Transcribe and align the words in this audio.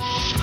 Hello, 0.00 0.37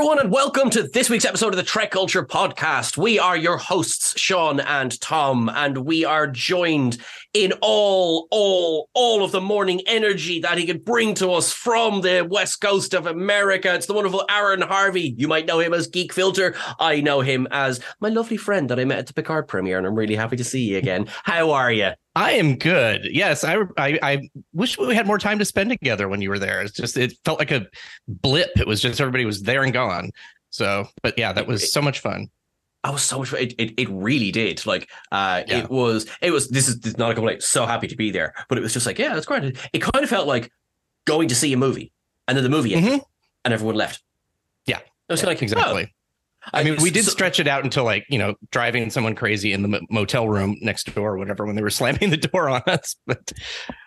everyone, 0.00 0.18
and 0.18 0.32
welcome 0.32 0.70
to 0.70 0.84
this 0.84 1.10
week's 1.10 1.26
episode 1.26 1.52
of 1.52 1.58
the 1.58 1.62
Trek 1.62 1.90
Culture 1.90 2.24
Podcast. 2.24 2.96
We 2.96 3.18
are 3.18 3.36
your 3.36 3.58
hosts, 3.58 4.18
Sean 4.18 4.58
and 4.58 4.98
Tom, 5.02 5.50
and 5.50 5.76
we 5.76 6.06
are 6.06 6.26
joined 6.26 6.96
in 7.34 7.52
all, 7.60 8.26
all, 8.30 8.88
all 8.94 9.22
of 9.22 9.30
the 9.30 9.42
morning 9.42 9.82
energy 9.86 10.40
that 10.40 10.56
he 10.56 10.64
can 10.64 10.78
bring 10.78 11.12
to 11.16 11.32
us 11.32 11.52
from 11.52 12.00
the 12.00 12.26
west 12.26 12.62
coast 12.62 12.94
of 12.94 13.06
America. 13.06 13.74
It's 13.74 13.84
the 13.84 13.92
wonderful 13.92 14.24
Aaron 14.30 14.62
Harvey. 14.62 15.14
You 15.18 15.28
might 15.28 15.44
know 15.44 15.58
him 15.58 15.74
as 15.74 15.86
Geek 15.86 16.14
Filter. 16.14 16.54
I 16.78 17.02
know 17.02 17.20
him 17.20 17.46
as 17.50 17.78
my 18.00 18.08
lovely 18.08 18.38
friend 18.38 18.70
that 18.70 18.80
I 18.80 18.86
met 18.86 19.00
at 19.00 19.06
the 19.06 19.12
Picard 19.12 19.48
premiere, 19.48 19.76
and 19.76 19.86
I'm 19.86 19.94
really 19.94 20.16
happy 20.16 20.36
to 20.36 20.44
see 20.44 20.62
you 20.62 20.78
again. 20.78 21.08
How 21.24 21.50
are 21.50 21.70
you? 21.70 21.90
I 22.16 22.32
am 22.32 22.56
good. 22.56 23.06
Yes, 23.10 23.44
I, 23.44 23.56
I, 23.78 23.98
I 24.02 24.28
wish 24.52 24.76
we 24.78 24.94
had 24.94 25.06
more 25.06 25.18
time 25.18 25.38
to 25.38 25.44
spend 25.44 25.70
together 25.70 26.08
when 26.08 26.20
you 26.20 26.28
were 26.30 26.38
there. 26.40 26.60
It's 26.62 26.72
just 26.72 26.96
it 26.96 27.12
felt 27.24 27.38
like 27.38 27.52
a 27.52 27.66
blip. 28.08 28.50
It 28.58 28.66
was 28.66 28.80
just 28.82 29.00
everybody 29.00 29.24
was 29.24 29.42
there 29.42 29.62
and 29.62 29.72
gone. 29.72 30.10
So, 30.50 30.88
but 31.02 31.16
yeah, 31.16 31.32
that 31.32 31.46
was 31.46 31.72
so 31.72 31.80
much 31.80 32.00
fun. 32.00 32.28
I 32.82 32.90
was 32.90 33.02
so 33.02 33.18
much. 33.20 33.32
It, 33.34 33.54
it, 33.58 33.74
it 33.80 33.88
really 33.90 34.32
did. 34.32 34.64
Like, 34.66 34.90
uh, 35.12 35.44
Yeah. 35.46 35.58
it 35.58 35.70
was. 35.70 36.06
It 36.20 36.32
was. 36.32 36.48
This 36.48 36.66
is, 36.68 36.80
this 36.80 36.92
is 36.94 36.98
not 36.98 37.10
a 37.12 37.14
complaint. 37.14 37.42
So 37.42 37.64
happy 37.66 37.86
to 37.86 37.96
be 37.96 38.10
there, 38.10 38.34
but 38.48 38.58
it 38.58 38.62
was 38.62 38.72
just 38.72 38.86
like, 38.86 38.98
yeah, 38.98 39.14
that's 39.14 39.26
great. 39.26 39.56
It 39.72 39.78
kind 39.80 40.02
of 40.02 40.10
felt 40.10 40.26
like 40.26 40.50
going 41.06 41.28
to 41.28 41.34
see 41.34 41.52
a 41.52 41.56
movie, 41.56 41.92
and 42.26 42.36
then 42.36 42.42
the 42.42 42.50
movie 42.50 42.74
ended, 42.74 43.00
Mhm. 43.00 43.04
and 43.44 43.54
everyone 43.54 43.76
left. 43.76 44.02
Yeah. 44.66 44.78
it 44.78 45.12
was 45.12 45.22
like, 45.22 45.42
exactly. 45.42 45.84
oh. 45.90 45.99
I 46.52 46.64
mean, 46.64 46.76
we 46.80 46.90
did 46.90 47.04
stretch 47.04 47.38
it 47.38 47.46
out 47.46 47.64
until 47.64 47.84
like 47.84 48.06
you 48.08 48.18
know 48.18 48.34
driving 48.50 48.88
someone 48.90 49.14
crazy 49.14 49.52
in 49.52 49.62
the 49.62 49.80
motel 49.90 50.28
room 50.28 50.56
next 50.60 50.92
door 50.94 51.14
or 51.14 51.18
whatever 51.18 51.46
when 51.46 51.56
they 51.56 51.62
were 51.62 51.70
slamming 51.80 52.10
the 52.10 52.16
door 52.16 52.48
on 52.48 52.62
us. 52.66 52.96
But 53.06 53.32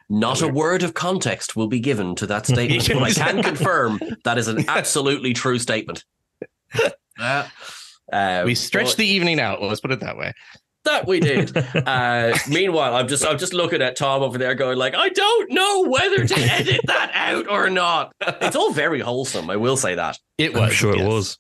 Not 0.10 0.42
a 0.42 0.48
word 0.48 0.84
of 0.84 0.94
context 0.94 1.56
will 1.56 1.68
be 1.68 1.80
given 1.80 2.16
to 2.16 2.28
that 2.28 2.46
statement, 2.48 2.88
but 2.88 3.04
I 3.04 3.12
can 3.12 3.44
confirm 3.44 4.00
that 4.24 4.38
is 4.38 4.48
an 4.48 4.70
absolutely 4.70 5.34
true 5.34 5.60
statement. 5.60 6.04
Uh, 7.20 7.48
uh, 8.12 8.42
we 8.44 8.56
stretched 8.56 8.94
but 8.94 8.98
the 8.98 9.06
evening 9.06 9.40
out. 9.40 9.62
Let's 9.62 9.80
put 9.80 9.92
it 9.92 10.00
that 10.00 10.18
way. 10.18 10.34
that 10.84 11.06
we 11.06 11.20
did. 11.20 11.56
Uh, 11.56 12.36
meanwhile, 12.50 12.96
I'm 12.96 13.08
just 13.08 13.24
I'm 13.24 13.38
just 13.38 13.54
looking 13.54 13.84
at 13.84 13.96
Tom 13.96 14.24
over 14.24 14.40
there, 14.40 14.56
going 14.56 14.80
like, 14.80 14.96
I 14.96 15.10
don't 15.10 15.52
know 15.52 15.84
whether 15.88 16.26
to 16.26 16.36
edit 16.36 16.82
that 16.86 17.12
out 17.14 17.48
or 17.48 17.70
not. 17.70 18.14
It's 18.20 18.56
all 18.56 18.72
very 18.72 19.00
wholesome. 19.00 19.48
I 19.52 19.58
will 19.58 19.78
say 19.78 19.94
that. 19.94 20.18
It 20.40 20.56
was. 20.56 20.64
I'm 20.64 20.72
sure 20.72 20.94
it 20.94 21.02
yes. 21.02 21.08
was. 21.08 21.38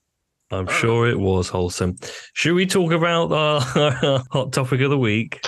I'm 0.54 0.68
sure 0.68 1.10
it 1.10 1.20
was 1.20 1.50
wholesome. 1.50 1.96
Should 2.34 2.54
we 2.54 2.68
talk 2.68 2.92
about 2.92 3.32
our 3.32 3.60
hot 4.32 4.54
topic 4.54 4.82
of 4.82 4.92
the 4.92 5.00
week? 5.00 5.42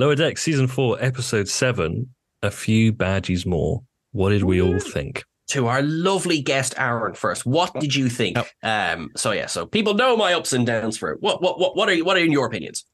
Lower 0.00 0.16
Deck 0.16 0.38
Season 0.38 0.66
4, 0.66 0.98
Episode 1.00 1.48
7, 1.48 2.12
A 2.42 2.50
Few 2.50 2.92
Badgeys 2.92 3.46
More. 3.46 3.82
What 4.10 4.30
did 4.30 4.42
we 4.42 4.60
all 4.60 4.80
think? 4.80 5.24
To 5.50 5.68
our 5.68 5.82
lovely 5.82 6.42
guest 6.42 6.74
Aaron 6.78 7.14
first. 7.14 7.46
What 7.46 7.72
did 7.78 7.94
you 7.94 8.08
think? 8.08 8.38
Um, 8.64 9.10
so 9.16 9.30
yeah, 9.30 9.46
so 9.46 9.66
people 9.66 9.94
know 9.94 10.16
my 10.16 10.34
ups 10.34 10.52
and 10.52 10.66
downs 10.66 10.98
for 10.98 11.12
it. 11.12 11.18
What 11.20 11.40
what 11.40 11.58
what 11.58 11.76
what 11.76 11.88
are 11.88 11.96
what 12.04 12.16
are 12.16 12.20
in 12.20 12.32
your 12.32 12.46
opinions? 12.46 12.84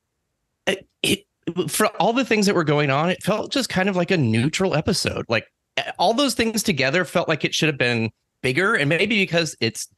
For 1.68 1.86
all 2.00 2.12
the 2.12 2.24
things 2.24 2.46
that 2.46 2.54
were 2.54 2.64
going 2.64 2.90
on, 2.90 3.10
it 3.10 3.22
felt 3.22 3.52
just 3.52 3.68
kind 3.68 3.88
of 3.88 3.96
like 3.96 4.10
a 4.10 4.16
neutral 4.16 4.74
episode. 4.74 5.26
Like 5.28 5.46
all 5.98 6.14
those 6.14 6.34
things 6.34 6.62
together 6.62 7.04
felt 7.04 7.28
like 7.28 7.44
it 7.44 7.54
should 7.54 7.68
have 7.68 7.78
been 7.78 8.10
bigger, 8.42 8.74
and 8.74 8.88
maybe 8.88 9.18
because 9.18 9.56
it's 9.60 9.88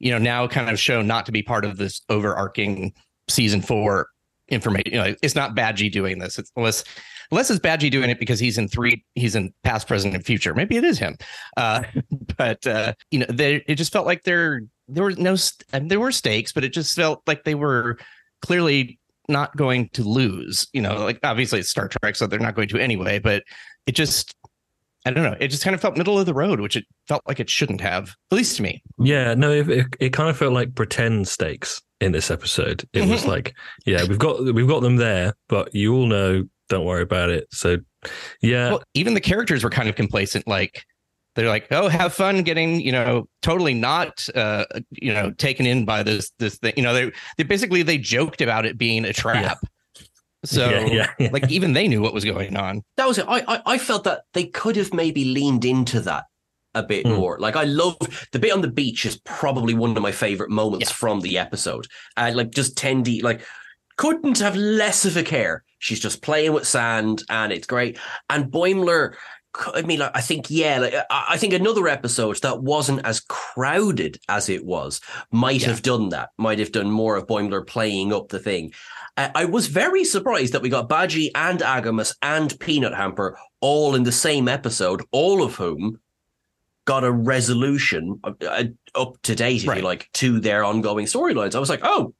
you 0.00 0.10
know 0.10 0.18
now 0.18 0.46
kind 0.46 0.70
of 0.70 0.78
shown 0.78 1.06
not 1.06 1.26
to 1.26 1.32
be 1.32 1.42
part 1.42 1.64
of 1.64 1.76
this 1.76 2.00
overarching 2.08 2.92
season 3.28 3.60
four 3.60 4.08
information. 4.48 4.92
You 4.92 4.98
know, 4.98 5.14
it's 5.22 5.34
not 5.34 5.54
Badgey 5.54 5.90
doing 5.90 6.18
this. 6.18 6.38
It's 6.38 6.50
unless 6.56 6.84
unless 7.30 7.50
it's 7.50 7.60
Badgey 7.60 7.90
doing 7.90 8.10
it 8.10 8.20
because 8.20 8.38
he's 8.38 8.58
in 8.58 8.68
three, 8.68 9.04
he's 9.14 9.34
in 9.34 9.52
past, 9.64 9.86
present, 9.86 10.14
and 10.14 10.24
future. 10.24 10.54
Maybe 10.54 10.76
it 10.76 10.84
is 10.84 10.98
him. 10.98 11.16
Uh, 11.56 11.82
but 12.36 12.66
uh, 12.66 12.94
you 13.10 13.20
know, 13.20 13.26
they, 13.28 13.56
it 13.66 13.76
just 13.76 13.92
felt 13.92 14.06
like 14.06 14.24
there 14.24 14.62
there 14.88 15.04
were 15.04 15.12
no 15.12 15.36
there 15.72 16.00
were 16.00 16.12
stakes, 16.12 16.52
but 16.52 16.64
it 16.64 16.72
just 16.72 16.94
felt 16.94 17.22
like 17.26 17.44
they 17.44 17.54
were 17.54 17.98
clearly 18.42 18.98
not 19.28 19.56
going 19.56 19.88
to 19.94 20.02
lose. 20.02 20.66
You 20.72 20.82
know, 20.82 20.96
like 21.04 21.18
obviously 21.22 21.60
it's 21.60 21.70
Star 21.70 21.88
Trek, 21.88 22.16
so 22.16 22.26
they're 22.26 22.38
not 22.38 22.54
going 22.54 22.68
to 22.68 22.78
anyway. 22.78 23.18
But 23.18 23.42
it 23.86 23.92
just, 23.92 24.34
I 25.04 25.10
don't 25.10 25.22
know. 25.24 25.36
It 25.40 25.48
just 25.48 25.62
kind 25.64 25.74
of 25.74 25.80
felt 25.80 25.96
middle 25.96 26.18
of 26.18 26.26
the 26.26 26.34
road, 26.34 26.60
which 26.60 26.76
it 26.76 26.84
felt 27.08 27.22
like 27.28 27.38
it 27.40 27.48
shouldn't 27.50 27.80
have, 27.80 28.14
at 28.30 28.36
least 28.36 28.56
to 28.56 28.62
me. 28.62 28.82
Yeah, 28.98 29.34
no, 29.34 29.50
it, 29.52 29.68
it, 29.70 29.86
it 30.00 30.12
kind 30.12 30.28
of 30.28 30.36
felt 30.36 30.52
like 30.52 30.74
pretend 30.74 31.28
stakes 31.28 31.80
in 32.00 32.12
this 32.12 32.30
episode. 32.30 32.84
It 32.92 33.08
was 33.08 33.22
Mhm. 33.22 33.28
like, 33.28 33.54
yeah, 33.86 34.04
we've 34.04 34.18
got 34.18 34.44
we've 34.54 34.68
got 34.68 34.82
them 34.82 34.96
there, 34.96 35.34
but 35.48 35.74
you 35.74 35.94
all 35.94 36.06
know, 36.06 36.44
don't 36.68 36.84
worry 36.84 37.02
about 37.02 37.30
it. 37.30 37.46
So, 37.52 37.78
yeah, 38.42 38.70
Well, 38.70 38.82
even 38.94 39.14
the 39.14 39.20
characters 39.20 39.62
were 39.64 39.70
kind 39.70 39.88
of 39.88 39.94
complacent. 39.94 40.46
Like 40.48 40.84
they're 41.36 41.48
like, 41.48 41.68
"Oh, 41.70 41.88
have 41.88 42.12
fun 42.14 42.42
getting," 42.42 42.80
you 42.80 42.90
know, 42.90 43.28
totally 43.42 43.74
not, 43.74 44.28
uh, 44.34 44.64
you 44.90 45.12
know, 45.14 45.30
taken 45.32 45.66
in 45.66 45.84
by 45.84 46.02
this 46.02 46.32
this 46.40 46.56
thing. 46.58 46.72
You 46.76 46.82
know, 46.82 46.92
they 46.94 47.12
they 47.38 47.44
basically 47.44 47.82
they 47.82 47.98
joked 47.98 48.40
about 48.40 48.66
it 48.66 48.76
being 48.76 49.04
a 49.04 49.12
trap. 49.12 49.58
So, 50.44 50.70
Yeah, 50.70 50.86
yeah, 50.86 51.12
yeah. 51.18 51.28
like 51.32 51.50
even 51.50 51.72
they 51.72 51.88
knew 51.88 52.00
what 52.02 52.14
was 52.14 52.24
going 52.24 52.56
on. 52.56 52.82
That 52.96 53.08
was 53.08 53.18
it. 53.18 53.26
I, 53.28 53.42
I 53.48 53.62
I 53.66 53.78
felt 53.78 54.04
that 54.04 54.22
they 54.32 54.44
could 54.46 54.76
have 54.76 54.92
maybe 54.94 55.24
leaned 55.24 55.64
into 55.64 56.00
that 56.00 56.24
a 56.74 56.82
bit 56.82 57.06
Hmm. 57.06 57.14
more. 57.14 57.38
Like 57.40 57.56
I 57.56 57.64
love 57.64 57.96
the 58.32 58.38
bit 58.38 58.52
on 58.52 58.60
the 58.60 58.70
beach 58.70 59.06
is 59.06 59.18
probably 59.24 59.74
one 59.74 59.96
of 59.96 60.02
my 60.02 60.12
favorite 60.12 60.50
moments 60.50 60.90
Yeah. 60.90 60.94
from 60.94 61.20
the 61.20 61.38
episode. 61.38 61.86
Uh, 62.16 62.30
like 62.34 62.50
just 62.50 62.76
Tendi, 62.76 63.22
like 63.22 63.40
couldn't 63.96 64.38
have 64.40 64.54
less 64.56 65.04
of 65.04 65.16
a 65.16 65.22
care. 65.22 65.64
She's 65.78 66.00
just 66.00 66.22
playing 66.22 66.52
with 66.52 66.66
sand, 66.66 67.22
and 67.28 67.52
it's 67.52 67.66
great. 67.66 67.98
And 68.30 68.44
Boimler, 68.52 69.12
c- 69.12 69.18
I 69.74 69.82
mean, 69.82 69.98
like, 70.00 70.12
I 70.14 70.20
think 70.20 70.46
yeah, 70.50 70.78
like 70.78 70.94
I 70.94 71.24
I 71.30 71.36
think 71.36 71.52
another 71.52 71.88
episode 71.88 72.40
that 72.42 72.62
wasn't 72.62 73.04
as 73.04 73.20
crowded 73.20 74.18
as 74.28 74.48
it 74.48 74.64
was 74.64 75.00
might 75.32 75.62
Yeah. 75.62 75.68
have 75.68 75.82
done 75.82 76.08
that. 76.10 76.30
Might 76.38 76.58
have 76.58 76.72
done 76.72 76.90
more 76.90 77.16
of 77.16 77.26
Boimler 77.26 77.66
playing 77.66 78.12
up 78.12 78.28
the 78.28 78.38
thing. 78.38 78.72
I 79.16 79.30
I 79.34 79.44
was 79.46 79.66
very 79.68 80.04
surprised 80.04 80.52
that 80.52 80.62
we 80.62 80.68
got 80.68 80.88
Badgey 80.88 81.30
and 81.34 81.60
Agimus 81.60 82.14
and 82.22 82.58
Peanut 82.60 82.94
Hamper 82.94 83.38
all 83.60 83.94
in 83.94 84.02
the 84.04 84.12
same 84.12 84.48
episode, 84.48 85.02
all 85.12 85.42
of 85.42 85.54
whom 85.56 85.98
got 86.84 87.02
a 87.04 87.10
resolution 87.10 88.20
uh, 88.24 88.32
uh, 88.48 88.64
up 88.94 89.20
to 89.22 89.34
date, 89.34 89.62
if 89.62 89.68
Right. 89.68 89.78
you 89.78 89.82
like, 89.84 90.08
to 90.14 90.38
their 90.38 90.62
ongoing 90.64 91.06
storylines. 91.06 91.54
I 91.56 91.58
was 91.58 91.68
like, 91.70 91.80
oh, 91.82 92.14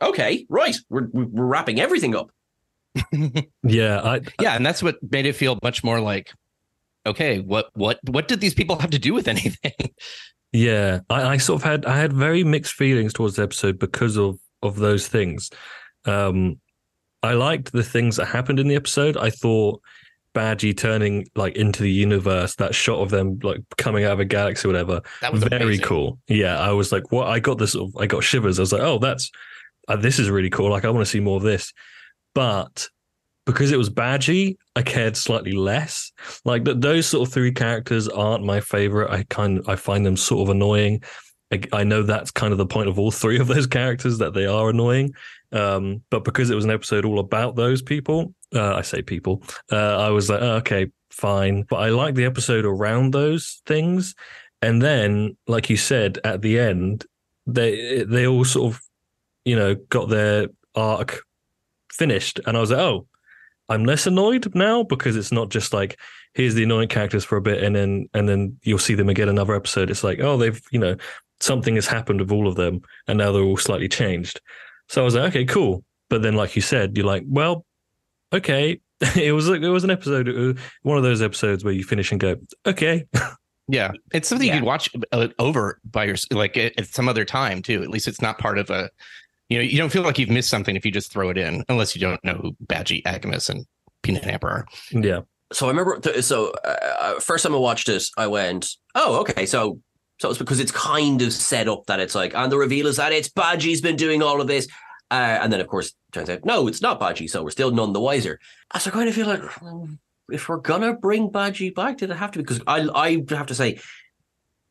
okay, 0.00 0.46
right, 0.48 0.76
we're 0.88 1.08
we're 1.12 1.44
wrapping 1.44 1.78
everything 1.80 2.14
up. 2.14 2.30
Yeah, 3.62 4.00
I 4.00 4.20
yeah, 4.40 4.54
and 4.56 4.64
that's 4.64 4.82
what 4.82 4.96
made 5.10 5.26
it 5.26 5.34
feel 5.34 5.58
much 5.62 5.84
more 5.84 6.00
like, 6.00 6.32
okay, 7.08 7.40
what 7.40 7.70
what 7.74 7.98
what 8.08 8.28
did 8.28 8.40
these 8.40 8.54
people 8.54 8.78
have 8.78 8.90
to 8.90 8.98
do 8.98 9.14
with 9.14 9.28
anything? 9.28 9.72
Yeah, 10.50 11.00
I, 11.10 11.34
I 11.34 11.36
sort 11.36 11.60
of 11.60 11.68
had 11.68 11.84
I 11.84 11.98
had 11.98 12.10
very 12.14 12.42
mixed 12.42 12.72
feelings 12.72 13.12
towards 13.12 13.36
the 13.36 13.42
episode 13.42 13.78
because 13.78 14.16
of 14.16 14.38
of 14.62 14.76
those 14.76 15.06
things. 15.06 15.50
Um, 16.06 16.58
I 17.22 17.34
liked 17.34 17.72
the 17.72 17.82
things 17.82 18.16
that 18.16 18.28
happened 18.28 18.58
in 18.58 18.66
the 18.66 18.74
episode. 18.74 19.18
I 19.18 19.28
thought 19.28 19.82
Badgey 20.34 20.74
turning 20.74 21.26
like 21.36 21.54
into 21.56 21.82
the 21.82 21.90
universe, 21.92 22.54
that 22.54 22.74
shot 22.74 23.00
of 23.00 23.10
them 23.10 23.38
like 23.42 23.60
coming 23.76 24.04
out 24.04 24.12
of 24.12 24.20
a 24.20 24.24
galaxy, 24.24 24.66
or 24.66 24.72
whatever, 24.72 25.02
That 25.20 25.34
was 25.34 25.44
very 25.44 25.62
amazing. 25.64 25.84
cool. 25.84 26.18
Yeah, 26.28 26.58
I 26.58 26.72
was 26.72 26.92
like, 26.92 27.12
what? 27.12 27.26
I 27.28 27.40
got 27.40 27.58
this. 27.58 27.72
Sort 27.72 27.90
of, 27.90 28.00
I 28.00 28.06
got 28.06 28.24
shivers. 28.24 28.58
I 28.58 28.62
was 28.62 28.72
like, 28.72 28.80
oh, 28.80 28.98
that's 28.98 29.30
uh, 29.88 29.96
this 29.96 30.18
is 30.18 30.30
really 30.30 30.48
cool. 30.50 30.70
Like, 30.70 30.86
I 30.86 30.90
want 30.90 31.04
to 31.04 31.10
see 31.10 31.20
more 31.20 31.36
of 31.36 31.42
this. 31.42 31.74
But 32.34 32.88
because 33.48 33.72
it 33.72 33.78
was 33.78 33.88
Badgey, 33.88 34.58
I 34.76 34.82
cared 34.82 35.16
slightly 35.16 35.52
less. 35.52 36.12
Like 36.44 36.66
th- 36.66 36.76
those 36.80 37.06
sort 37.06 37.26
of 37.26 37.32
three 37.32 37.50
characters 37.50 38.06
aren't 38.06 38.44
my 38.44 38.60
favorite. 38.60 39.10
I 39.10 39.22
kind 39.30 39.62
I 39.66 39.74
find 39.74 40.04
them 40.04 40.18
sort 40.18 40.46
of 40.46 40.54
annoying. 40.54 41.02
I, 41.50 41.62
I 41.72 41.82
know 41.82 42.02
that's 42.02 42.30
kind 42.30 42.52
of 42.52 42.58
the 42.58 42.66
point 42.66 42.90
of 42.90 42.98
all 42.98 43.10
three 43.10 43.38
of 43.38 43.46
those 43.46 43.66
characters 43.78 44.18
that 44.18 44.34
they 44.34 44.44
are 44.44 44.68
annoying. 44.68 45.14
Um, 45.50 46.02
but 46.10 46.24
because 46.24 46.50
it 46.50 46.56
was 46.56 46.66
an 46.66 46.70
episode 46.70 47.06
all 47.06 47.20
about 47.20 47.56
those 47.56 47.80
people, 47.80 48.34
uh, 48.54 48.74
I 48.74 48.82
say 48.82 49.00
people, 49.00 49.42
uh, 49.72 49.96
I 49.96 50.10
was 50.10 50.28
like, 50.28 50.42
oh, 50.42 50.56
okay, 50.56 50.88
fine. 51.10 51.62
But 51.62 51.76
I 51.76 51.88
like 51.88 52.16
the 52.16 52.26
episode 52.26 52.66
around 52.66 53.14
those 53.14 53.62
things. 53.64 54.14
And 54.60 54.82
then, 54.82 55.38
like 55.46 55.70
you 55.70 55.78
said, 55.78 56.18
at 56.22 56.42
the 56.42 56.58
end, 56.58 57.06
they 57.46 58.04
they 58.04 58.26
all 58.26 58.44
sort 58.44 58.74
of, 58.74 58.82
you 59.46 59.56
know, 59.56 59.74
got 59.74 60.10
their 60.10 60.48
arc 60.74 61.22
finished, 61.90 62.40
and 62.46 62.58
I 62.58 62.60
was 62.60 62.72
like, 62.72 62.80
oh, 62.80 63.07
I'm 63.68 63.84
less 63.84 64.06
annoyed 64.06 64.54
now 64.54 64.82
because 64.82 65.16
it's 65.16 65.32
not 65.32 65.50
just 65.50 65.72
like 65.72 65.98
here's 66.34 66.54
the 66.54 66.62
annoying 66.64 66.88
characters 66.88 67.24
for 67.24 67.36
a 67.36 67.42
bit, 67.42 67.62
and 67.62 67.74
then 67.76 68.08
and 68.14 68.28
then 68.28 68.56
you'll 68.62 68.78
see 68.78 68.94
them 68.94 69.08
again 69.08 69.28
another 69.28 69.54
episode. 69.54 69.90
It's 69.90 70.04
like, 70.04 70.20
oh, 70.20 70.36
they've 70.36 70.60
you 70.70 70.78
know 70.78 70.96
something 71.40 71.74
has 71.76 71.86
happened 71.86 72.20
with 72.20 72.32
all 72.32 72.48
of 72.48 72.56
them, 72.56 72.80
and 73.06 73.18
now 73.18 73.32
they're 73.32 73.42
all 73.42 73.56
slightly 73.56 73.88
changed. 73.88 74.40
So 74.88 75.02
I 75.02 75.04
was 75.04 75.14
like, 75.14 75.30
okay, 75.30 75.44
cool. 75.44 75.84
But 76.10 76.22
then, 76.22 76.34
like 76.34 76.56
you 76.56 76.62
said, 76.62 76.96
you're 76.96 77.06
like, 77.06 77.24
well, 77.26 77.64
okay. 78.32 78.80
it 79.16 79.32
was 79.32 79.48
it 79.48 79.60
was 79.60 79.84
an 79.84 79.90
episode, 79.90 80.28
uh, 80.28 80.60
one 80.82 80.96
of 80.96 81.04
those 81.04 81.22
episodes 81.22 81.62
where 81.62 81.72
you 81.74 81.84
finish 81.84 82.10
and 82.10 82.20
go, 82.20 82.36
okay, 82.66 83.04
Yeah, 83.68 83.92
it's 84.12 84.28
something 84.28 84.48
Yeah. 84.48 84.54
you 84.54 84.60
could 84.60 84.66
watch 84.66 84.88
uh, 85.12 85.28
over 85.38 85.78
by 85.88 86.06
your 86.06 86.16
like 86.30 86.56
at, 86.56 86.72
at 86.78 86.86
some 86.86 87.08
other 87.08 87.24
time 87.26 87.60
too. 87.62 87.82
At 87.82 87.90
least 87.90 88.08
it's 88.08 88.22
not 88.22 88.38
part 88.38 88.58
of 88.58 88.70
a. 88.70 88.88
You 89.48 89.58
know, 89.58 89.64
you 89.64 89.78
don't 89.78 89.90
feel 89.90 90.02
like 90.02 90.18
you've 90.18 90.28
missed 90.28 90.50
something 90.50 90.76
if 90.76 90.84
you 90.84 90.90
just 90.92 91.10
throw 91.10 91.30
it 91.30 91.38
in, 91.38 91.64
unless 91.68 91.94
you 91.94 92.00
don't 92.00 92.22
know 92.22 92.34
who 92.34 92.52
Badgey, 92.66 93.02
Agimus, 93.04 93.48
and 93.48 93.66
Peanut 94.02 94.24
Hamper 94.24 94.48
are. 94.48 94.66
yeah, 94.92 95.20
So 95.52 95.66
I 95.66 95.70
remember. 95.70 95.98
Th- 95.98 96.22
so 96.22 96.52
uh, 96.64 97.18
first 97.20 97.44
time 97.44 97.54
I 97.54 97.58
watched 97.58 97.88
it, 97.88 98.04
I 98.16 98.26
went, 98.26 98.68
"Oh, 98.94 99.20
okay." 99.20 99.46
So 99.46 99.80
so 100.20 100.28
it's 100.30 100.38
because 100.38 100.60
it's 100.60 100.72
kind 100.72 101.22
of 101.22 101.32
set 101.32 101.68
up 101.68 101.86
that 101.86 102.00
it's 102.00 102.14
like, 102.14 102.34
and 102.34 102.52
the 102.52 102.58
reveal 102.58 102.86
is 102.86 102.96
that 102.96 103.12
it's 103.12 103.28
Badgey's 103.28 103.80
been 103.80 103.96
doing 103.96 104.22
all 104.22 104.40
of 104.40 104.48
this, 104.48 104.68
uh, 105.10 105.14
and 105.42 105.52
then 105.52 105.60
of 105.60 105.66
course 105.68 105.94
turns 106.12 106.28
out 106.28 106.44
no, 106.44 106.68
it's 106.68 106.82
not 106.82 107.00
Badgey. 107.00 107.28
So 107.30 107.42
we're 107.42 107.50
still 107.50 107.70
none 107.70 107.92
the 107.92 108.00
wiser. 108.00 108.38
I 108.70 108.78
so 108.78 108.90
kind 108.90 109.08
of 109.08 109.14
feel 109.14 109.26
like 109.26 109.40
if 110.30 110.48
we're 110.48 110.58
gonna 110.58 110.92
bring 110.92 111.30
Badgey 111.30 111.74
back, 111.74 111.96
did 111.98 112.10
it 112.10 112.16
have 112.16 112.32
to? 112.32 112.38
Be? 112.40 112.42
Because 112.42 112.60
I 112.66 112.86
I 112.94 113.24
have 113.30 113.46
to 113.46 113.54
say. 113.54 113.80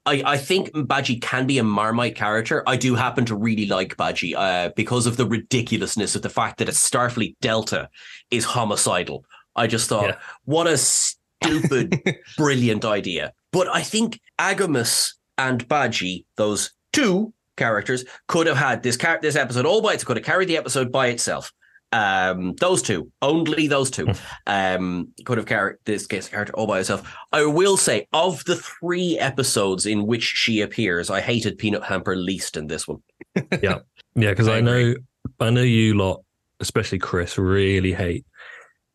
I, 0.07 0.23
I 0.25 0.37
think 0.37 0.71
Badgey 0.71 1.21
can 1.21 1.45
be 1.45 1.57
a 1.59 1.63
Marmite 1.63 2.15
character. 2.15 2.63
I 2.65 2.77
do 2.77 2.95
happen 2.95 3.25
to 3.25 3.35
really 3.35 3.65
like 3.67 3.97
Badgey 3.97 4.33
uh, 4.35 4.69
because 4.75 5.05
of 5.05 5.17
the 5.17 5.25
ridiculousness 5.25 6.15
of 6.15 6.21
the 6.21 6.29
fact 6.29 6.57
that 6.59 6.69
a 6.69 6.71
Starfleet 6.71 7.35
Delta 7.41 7.89
is 8.31 8.45
homicidal. 8.45 9.25
I 9.55 9.67
just 9.67 9.89
thought, 9.89 10.05
Yeah. 10.09 10.17
what 10.45 10.65
a 10.67 10.77
stupid, 10.77 12.01
brilliant 12.37 12.85
idea. 12.85 13.33
But 13.51 13.67
I 13.67 13.81
think 13.81 14.19
Agimus 14.39 15.13
and 15.37 15.67
Badgey, 15.67 16.25
those 16.35 16.71
two 16.93 17.33
characters, 17.57 18.05
could 18.27 18.47
have 18.47 18.57
had 18.57 18.83
this 18.83 18.97
car- 18.97 19.19
this 19.21 19.35
episode 19.35 19.65
all 19.65 19.81
by 19.81 19.93
itself, 19.93 20.07
could 20.07 20.17
have 20.17 20.25
carried 20.25 20.47
the 20.47 20.57
episode 20.57 20.91
by 20.91 21.07
itself. 21.07 21.51
Um, 21.91 22.53
those 22.55 22.81
two, 22.81 23.11
only 23.21 23.67
those 23.67 23.89
two, 23.89 24.09
um, 24.45 25.09
could 25.25 25.37
have 25.37 25.47
carried 25.47 25.77
this 25.85 26.05
case 26.05 26.27
character 26.27 26.53
all 26.53 26.67
by 26.67 26.79
itself. 26.79 27.15
I 27.31 27.45
will 27.45 27.77
say, 27.77 28.07
of 28.11 28.43
the 28.45 28.57
three 28.57 29.17
episodes 29.17 29.85
in 29.85 30.05
which 30.05 30.23
she 30.23 30.61
appears, 30.61 31.09
I 31.09 31.21
hated 31.21 31.57
Peanut 31.57 31.83
Hamper 31.83 32.15
least 32.15 32.57
in 32.57 32.67
this 32.67 32.87
one. 32.87 33.01
Yeah, 33.61 33.79
yeah, 34.15 34.31
because 34.31 34.47
I 34.47 34.57
I, 34.57 34.61
know 34.61 34.95
I 35.39 35.49
know 35.49 35.61
you 35.61 35.93
lot, 35.93 36.23
especially 36.59 36.99
Chris, 36.99 37.37
really 37.37 37.93
hate 37.93 38.25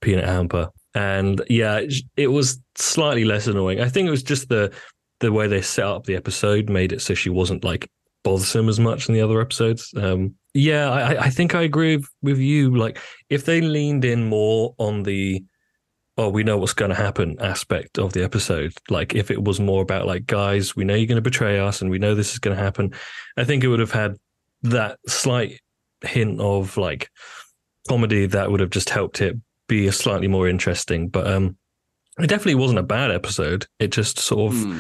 Peanut 0.00 0.24
Hamper, 0.24 0.68
and 0.94 1.40
yeah, 1.48 1.78
it, 1.78 1.94
it 2.16 2.28
was 2.28 2.60
slightly 2.74 3.24
less 3.24 3.46
annoying. 3.46 3.80
I 3.80 3.88
think 3.88 4.08
it 4.08 4.10
was 4.10 4.22
just 4.22 4.48
the 4.48 4.72
the 5.20 5.32
way 5.32 5.46
they 5.46 5.62
set 5.62 5.86
up 5.86 6.04
the 6.04 6.16
episode 6.16 6.68
made 6.68 6.92
it 6.92 7.00
so 7.00 7.14
she 7.14 7.30
wasn't 7.30 7.64
like 7.64 7.88
bothersome 8.24 8.68
as 8.68 8.80
much 8.80 9.08
in 9.08 9.14
the 9.14 9.22
other 9.22 9.40
episodes. 9.40 9.94
Um, 9.96 10.34
yeah, 10.54 10.90
I, 10.90 11.24
I 11.24 11.30
think 11.30 11.54
I 11.54 11.62
agree 11.62 11.96
with, 11.96 12.08
with 12.22 12.38
you. 12.38 12.76
Like, 12.76 12.98
if 13.28 13.44
they 13.44 13.60
leaned 13.60 14.04
in 14.04 14.28
more 14.28 14.74
on 14.78 15.02
the 15.02 15.44
oh, 16.18 16.28
we 16.28 16.44
know 16.44 16.58
what's 16.58 16.74
going 16.74 16.90
to 16.90 16.94
happen 16.94 17.36
aspect 17.40 17.98
of 17.98 18.12
the 18.12 18.22
episode, 18.22 18.74
like 18.90 19.14
if 19.14 19.30
it 19.30 19.42
was 19.42 19.58
more 19.58 19.82
about 19.82 20.06
like, 20.06 20.26
guys, 20.26 20.76
we 20.76 20.84
know 20.84 20.94
you're 20.94 21.06
going 21.06 21.16
to 21.16 21.22
betray 21.22 21.58
us 21.58 21.80
and 21.80 21.90
we 21.90 21.98
know 21.98 22.14
this 22.14 22.32
is 22.34 22.38
going 22.38 22.54
to 22.54 22.62
happen, 22.62 22.92
I 23.38 23.44
think 23.44 23.64
it 23.64 23.68
would 23.68 23.80
have 23.80 23.92
had 23.92 24.16
that 24.62 24.98
slight 25.08 25.60
hint 26.02 26.38
of 26.38 26.76
like 26.76 27.08
comedy 27.88 28.26
that 28.26 28.50
would 28.50 28.60
have 28.60 28.70
just 28.70 28.90
helped 28.90 29.22
it 29.22 29.36
be 29.68 29.86
a 29.86 29.92
slightly 29.92 30.28
more 30.28 30.46
interesting. 30.46 31.08
But 31.08 31.26
um, 31.26 31.56
it 32.18 32.26
definitely 32.26 32.56
wasn't 32.56 32.80
a 32.80 32.84
bad 32.84 33.10
episode. 33.10 33.66
It 33.78 33.88
just 33.88 34.18
sort 34.18 34.52
of 34.52 34.58
Hmm. 34.58 34.78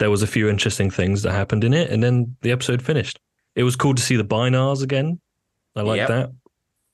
there 0.00 0.10
was 0.10 0.22
a 0.22 0.26
few 0.26 0.48
interesting 0.48 0.90
things 0.90 1.22
that 1.22 1.32
happened 1.32 1.62
in 1.62 1.72
it, 1.74 1.90
and 1.90 2.02
then 2.02 2.36
the 2.42 2.50
episode 2.50 2.82
finished. 2.82 3.20
It 3.54 3.64
was 3.64 3.76
cool 3.76 3.94
to 3.94 4.02
see 4.02 4.16
the 4.16 4.24
Bynars 4.24 4.82
again. 4.82 5.20
I 5.76 5.82
like 5.82 5.98
Yep. 5.98 6.08
that. 6.08 6.30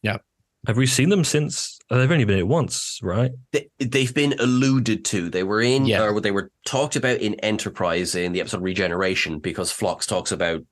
Yeah. 0.02 0.18
Have 0.66 0.76
we 0.76 0.86
seen 0.86 1.08
them 1.08 1.24
since? 1.24 1.78
oh, 1.90 1.98
They've 1.98 2.10
only 2.10 2.24
been 2.24 2.38
it 2.38 2.46
once, 2.48 2.98
right? 3.02 3.30
they, 3.52 3.68
they've 3.78 4.12
been 4.14 4.34
alluded 4.38 5.04
to. 5.06 5.30
They 5.30 5.42
were 5.44 5.60
in, 5.62 5.86
Yeah. 5.86 6.02
or 6.04 6.20
they 6.20 6.30
were 6.32 6.50
talked 6.66 6.96
about 6.96 7.18
in 7.20 7.34
Enterprise 7.36 8.14
in 8.14 8.32
the 8.32 8.40
episode 8.40 8.62
Regeneration, 8.62 9.38
because 9.38 9.70
Phlox 9.72 10.04
talks 10.06 10.32
about, 10.32 10.62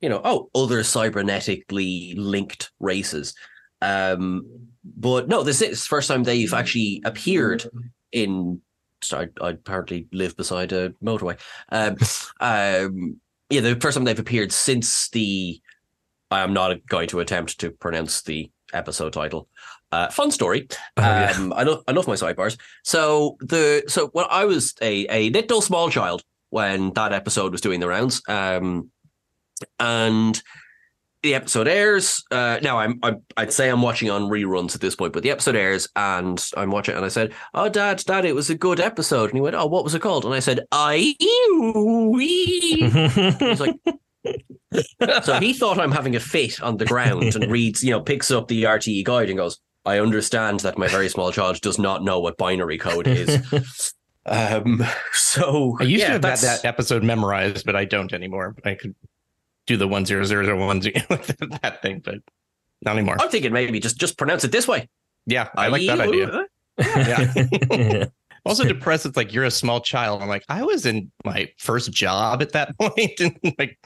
you 0.00 0.08
know, 0.08 0.20
oh, 0.24 0.50
other 0.54 0.80
cybernetically 0.82 2.14
linked 2.16 2.70
races. 2.80 3.34
Um, 3.82 4.42
but 4.84 5.28
no, 5.28 5.42
this 5.42 5.62
is 5.62 5.80
the 5.82 5.86
first 5.88 6.08
time 6.08 6.24
they've 6.24 6.52
actually 6.54 7.02
appeared 7.04 7.64
in. 8.12 8.60
Sorry, 9.02 9.28
I 9.42 9.50
apparently 9.50 10.06
live 10.12 10.36
beside 10.36 10.72
a 10.72 10.90
motorway. 11.04 11.38
Um, 11.70 11.96
um, 12.40 13.20
yeah, 13.50 13.60
the 13.60 13.76
first 13.80 13.96
time 13.96 14.04
they've 14.04 14.18
appeared 14.18 14.52
since 14.52 15.08
the. 15.10 15.60
I 16.30 16.40
am 16.40 16.52
not 16.52 16.84
going 16.88 17.08
to 17.08 17.20
attempt 17.20 17.60
to 17.60 17.70
pronounce 17.70 18.22
the 18.22 18.50
episode 18.72 19.12
title. 19.12 19.48
Uh, 19.92 20.08
fun 20.10 20.30
story. 20.32 20.66
Oh, 20.96 21.02
yeah. 21.02 21.32
Um, 21.36 21.52
I 21.52 21.62
love 21.62 21.84
I 21.86 21.92
love 21.92 22.08
my 22.08 22.14
sidebars. 22.14 22.58
So 22.82 23.36
the 23.40 23.84
so 23.86 24.08
when 24.08 24.26
I 24.30 24.44
was 24.44 24.74
a 24.82 25.06
a 25.08 25.30
little 25.30 25.60
small 25.60 25.88
child 25.90 26.22
when 26.50 26.92
that 26.94 27.12
episode 27.12 27.52
was 27.52 27.60
doing 27.60 27.80
the 27.80 27.88
rounds, 27.88 28.22
um, 28.28 28.90
and 29.78 30.42
the 31.26 31.34
episode 31.34 31.68
airs. 31.68 32.24
Uh, 32.30 32.58
now 32.62 32.78
I'm, 32.78 32.98
I'm 33.02 33.22
I'd 33.36 33.52
say 33.52 33.68
I'm 33.68 33.82
watching 33.82 34.10
on 34.10 34.30
reruns 34.30 34.74
at 34.74 34.80
this 34.80 34.94
point, 34.94 35.12
but 35.12 35.22
the 35.22 35.30
episode 35.30 35.56
airs 35.56 35.88
and 35.96 36.42
I'm 36.56 36.70
watching, 36.70 36.96
and 36.96 37.04
I 37.04 37.08
said, 37.08 37.34
"Oh, 37.52 37.68
Dad, 37.68 38.02
Dad, 38.06 38.24
it 38.24 38.34
was 38.34 38.48
a 38.48 38.54
good 38.54 38.80
episode." 38.80 39.30
And 39.30 39.34
he 39.34 39.40
went, 39.40 39.56
"Oh, 39.56 39.66
what 39.66 39.84
was 39.84 39.94
it 39.94 40.02
called?" 40.02 40.24
And 40.24 40.32
I 40.32 40.40
said, 40.40 40.60
"I." 40.72 41.14
He's 41.18 42.80
like. 43.60 43.76
so 45.22 45.38
he 45.38 45.52
thought 45.52 45.78
I'm 45.78 45.92
having 45.92 46.16
a 46.16 46.20
fit 46.20 46.60
on 46.60 46.78
the 46.78 46.84
ground 46.84 47.36
and 47.36 47.50
reads, 47.50 47.84
you 47.84 47.92
know, 47.92 48.00
picks 48.00 48.30
up 48.30 48.48
the 48.48 48.64
RTE 48.64 49.04
guide 49.04 49.28
and 49.28 49.38
goes, 49.38 49.60
I 49.84 50.00
understand 50.00 50.60
that 50.60 50.78
my 50.78 50.88
very 50.88 51.08
small 51.08 51.30
child 51.30 51.60
does 51.60 51.78
not 51.78 52.02
know 52.02 52.18
what 52.18 52.36
binary 52.36 52.76
code 52.76 53.06
is. 53.06 53.94
um, 54.26 54.84
so 55.12 55.76
I 55.78 55.84
used 55.84 56.00
yeah, 56.00 56.08
to 56.08 56.12
have 56.14 56.22
that, 56.22 56.40
that 56.40 56.64
episode 56.64 57.04
memorized, 57.04 57.64
but 57.64 57.76
I 57.76 57.84
don't 57.84 58.12
anymore. 58.12 58.56
I 58.64 58.74
could 58.74 58.96
do 59.66 59.76
the 59.76 59.88
one 59.88 60.06
zero 60.06 60.24
zero 60.24 60.44
zero 60.44 60.66
one 60.66 60.80
that 60.80 61.78
thing, 61.82 62.00
but 62.04 62.16
not 62.82 62.96
anymore. 62.96 63.16
I'm 63.20 63.28
thinking 63.28 63.52
maybe 63.52 63.80
just 63.80 63.98
just 63.98 64.16
pronounce 64.18 64.44
it 64.44 64.52
this 64.52 64.68
way. 64.68 64.88
Yeah, 65.26 65.48
I 65.56 65.68
like 65.68 65.86
that 65.86 66.00
idea. 66.00 66.46
yeah. 66.78 68.04
Also 68.46 68.62
depressed. 68.62 69.04
It's 69.06 69.16
like 69.16 69.32
you're 69.32 69.42
a 69.42 69.50
small 69.50 69.80
child. 69.80 70.22
I'm 70.22 70.28
like, 70.28 70.44
I 70.48 70.62
was 70.62 70.86
in 70.86 71.10
my 71.24 71.50
first 71.58 71.90
job 71.90 72.40
at 72.42 72.52
that 72.52 72.78
point, 72.80 73.18
and 73.18 73.36
like 73.58 73.76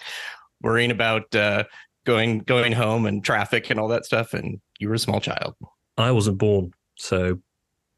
worrying 0.61 0.91
about 0.91 1.35
uh, 1.35 1.65
going 2.05 2.41
going 2.41 2.73
home 2.73 3.07
and 3.07 3.25
traffic 3.25 3.71
and 3.71 3.81
all 3.81 3.89
that 3.89 4.05
stuff. 4.05 4.35
And 4.35 4.61
you 4.79 4.89
were 4.91 4.97
a 4.97 4.99
small 4.99 5.19
child. 5.19 5.55
I 5.97 6.11
wasn't 6.11 6.37
born, 6.37 6.73
so 6.99 7.41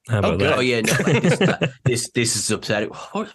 how 0.08 0.20
about 0.20 0.38
good. 0.38 0.50
that? 0.50 0.58
Oh 0.58 0.60
yeah, 0.60 0.80
no, 0.82 0.92
this, 0.94 1.38
this 1.84 2.10
this 2.10 2.36
is 2.36 2.50
upsetting. 2.52 2.90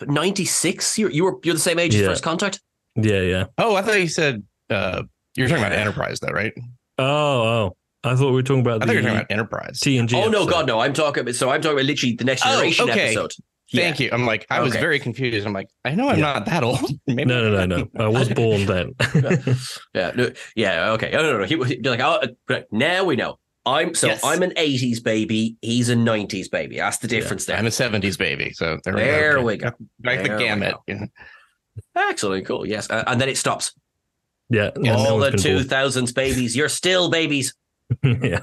Ninety 0.07 0.45
six. 0.45 0.97
You 0.97 1.09
you 1.09 1.25
were 1.25 1.37
you're 1.43 1.53
the 1.55 1.59
same 1.59 1.79
age 1.79 1.95
as 1.95 2.07
first 2.07 2.23
contact. 2.23 2.61
Yeah, 2.97 3.21
yeah. 3.21 3.45
Oh, 3.57 3.75
I 3.75 3.81
thought 3.83 3.99
you 3.99 4.07
said 4.07 4.43
uh, 4.69 5.03
you 5.35 5.43
were 5.43 5.49
talking 5.49 5.63
about 5.63 5.77
Enterprise, 5.77 6.19
though, 6.19 6.31
right? 6.33 6.53
Oh, 6.97 7.03
oh. 7.03 7.77
I 8.03 8.15
thought 8.15 8.27
we 8.29 8.33
were 8.33 8.43
talking 8.43 8.61
about 8.61 8.75
I 8.83 8.85
the 8.85 8.85
thought 8.85 8.91
you 8.93 8.97
were 8.97 9.01
talking 9.03 9.17
about 9.17 9.31
Enterprise. 9.31 9.79
TNG. 9.79 10.13
oh 10.13 10.29
no, 10.29 10.41
episode. 10.43 10.49
God, 10.49 10.67
no! 10.67 10.79
I'm 10.79 10.93
talking 10.93 11.21
about 11.21 11.35
so 11.35 11.49
I'm 11.49 11.61
talking 11.61 11.77
about 11.77 11.85
literally 11.85 12.15
the 12.15 12.23
next 12.25 12.43
Oh, 12.45 12.51
generation 12.51 12.89
okay. 12.89 13.05
episode. 13.07 13.33
Thank 13.73 13.99
you. 13.99 14.09
I'm 14.13 14.25
like, 14.25 14.45
I 14.49 14.61
was 14.61 14.73
very 14.73 14.97
confused. 14.97 15.45
I'm 15.45 15.51
like, 15.51 15.67
I 15.83 15.93
know 15.93 16.07
I'm 16.07 16.17
Yeah. 16.19 16.33
not 16.33 16.45
that 16.45 16.63
old. 16.63 16.79
Maybe 17.07 17.25
No, 17.25 17.51
no, 17.51 17.65
no, 17.65 17.87
no. 17.93 18.05
I 18.05 18.07
was 18.07 18.29
born 18.29 18.65
then. 18.65 18.93
Yeah, 19.93 20.11
no, 20.15 20.31
yeah, 20.55 20.91
okay. 20.91 21.11
Oh, 21.13 21.21
no, 21.21 21.33
no, 21.33 21.37
no. 21.39 21.43
He 21.45 21.55
was 21.57 21.69
you're 21.71 21.81
like, 21.83 21.99
oh, 21.99 22.21
uh, 22.49 22.59
now 22.71 23.03
we 23.03 23.15
know. 23.17 23.39
I'm 23.65 23.93
so 23.93 24.07
Yes. 24.07 24.21
I'm 24.23 24.41
an 24.43 24.51
'80s 24.51 25.03
baby. 25.03 25.57
He's 25.61 25.89
a 25.89 25.95
'90s 25.95 26.49
baby. 26.49 26.77
That's 26.77 26.99
the 26.99 27.09
difference 27.09 27.43
there. 27.45 27.57
I'm 27.57 27.65
a 27.65 27.69
70s 27.69 28.17
baby. 28.17 28.53
So 28.53 28.77
there, 28.85 28.93
There 28.95 29.39
we 29.39 29.43
we 29.45 29.57
go. 29.57 29.71
go. 29.71 29.75
Like 30.05 30.21
the 30.23 30.29
There 30.29 30.37
we 30.37 30.43
gamut. 30.45 30.75
Go. 31.95 32.09
Excellent, 32.09 32.45
cool. 32.45 32.65
Yes, 32.65 32.89
uh, 32.89 33.03
and 33.07 33.19
then 33.19 33.29
it 33.29 33.37
stops. 33.37 33.73
yeah. 34.49 34.71
no 34.77 34.93
All 34.95 35.17
the 35.19 35.29
one's 35.31 35.43
2000s 35.43 36.13
babies, 36.13 36.55
you're 36.55 36.69
still 36.69 37.09
babies. 37.09 37.53
yeah. 38.03 38.39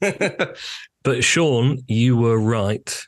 But 1.02 1.22
Sean, 1.22 1.78
you 1.86 2.16
were 2.16 2.38
right 2.38 3.00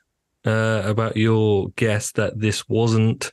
uh, 0.47 0.83
about 0.85 1.17
your 1.17 1.71
guess 1.77 2.13
that 2.13 2.39
this 2.39 2.69
wasn't 2.69 3.33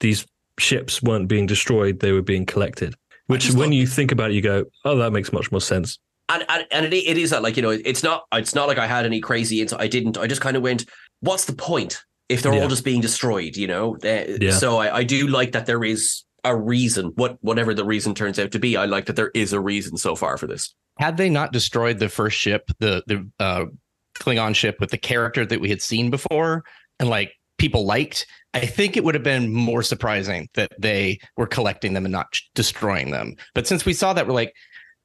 these 0.00 0.26
ships 0.58 1.02
weren't 1.02 1.28
being 1.28 1.44
destroyed; 1.46 2.00
they 2.00 2.12
were 2.12 2.22
being 2.22 2.46
collected. 2.46 2.94
Which, 3.26 3.50
when 3.50 3.68
thought- 3.68 3.74
you 3.74 3.86
think 3.86 4.10
about 4.10 4.30
it, 4.30 4.34
you 4.34 4.40
go, 4.42 4.64
"Oh, 4.86 4.96
that 4.96 5.12
makes 5.12 5.32
much 5.32 5.52
more 5.52 5.60
sense." 5.60 5.98
and 6.30 6.44
and, 6.48 6.66
and 6.70 6.86
it, 6.86 6.96
it 6.96 7.18
is 7.18 7.30
that 7.30 7.42
like 7.42 7.56
you 7.56 7.62
know 7.62 7.70
it's 7.70 8.02
not 8.02 8.24
it's 8.32 8.54
not 8.54 8.68
like 8.68 8.78
I 8.78 8.86
had 8.86 9.04
any 9.04 9.20
crazy 9.20 9.60
insight. 9.60 9.80
I 9.80 9.86
didn't. 9.86 10.16
I 10.16 10.26
just 10.26 10.40
kind 10.40 10.56
of 10.56 10.62
went, 10.62 10.86
what's 11.20 11.44
the 11.44 11.52
point 11.52 12.02
if 12.30 12.42
they're 12.42 12.54
Yeah. 12.54 12.62
all 12.62 12.68
just 12.68 12.84
being 12.84 13.00
destroyed? 13.02 13.56
You 13.56 13.66
know. 13.66 13.96
Uh, 14.02 14.24
Yeah. 14.40 14.52
So 14.52 14.78
I, 14.78 14.98
I 14.98 15.04
do 15.04 15.26
like 15.26 15.52
that 15.52 15.66
there 15.66 15.84
is 15.84 16.24
a 16.44 16.56
reason. 16.56 17.12
What 17.16 17.36
whatever 17.42 17.74
the 17.74 17.84
reason 17.84 18.14
turns 18.14 18.38
out 18.38 18.52
to 18.52 18.58
be, 18.58 18.76
I 18.76 18.86
like 18.86 19.06
that 19.06 19.16
there 19.16 19.30
is 19.34 19.52
a 19.52 19.60
reason 19.60 19.96
so 19.98 20.16
far 20.16 20.38
for 20.38 20.46
this. 20.46 20.74
Had 20.98 21.16
they 21.16 21.28
not 21.28 21.52
destroyed 21.52 21.98
the 21.98 22.08
first 22.08 22.38
ship, 22.38 22.70
the 22.78 23.02
the 23.06 23.28
uh, 23.38 23.64
Klingon 24.18 24.54
ship 24.54 24.78
with 24.80 24.90
the 24.90 24.98
character 24.98 25.44
that 25.44 25.60
we 25.60 25.68
had 25.68 25.82
seen 25.82 26.10
before, 26.10 26.64
and 26.98 27.08
like 27.10 27.32
people 27.58 27.84
liked, 27.84 28.26
I 28.54 28.64
think 28.66 28.96
it 28.96 29.04
would 29.04 29.14
have 29.14 29.22
been 29.24 29.52
more 29.52 29.82
surprising 29.82 30.48
that 30.54 30.72
they 30.78 31.20
were 31.36 31.46
collecting 31.46 31.92
them 31.92 32.06
and 32.06 32.12
not 32.12 32.34
destroying 32.54 33.10
them. 33.10 33.34
But 33.54 33.66
since 33.66 33.84
we 33.84 33.92
saw 33.92 34.14
that, 34.14 34.26
we're 34.26 34.32
like, 34.32 34.54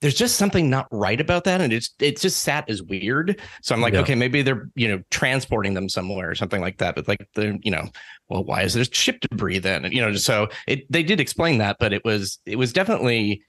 there's 0.06 0.14
just 0.14 0.36
something 0.36 0.70
not 0.70 0.88
right 0.92 1.20
about 1.20 1.46
that, 1.46 1.62
and 1.62 1.74
it's 1.74 1.90
it's 2.00 2.22
just 2.22 2.44
sat 2.44 2.70
as 2.70 2.84
weird. 2.84 3.42
So 3.64 3.74
I'm 3.74 3.82
like, 3.82 3.96
Yeah. 3.96 4.02
okay, 4.02 4.14
maybe 4.14 4.44
they're 4.44 4.70
you 4.76 4.88
know 4.88 5.02
transporting 5.10 5.74
them 5.74 5.90
somewhere 5.90 6.30
or 6.30 6.36
something 6.36 6.62
like 6.62 6.78
that. 6.78 6.94
But 6.94 7.08
like 7.08 7.28
the 7.34 7.58
you 7.64 7.72
know, 7.72 7.90
well, 8.30 8.44
why 8.44 8.62
is 8.62 8.76
there 8.76 8.84
ship 8.84 9.20
debris 9.22 9.58
then? 9.58 9.84
And, 9.84 9.92
you 9.96 10.02
know, 10.02 10.14
so 10.14 10.48
it 10.68 10.86
they 10.92 11.02
did 11.02 11.20
explain 11.20 11.58
that, 11.58 11.78
but 11.80 11.92
it 11.92 12.06
was 12.06 12.38
it 12.46 12.58
was 12.58 12.72
definitely 12.72 13.42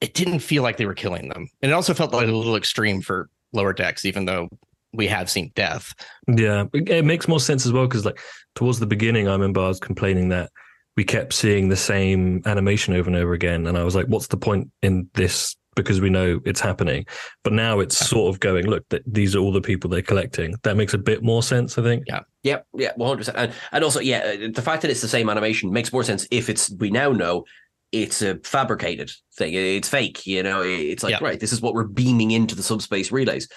it 0.00 0.14
didn't 0.14 0.38
feel 0.38 0.62
like 0.62 0.76
they 0.76 0.86
were 0.86 0.94
killing 0.94 1.28
them. 1.28 1.48
And 1.62 1.72
it 1.72 1.74
also 1.74 1.94
felt 1.94 2.12
like 2.12 2.28
a 2.28 2.30
little 2.30 2.54
extreme 2.54 3.00
for 3.00 3.28
lower 3.52 3.72
decks, 3.72 4.04
even 4.04 4.24
though 4.24 4.48
we 4.92 5.08
have 5.08 5.28
seen 5.28 5.50
death. 5.56 5.92
Yeah, 6.28 6.66
it, 6.72 6.88
it 6.88 7.04
makes 7.04 7.26
more 7.26 7.40
sense 7.40 7.66
as 7.66 7.72
well 7.72 7.88
because, 7.88 8.04
like, 8.04 8.20
towards 8.54 8.78
the 8.78 8.86
beginning, 8.86 9.26
I 9.26 9.32
remember 9.32 9.62
I 9.62 9.68
was 9.68 9.80
complaining 9.80 10.28
that 10.28 10.52
we 10.96 11.02
kept 11.02 11.32
seeing 11.32 11.70
the 11.70 11.76
same 11.76 12.40
animation 12.46 12.94
over 12.94 13.08
and 13.08 13.16
over 13.16 13.32
again, 13.32 13.66
and 13.66 13.76
I 13.76 13.82
was 13.82 13.96
like, 13.96 14.06
"What's 14.06 14.28
the 14.28 14.36
point 14.36 14.70
in 14.80 15.08
this?" 15.14 15.56
Because 15.74 16.00
we 16.02 16.10
know 16.10 16.38
it's 16.44 16.60
happening, 16.60 17.06
but 17.44 17.54
now 17.54 17.80
it's 17.80 17.96
sort 17.96 18.34
of 18.34 18.40
going. 18.40 18.66
Look, 18.66 18.86
th- 18.90 19.02
these 19.06 19.34
are 19.34 19.38
all 19.38 19.52
the 19.52 19.60
people 19.62 19.88
they're 19.88 20.02
collecting. 20.02 20.54
That 20.64 20.76
makes 20.76 20.92
a 20.92 20.98
bit 20.98 21.22
more 21.22 21.42
sense, 21.42 21.78
I 21.78 21.82
think. 21.82 22.04
Yeah. 22.06 22.20
Yep, 22.42 22.66
yeah, 22.76 22.92
one 22.96 23.08
hundred 23.08 23.18
percent. 23.18 23.38
And 23.38 23.52
and 23.72 23.82
also, 23.84 24.00
yeah, 24.00 24.18
uh, 24.18 24.48
the 24.52 24.60
fact 24.62 24.82
that 24.82 24.90
it's 24.90 25.00
the 25.00 25.08
same 25.08 25.30
animation 25.30 25.72
makes 25.72 25.90
more 25.92 26.04
sense 26.04 26.26
if 26.30 26.50
it's 26.50 26.70
we 26.78 26.90
now 26.90 27.10
know 27.12 27.44
it's 27.90 28.20
a 28.20 28.36
fabricated 28.44 29.10
thing. 29.36 29.54
It's 29.54 29.88
fake. 29.88 30.26
You 30.26 30.42
know, 30.42 30.60
it's 30.62 31.02
like 31.02 31.12
Yeah. 31.12 31.18
right. 31.22 31.40
This 31.40 31.52
is 31.52 31.62
what 31.62 31.72
we're 31.74 31.84
beaming 31.84 32.32
into 32.32 32.54
the 32.54 32.62
subspace 32.62 33.10
relays. 33.10 33.48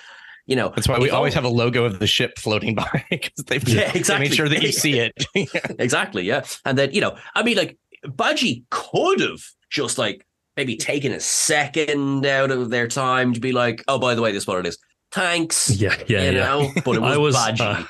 You 0.46 0.56
know, 0.56 0.72
That's 0.76 0.88
why 0.88 1.00
we 1.00 1.10
always 1.10 1.34
have 1.34 1.44
a 1.44 1.50
logo 1.50 1.86
of 1.86 2.00
the 2.00 2.06
ship 2.08 2.38
floating 2.38 2.76
by 2.76 3.04
because 3.10 3.44
they've 3.48 3.68
Yeah, 3.68 3.92
they 3.92 4.00
exactly. 4.00 4.30
made 4.30 4.36
sure 4.36 4.48
that 4.48 4.62
you 4.62 4.72
see 4.84 5.00
it. 5.00 5.14
exactly 5.80 6.24
yeah 6.24 6.46
and 6.66 6.78
then 6.78 6.92
you 6.94 7.02
know 7.02 7.18
i 7.34 7.42
mean 7.44 7.58
like 7.58 7.78
Badgey 8.06 8.64
could 8.70 9.20
have 9.22 9.40
just 9.72 9.98
like 9.98 10.24
maybe 10.58 10.76
taking 10.76 11.12
a 11.12 11.20
second 11.20 12.26
out 12.26 12.52
of 12.52 12.70
their 12.70 12.88
time 12.88 13.34
to 13.34 13.40
be 13.40 13.52
like 13.52 13.84
oh 13.88 14.00
by 14.00 14.16
the 14.16 14.22
way 14.22 14.32
this 14.32 14.44
is 14.44 14.48
what 14.48 14.60
it 14.60 14.66
is 14.68 14.78
thanks 15.12 15.70
Yeah, 15.76 15.96
yeah, 16.08 16.30
you 16.30 16.38
yeah. 16.38 16.44
know 16.44 16.72
but 16.84 16.96
it 16.96 17.02
was, 17.02 17.14
I 17.16 17.18
was, 17.18 17.36
Badgey. 17.36 17.82
uh, 17.82 17.86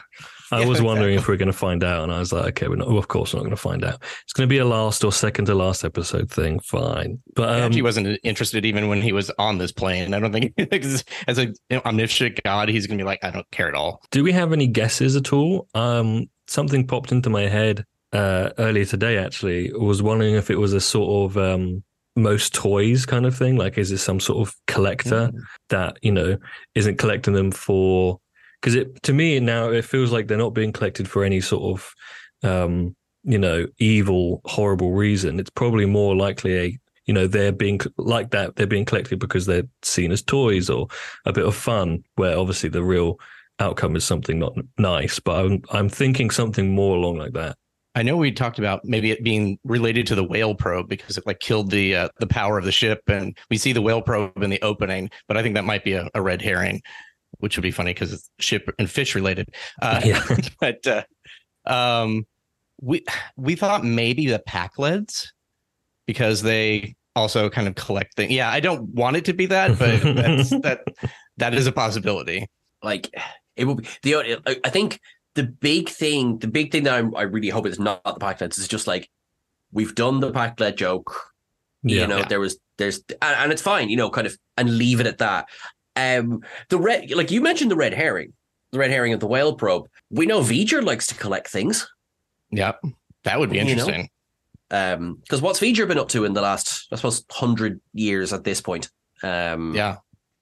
I 0.52 0.66
was 0.66 0.82
wondering 0.82 1.16
if 1.16 1.28
we 1.28 1.34
are 1.34 1.38
going 1.38 1.48
to 1.48 1.54
find 1.54 1.84
out, 1.84 2.04
and 2.04 2.12
I 2.12 2.20
was 2.20 2.32
like, 2.32 2.46
okay, 2.46 2.68
we're 2.68 2.76
not. 2.76 2.88
Well, 2.88 3.00
of 3.00 3.08
course, 3.08 3.34
we're 3.34 3.40
not 3.40 3.46
going 3.46 3.56
to 3.56 3.62
find 3.62 3.84
out. 3.84 4.02
It's 4.24 4.34
going 4.34 4.48
to 4.48 4.54
be 4.54 4.60
a 4.60 4.66
last 4.66 5.04
or 5.04 5.12
second 5.12 5.46
to 5.46 5.56
last 5.56 5.84
episode 5.84 6.30
thing. 6.30 6.60
Fine, 6.60 7.20
but 7.36 7.62
um, 7.62 7.72
he 7.72 7.82
wasn't 7.82 8.20
interested 8.24 8.66
even 8.66 8.88
when 8.88 9.02
he 9.02 9.12
was 9.12 9.32
on 9.40 9.58
this 9.58 9.72
plane. 9.72 10.14
I 10.14 10.20
don't 10.20 10.32
think 10.32 10.54
as 11.28 11.40
a 11.40 11.54
omniscient 11.86 12.42
god, 12.44 12.70
he's 12.70 12.88
gonna 12.88 13.00
be 13.00 13.04
like, 13.04 13.24
I 13.24 13.32
don't 13.32 13.50
care 13.52 13.68
at 13.68 13.74
all. 13.74 14.02
Do 14.12 14.24
we 14.24 14.32
have 14.34 14.54
any 14.54 14.68
guesses 14.68 15.16
at 15.16 15.34
all? 15.34 15.68
Um, 15.74 16.30
something 16.48 16.86
popped 16.86 17.12
into 17.12 17.30
my 17.30 17.48
head 17.48 17.86
uh, 18.14 18.52
earlier 18.58 18.86
today. 18.86 19.18
Actually, 19.18 19.72
I 19.74 19.78
was 19.78 20.02
wondering 20.02 20.36
if 20.36 20.50
it 20.50 20.58
was 20.58 20.74
a 20.74 20.82
sort 20.82 21.32
of 21.32 21.38
um, 21.38 21.84
most 22.16 22.54
toys 22.54 23.06
kind 23.06 23.26
of 23.26 23.36
thing. 23.36 23.58
Like, 23.58 23.78
is 23.78 23.90
this 23.90 24.04
some 24.04 24.20
sort 24.20 24.48
of 24.48 24.56
collector 24.68 25.32
that 25.70 25.98
you 26.02 26.12
know 26.12 26.38
isn't 26.76 26.98
collecting 26.98 27.34
them 27.34 27.52
for? 27.52 28.20
Because 28.62 28.76
it 28.76 29.04
to 29.04 29.14
me 29.14 29.40
now 29.40 29.70
it 29.70 29.86
feels 29.86 30.12
like 30.12 30.28
they're 30.28 30.38
not 30.38 30.54
being 30.54 30.72
collected 30.72 31.10
for 31.10 31.24
any 31.24 31.42
sort 31.42 31.80
of 31.80 32.50
um, 32.50 32.96
you 33.24 33.38
know 33.38 33.68
evil, 33.80 34.42
horrible 34.46 34.94
reason. 34.94 35.40
It's 35.40 35.50
probably 35.50 35.86
more 35.86 36.16
likely 36.16 36.58
a 36.58 36.80
you 37.06 37.14
know 37.14 37.28
they're 37.28 37.52
being 37.52 37.80
like 37.98 38.32
that. 38.32 38.56
They're 38.56 38.68
being 38.68 38.86
collected 38.86 39.20
because 39.20 39.46
they're 39.46 39.68
seen 39.84 40.12
as 40.12 40.22
toys 40.22 40.70
or 40.70 40.88
a 41.26 41.34
bit 41.34 41.46
of 41.46 41.56
fun. 41.56 42.04
Where 42.16 42.38
obviously 42.38 42.70
the 42.70 42.84
real 42.84 43.20
outcome 43.60 43.96
is 43.96 44.06
something 44.06 44.40
not 44.40 44.54
nice, 44.78 45.20
but 45.20 45.46
I'm 45.46 45.62
I'm 45.72 45.90
thinking 45.90 46.30
something 46.30 46.74
more 46.74 46.96
along 46.96 47.18
like 47.18 47.34
that. 47.34 47.58
I 47.96 48.04
know 48.04 48.18
we 48.18 48.32
talked 48.32 48.60
about 48.60 48.84
maybe 48.84 49.12
it 49.12 49.24
being 49.24 49.58
related 49.64 50.06
to 50.08 50.16
the 50.16 50.24
whale 50.24 50.54
probe 50.54 50.90
because 50.90 51.18
it 51.18 51.26
like 51.26 51.40
killed 51.40 51.72
the 51.72 51.96
uh, 51.96 52.10
the 52.20 52.28
power 52.28 52.58
of 52.58 52.66
the 52.66 52.72
ship, 52.72 53.02
and 53.08 53.38
we 53.50 53.58
see 53.58 53.72
the 53.72 53.82
whale 53.82 54.02
probe 54.02 54.42
in 54.44 54.50
the 54.50 54.62
opening. 54.62 55.10
But 55.28 55.38
I 55.38 55.42
think 55.44 55.56
that 55.56 55.64
might 55.66 55.84
be 55.86 55.94
a, 55.94 56.10
a 56.14 56.22
red 56.22 56.42
herring, 56.42 56.82
which 57.40 57.56
would 57.58 57.64
be 57.64 57.72
funny 57.72 57.94
because 57.94 58.12
it's 58.14 58.30
ship 58.40 58.70
and 58.78 58.90
fish 58.90 59.16
related. 59.16 59.56
Uh, 59.82 60.02
Yeah. 60.06 60.24
but 60.60 60.86
uh, 60.88 61.04
um, 61.66 62.26
we 62.82 63.04
we 63.38 63.56
thought 63.56 63.84
maybe 63.86 64.28
the 64.28 64.44
Pakleds 64.48 65.28
because 66.06 66.42
they 66.42 66.96
also 67.16 67.50
kind 67.50 67.68
of 67.68 67.76
collect 67.76 68.16
things. 68.16 68.32
Yeah, 68.34 68.50
I 68.50 68.60
don't 68.60 68.90
want 68.94 69.16
it 69.16 69.26
to 69.26 69.34
be 69.34 69.46
that, 69.48 69.80
but 69.80 70.02
that's, 70.16 70.50
that 70.62 70.84
that 71.38 71.54
is 71.54 71.66
a 71.66 71.72
possibility. 71.72 72.46
like 72.84 73.10
it 73.56 73.64
will 73.66 73.76
be 73.76 73.88
the 74.04 74.16
I- 74.46 74.58
I 74.66 74.70
think 74.70 75.00
the 75.36 75.44
big 75.44 75.90
thing 75.90 76.40
the 76.40 76.48
big 76.48 76.72
thing 76.72 76.84
that 76.84 76.94
I'm, 76.96 77.16
I 77.16 77.24
really 77.24 77.50
hope 77.50 77.66
is 77.68 77.80
not 77.80 78.04
the 78.04 78.14
Pakleds 78.14 78.58
is 78.58 78.68
just 78.68 78.88
like 78.88 79.10
we've 79.72 79.94
done 79.96 80.20
the 80.20 80.32
Pakled 80.32 80.76
joke 80.78 81.14
Yeah. 81.84 82.02
you 82.02 82.08
know 82.08 82.18
Yeah. 82.20 82.28
there 82.28 82.40
was 82.40 82.58
there's 82.78 83.00
and, 83.22 83.36
and 83.38 83.52
it's 83.52 83.62
fine 83.62 83.90
you 83.90 83.98
know 83.98 84.10
kind 84.10 84.28
of 84.28 84.38
and 84.58 84.78
leave 84.78 85.00
it 85.00 85.08
at 85.08 85.18
that 85.20 85.48
um 85.96 86.42
the 86.70 86.78
red 86.78 87.12
like 87.12 87.32
you 87.32 87.42
mentioned 87.42 87.72
the 87.72 87.76
red 87.76 87.94
herring 87.94 88.34
the 88.72 88.80
red 88.80 88.92
herring 88.92 89.14
of 89.14 89.20
the 89.20 89.28
whale 89.28 89.56
probe 89.56 89.88
we 90.10 90.26
know 90.26 90.42
V'ger 90.42 90.84
likes 90.84 91.08
to 91.08 91.16
collect 91.16 91.48
things 91.50 91.88
Yeah, 92.52 92.74
that 93.24 93.40
would 93.40 93.50
be 93.50 93.58
You 93.58 93.64
know? 93.64 93.70
interesting. 93.72 94.10
um 94.72 95.16
because 95.22 95.42
what's 95.42 95.60
V'ger 95.60 95.88
been 95.88 96.00
up 96.00 96.10
to 96.10 96.26
in 96.26 96.34
the 96.34 96.42
last 96.42 96.88
I 96.92 96.96
suppose 96.96 97.24
100 97.30 97.80
years 97.94 98.34
at 98.34 98.44
this 98.44 98.62
point 98.62 98.90
um 99.24 99.74
Yeah. 99.76 99.98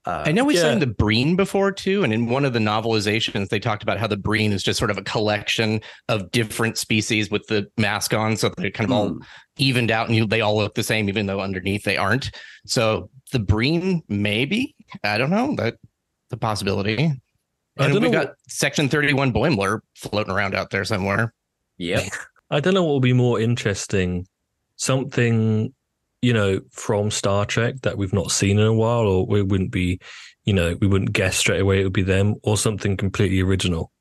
Uh, 0.05 0.23
I 0.25 0.31
know 0.31 0.43
we 0.43 0.55
yeah. 0.55 0.61
said 0.61 0.79
the 0.79 0.87
Breen 0.87 1.35
before 1.35 1.71
too, 1.71 2.03
and 2.03 2.11
in 2.11 2.27
one 2.27 2.43
of 2.45 2.53
the 2.53 2.59
novelizations, 2.59 3.49
they 3.49 3.59
talked 3.59 3.83
about 3.83 3.97
how 3.97 4.07
the 4.07 4.17
Breen 4.17 4.51
is 4.51 4.61
just 4.61 4.77
sort 4.77 4.91
of 4.91 4.97
a 4.97 5.03
collection 5.03 5.81
of 6.09 6.29
different 6.31 6.77
species 6.77 7.31
with 7.31 7.47
the 7.47 7.67
mask 7.77 8.13
on, 8.13 8.35
so 8.35 8.49
they're 8.57 8.71
kind 8.71 8.89
of 8.89 8.95
all 8.95 9.09
hmm. 9.09 9.19
evened 9.57 9.91
out, 9.91 10.07
and 10.07 10.15
you, 10.15 10.25
they 10.25 10.41
all 10.41 10.57
look 10.57 10.75
the 10.75 10.83
same, 10.83 11.07
even 11.07 11.25
though 11.25 11.39
underneath 11.39 11.83
they 11.83 11.97
aren't. 11.97 12.31
So 12.65 13.09
the 13.31 13.39
Breen, 13.39 14.03
maybe 14.09 14.75
I 15.03 15.17
don't 15.17 15.29
know 15.29 15.55
that 15.55 15.75
the 16.29 16.37
possibility. 16.37 17.05
I 17.77 17.85
And 17.85 17.93
don't 17.93 18.01
we 18.03 18.09
know 18.09 18.25
got 18.25 18.33
Section 18.47 18.89
Thirty 18.89 19.13
One 19.13 19.31
Boimler 19.31 19.79
floating 19.95 20.33
around 20.33 20.53
out 20.53 20.69
there 20.69 20.85
somewhere. 20.85 21.33
yep 21.77 22.03
I 22.53 22.59
don't 22.59 22.75
know 22.75 22.83
what 22.83 22.91
will 22.91 22.99
be 22.99 23.13
more 23.13 23.39
interesting. 23.39 24.27
Something, 24.75 25.73
you 26.23 26.31
know, 26.31 26.61
from 26.71 27.11
Star 27.11 27.45
Trek 27.45 27.81
that 27.81 27.97
we've 27.97 28.13
not 28.13 28.31
seen 28.31 28.57
in 28.57 28.65
a 28.65 28.73
while, 28.73 29.01
or 29.05 29.25
we 29.25 29.41
wouldn't 29.41 29.71
be, 29.71 29.99
you 30.45 30.53
know, 30.53 30.77
we 30.79 30.87
wouldn't 30.87 31.11
guess 31.11 31.35
straight 31.35 31.59
away 31.59 31.81
it 31.81 31.83
would 31.83 31.91
be 31.91 32.01
them, 32.01 32.35
or 32.43 32.57
something 32.57 32.95
completely 32.95 33.41
original. 33.41 33.91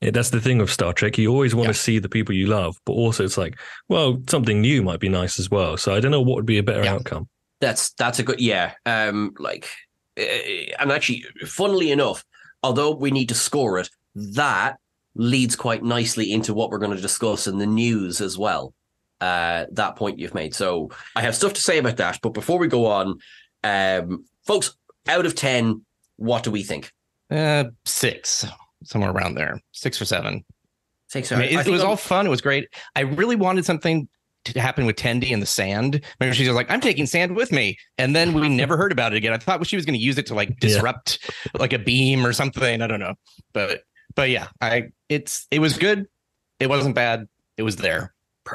Yeah, 0.00 0.10
that's 0.12 0.30
the 0.30 0.40
thing 0.40 0.58
with 0.58 0.70
Star 0.70 0.92
Trek. 0.92 1.18
You 1.18 1.32
always 1.32 1.54
want 1.54 1.66
Yeah. 1.66 1.72
to 1.72 1.78
see 1.78 1.98
the 1.98 2.08
people 2.08 2.34
you 2.34 2.46
love, 2.46 2.78
but 2.86 2.92
also 2.92 3.24
it's 3.24 3.36
like, 3.36 3.58
well, 3.88 4.22
something 4.28 4.60
new 4.60 4.82
might 4.82 5.00
be 5.00 5.08
nice 5.08 5.40
as 5.40 5.50
well. 5.50 5.76
So 5.76 5.92
I 5.92 5.98
don't 5.98 6.12
know 6.12 6.20
what 6.20 6.36
would 6.36 6.46
be 6.46 6.58
a 6.58 6.62
better 6.62 6.84
Yeah. 6.84 6.94
outcome. 6.94 7.28
That's 7.60 7.92
that's 7.94 8.18
a 8.20 8.22
good 8.22 8.40
yeah. 8.40 8.74
Um, 8.84 9.34
like, 9.38 9.68
uh, 10.20 10.22
and 10.78 10.92
actually, 10.92 11.24
funnily 11.46 11.90
enough, 11.90 12.24
although 12.62 12.94
we 12.94 13.10
need 13.10 13.28
to 13.30 13.34
score 13.34 13.78
it, 13.80 13.88
that 14.14 14.76
leads 15.16 15.56
quite 15.56 15.82
nicely 15.82 16.30
into 16.30 16.54
what 16.54 16.70
we're 16.70 16.78
going 16.78 16.94
to 16.94 17.02
discuss 17.02 17.46
in 17.48 17.58
the 17.58 17.66
news 17.66 18.20
as 18.20 18.38
well. 18.38 18.74
Uh, 19.20 19.64
that 19.72 19.96
point 19.96 20.18
you've 20.18 20.34
made. 20.34 20.54
So 20.54 20.90
I 21.14 21.22
have 21.22 21.34
stuff 21.34 21.54
to 21.54 21.60
say 21.60 21.78
about 21.78 21.96
that, 21.96 22.18
but 22.22 22.30
before 22.30 22.58
we 22.58 22.68
go 22.68 22.86
on, 22.86 23.18
um, 23.64 24.24
folks, 24.44 24.76
out 25.08 25.24
of 25.24 25.34
10, 25.34 25.84
what 26.16 26.42
do 26.42 26.50
we 26.50 26.62
think? 26.62 26.92
Uh, 27.30 27.64
six, 27.84 28.44
somewhere 28.84 29.10
around 29.10 29.34
there, 29.34 29.60
six 29.72 30.00
or 30.00 30.04
seven. 30.04 30.44
Six. 31.08 31.32
I 31.32 31.36
mean, 31.36 31.58
it, 31.58 31.66
it 31.66 31.70
was 31.70 31.82
all 31.82 31.96
fun. 31.96 32.26
It 32.26 32.30
was 32.30 32.40
great. 32.40 32.68
I 32.94 33.00
really 33.00 33.36
wanted 33.36 33.64
something 33.64 34.08
to 34.44 34.60
happen 34.60 34.86
with 34.86 34.96
Tendi 34.96 35.30
in 35.30 35.40
the 35.40 35.46
sand. 35.46 36.00
Remember, 36.20 36.34
she's 36.34 36.48
was 36.48 36.56
like, 36.56 36.70
"I'm 36.70 36.80
taking 36.80 37.06
sand 37.06 37.36
with 37.36 37.52
me," 37.52 37.78
and 37.98 38.14
then 38.14 38.32
we 38.32 38.48
never 38.48 38.76
heard 38.76 38.92
about 38.92 39.12
it 39.12 39.16
again. 39.16 39.32
I 39.32 39.38
thought 39.38 39.64
she 39.66 39.76
was 39.76 39.84
going 39.84 39.98
to 39.98 40.04
use 40.04 40.18
it 40.18 40.26
to 40.26 40.34
like 40.34 40.58
disrupt 40.58 41.18
yeah. 41.24 41.50
like 41.60 41.72
a 41.72 41.78
beam 41.78 42.26
or 42.26 42.32
something. 42.32 42.82
I 42.82 42.86
don't 42.86 43.00
know, 43.00 43.14
but 43.52 43.82
but 44.14 44.30
yeah, 44.30 44.48
I 44.60 44.90
it's 45.08 45.46
it 45.50 45.60
was 45.60 45.78
good. 45.78 46.06
It 46.58 46.68
wasn't 46.68 46.94
bad. 46.94 47.28
It 47.56 47.62
was 47.62 47.76
there. 47.76 48.14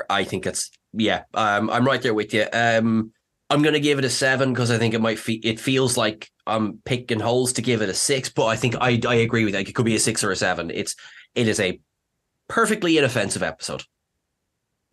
I 0.09 0.23
think 0.23 0.45
it's 0.45 0.71
yeah. 0.93 1.23
Um, 1.33 1.69
I'm 1.69 1.85
right 1.85 2.01
there 2.01 2.13
with 2.13 2.33
you. 2.33 2.45
Um, 2.51 3.11
I'm 3.49 3.61
going 3.61 3.73
to 3.73 3.79
give 3.79 3.99
it 3.99 4.05
a 4.05 4.09
seven 4.09 4.53
because 4.53 4.71
I 4.71 4.77
think 4.77 4.93
it 4.93 5.01
might 5.01 5.19
fe- 5.19 5.41
it 5.43 5.59
feels 5.59 5.97
like 5.97 6.29
I'm 6.47 6.79
picking 6.85 7.19
holes 7.19 7.53
to 7.53 7.61
give 7.61 7.81
it 7.81 7.89
a 7.89 7.93
six, 7.93 8.29
but 8.29 8.45
I 8.45 8.55
think 8.55 8.75
I 8.79 8.99
I 9.07 9.15
agree 9.15 9.43
with 9.43 9.53
that. 9.53 9.67
It 9.67 9.73
could 9.73 9.85
be 9.85 9.95
a 9.95 9.99
six 9.99 10.23
or 10.23 10.31
a 10.31 10.35
seven. 10.35 10.71
It's 10.71 10.95
it 11.35 11.47
is 11.47 11.59
a 11.59 11.79
perfectly 12.47 12.97
inoffensive 12.97 13.43
episode. 13.43 13.83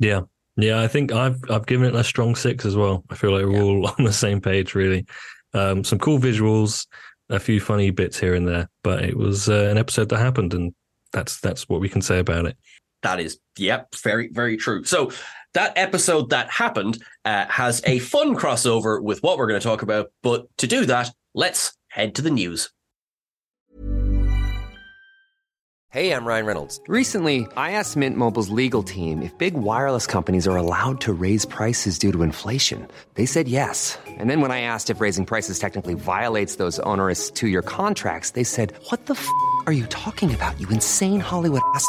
Yeah, 0.00 0.22
yeah, 0.56 0.80
I 0.80 0.88
think 0.88 1.12
I've 1.12 1.38
I've 1.48 1.66
given 1.66 1.86
it 1.86 1.94
a 1.94 2.02
strong 2.02 2.34
six 2.34 2.64
as 2.64 2.76
well. 2.76 3.04
I 3.10 3.14
feel 3.14 3.30
like 3.30 3.44
we're 3.44 3.52
yeah. 3.52 3.62
all 3.62 3.86
on 3.98 4.04
the 4.04 4.12
same 4.12 4.40
page, 4.40 4.74
really. 4.74 5.06
Um, 5.54 5.84
some 5.84 5.98
cool 5.98 6.18
visuals, 6.18 6.86
a 7.30 7.38
few 7.38 7.60
funny 7.60 7.90
bits 7.90 8.18
here 8.18 8.34
and 8.34 8.46
there, 8.46 8.68
but 8.82 9.04
it 9.04 9.16
was 9.16 9.48
uh, 9.48 9.68
an 9.70 9.78
episode 9.78 10.08
that 10.08 10.18
happened, 10.18 10.52
and 10.52 10.74
that's 11.12 11.40
that's 11.40 11.68
what 11.68 11.80
we 11.80 11.88
can 11.88 12.02
say 12.02 12.18
about 12.18 12.46
it. 12.46 12.56
That 13.02 13.20
is, 13.20 13.38
yep, 13.56 13.94
very 13.94 14.28
very 14.28 14.56
true. 14.56 14.84
So 14.84 15.12
that 15.54 15.72
episode 15.76 16.30
that 16.30 16.50
happened 16.50 17.02
uh, 17.24 17.46
has 17.46 17.82
a 17.86 17.98
fun 17.98 18.36
crossover 18.36 19.02
with 19.02 19.22
what 19.22 19.38
we're 19.38 19.46
going 19.46 19.60
to 19.60 19.66
talk 19.66 19.82
about. 19.82 20.10
But 20.22 20.46
to 20.58 20.66
do 20.66 20.86
that, 20.86 21.12
let's 21.34 21.76
head 21.88 22.14
to 22.16 22.22
the 22.22 22.30
news. 22.30 22.70
Hey, 25.90 26.12
I'm 26.12 26.26
Ryan 26.26 26.44
Reynolds. 26.44 26.82
Recently, 26.86 27.46
I 27.56 27.70
asked 27.72 27.96
Mint 27.96 28.14
Mobile's 28.14 28.50
legal 28.50 28.82
team 28.82 29.22
if 29.22 29.36
big 29.38 29.54
wireless 29.54 30.06
companies 30.06 30.46
are 30.46 30.54
allowed 30.54 31.00
to 31.00 31.14
raise 31.14 31.46
prices 31.46 31.98
due 31.98 32.12
to 32.12 32.22
inflation. 32.22 32.86
They 33.14 33.24
said 33.24 33.48
yes. 33.48 33.98
And 34.06 34.28
then 34.28 34.42
when 34.42 34.50
I 34.50 34.60
asked 34.60 34.90
if 34.90 35.00
raising 35.00 35.24
prices 35.24 35.58
technically 35.58 35.94
violates 35.94 36.56
those 36.56 36.78
onerous 36.80 37.30
two 37.30 37.48
year 37.48 37.62
contracts, 37.62 38.32
they 38.32 38.44
said, 38.44 38.74
What 38.90 39.06
the 39.06 39.14
f 39.14 39.26
are 39.64 39.72
you 39.72 39.86
talking 39.86 40.34
about, 40.34 40.60
you 40.60 40.68
insane 40.68 41.20
Hollywood 41.20 41.62
ass? 41.74 41.88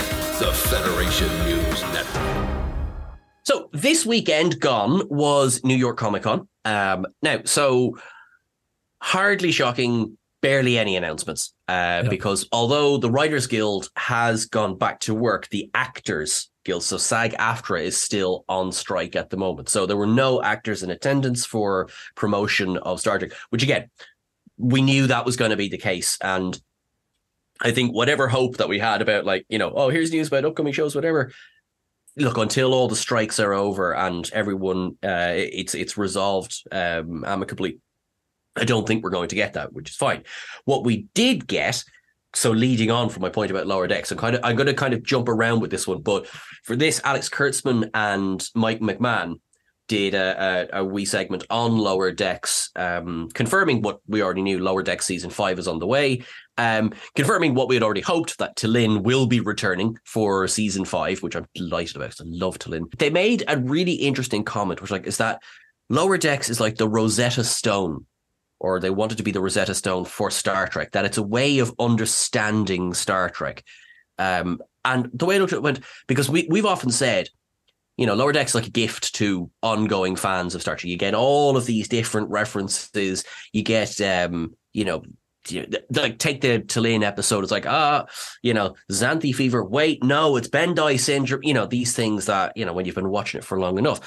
the 0.41 0.51
Federation 0.51 1.29
News 1.45 1.83
Network. 1.93 2.49
So 3.43 3.69
this 3.73 4.07
weekend 4.07 4.59
gone 4.59 5.03
was 5.07 5.63
New 5.63 5.75
York 5.75 5.97
Comic 5.97 6.23
Con. 6.23 6.47
Um, 6.65 7.05
now, 7.21 7.41
so 7.45 7.99
hardly 9.03 9.51
shocking, 9.51 10.17
barely 10.41 10.79
any 10.79 10.95
announcements. 10.95 11.53
Uh, 11.67 12.01
yep. 12.01 12.09
Because 12.09 12.47
although 12.51 12.97
the 12.97 13.11
Writers 13.11 13.45
Guild 13.45 13.89
has 13.97 14.47
gone 14.47 14.79
back 14.79 14.99
to 15.01 15.13
work, 15.13 15.47
the 15.49 15.69
Actors 15.75 16.49
Guild, 16.65 16.81
so 16.81 16.97
SAG 16.97 17.33
AFTRA, 17.33 17.83
is 17.83 18.01
still 18.01 18.43
on 18.49 18.71
strike 18.71 19.15
at 19.15 19.29
the 19.29 19.37
moment. 19.37 19.69
So 19.69 19.85
there 19.85 19.95
were 19.95 20.07
no 20.07 20.41
actors 20.41 20.81
in 20.81 20.89
attendance 20.89 21.45
for 21.45 21.87
promotion 22.15 22.77
of 22.77 22.99
Star 22.99 23.19
Trek, 23.19 23.33
which 23.51 23.61
again, 23.61 23.91
we 24.57 24.81
knew 24.81 25.05
that 25.05 25.23
was 25.23 25.37
going 25.37 25.51
to 25.51 25.57
be 25.57 25.69
the 25.69 25.77
case. 25.77 26.17
And 26.23 26.59
I 27.61 27.71
think 27.71 27.93
whatever 27.93 28.27
hope 28.27 28.57
that 28.57 28.69
we 28.69 28.79
had 28.79 29.01
about 29.01 29.25
like, 29.25 29.45
you 29.49 29.59
know, 29.59 29.71
oh, 29.73 29.89
here's 29.89 30.11
news 30.11 30.27
about 30.27 30.45
upcoming 30.45 30.73
shows, 30.73 30.95
whatever. 30.95 31.31
Look, 32.17 32.37
until 32.37 32.73
all 32.73 32.87
the 32.87 32.95
strikes 32.95 33.39
are 33.39 33.53
over 33.53 33.95
and 33.95 34.29
everyone 34.33 34.97
uh, 35.03 35.31
it's 35.33 35.73
it's 35.75 35.97
resolved 35.97 36.61
um, 36.71 37.23
amicably, 37.25 37.79
I 38.55 38.65
don't 38.65 38.85
think 38.85 39.03
we're 39.03 39.11
going 39.11 39.29
to 39.29 39.35
get 39.35 39.53
that, 39.53 39.71
which 39.71 39.91
is 39.91 39.95
fine. 39.95 40.23
What 40.65 40.83
we 40.83 41.07
did 41.13 41.47
get, 41.47 41.83
so 42.33 42.51
leading 42.51 42.91
on 42.91 43.09
from 43.09 43.21
my 43.21 43.29
point 43.29 43.51
about 43.51 43.67
lower 43.67 43.87
decks, 43.87 44.11
I'm 44.11 44.17
kind 44.17 44.35
of 44.35 44.41
I'm 44.43 44.57
going 44.57 44.67
to 44.67 44.73
kind 44.73 44.93
of 44.93 45.03
jump 45.03 45.29
around 45.29 45.61
with 45.61 45.71
this 45.71 45.87
one, 45.87 46.01
but 46.01 46.27
for 46.63 46.75
this, 46.75 46.99
Alex 47.05 47.29
Kurtzman 47.29 47.89
and 47.93 48.45
Mike 48.55 48.81
McMahan 48.81 49.35
did 49.91 50.13
a, 50.13 50.69
a, 50.71 50.79
a, 50.79 50.85
wee 50.85 51.03
segment 51.03 51.43
on 51.49 51.77
Lower 51.77 52.13
Decks, 52.13 52.71
um, 52.77 53.27
confirming 53.33 53.81
what 53.81 53.99
we 54.07 54.21
already 54.21 54.41
knew. 54.41 54.57
Lower 54.57 54.83
Decks 54.83 55.05
season 55.05 55.29
five 55.29 55.59
is 55.59 55.67
on 55.67 55.79
the 55.79 55.85
way, 55.85 56.23
um, 56.57 56.93
confirming 57.13 57.55
what 57.55 57.67
we 57.67 57.75
had 57.75 57.83
already 57.83 57.99
hoped 57.99 58.37
that 58.37 58.55
T'Lyn 58.55 59.03
will 59.03 59.27
be 59.27 59.41
returning 59.41 59.97
for 60.05 60.47
season 60.47 60.85
five, 60.85 61.21
which 61.21 61.35
I'm 61.35 61.45
delighted 61.55 61.97
about. 61.97 62.21
I 62.21 62.23
love 62.25 62.57
T'Lyn. 62.57 62.89
They 62.99 63.09
made 63.09 63.43
a 63.49 63.57
really 63.57 63.91
interesting 63.91 64.45
comment, 64.45 64.81
which 64.81 64.91
like 64.91 65.05
is 65.05 65.17
that 65.17 65.41
Lower 65.89 66.17
Decks 66.17 66.49
is 66.49 66.61
like 66.61 66.77
the 66.77 66.87
Rosetta 66.87 67.43
Stone, 67.43 68.05
or 68.61 68.79
they 68.79 68.91
wanted 68.91 69.17
to 69.17 69.23
be 69.23 69.31
the 69.31 69.41
Rosetta 69.41 69.75
Stone 69.75 70.05
for 70.05 70.31
Star 70.31 70.69
Trek. 70.69 70.93
That 70.93 71.03
it's 71.03 71.17
a 71.17 71.23
way 71.23 71.59
of 71.59 71.75
understanding 71.79 72.93
Star 72.93 73.29
Trek. 73.29 73.61
Um, 74.17 74.61
and 74.85 75.09
the 75.13 75.25
way 75.25 75.35
it 75.35 75.61
went 75.61 75.81
because 76.07 76.29
we 76.29 76.47
we've 76.49 76.65
often 76.65 76.91
said 76.91 77.27
you 78.01 78.07
know, 78.07 78.15
Lower 78.15 78.31
Decks 78.31 78.55
like 78.55 78.65
a 78.65 78.71
gift 78.71 79.13
to 79.15 79.51
ongoing 79.61 80.15
fans 80.15 80.55
of 80.55 80.61
Star 80.61 80.75
Trek. 80.75 80.89
You 80.89 80.97
get 80.97 81.13
all 81.13 81.55
of 81.55 81.67
these 81.67 81.87
different 81.87 82.31
references. 82.31 83.23
You 83.53 83.61
get, 83.61 84.01
um, 84.01 84.55
you 84.73 84.85
know, 84.85 85.03
like 85.91 86.17
take 86.17 86.41
the 86.41 86.61
T'Lyn 86.61 87.03
episode. 87.03 87.43
It's 87.43 87.51
like, 87.51 87.67
ah, 87.67 88.07
you 88.41 88.55
know, 88.55 88.73
Xanthi 88.91 89.35
fever. 89.35 89.63
Wait, 89.63 90.03
no, 90.03 90.35
it's 90.35 90.47
Bendii 90.47 90.99
syndrome. 90.99 91.43
You 91.43 91.53
know, 91.53 91.67
these 91.67 91.93
things 91.93 92.25
that 92.25 92.57
you 92.57 92.65
know 92.65 92.73
when 92.73 92.87
you've 92.87 92.95
been 92.95 93.09
watching 93.11 93.37
it 93.37 93.45
for 93.45 93.59
long 93.59 93.77
enough, 93.77 93.99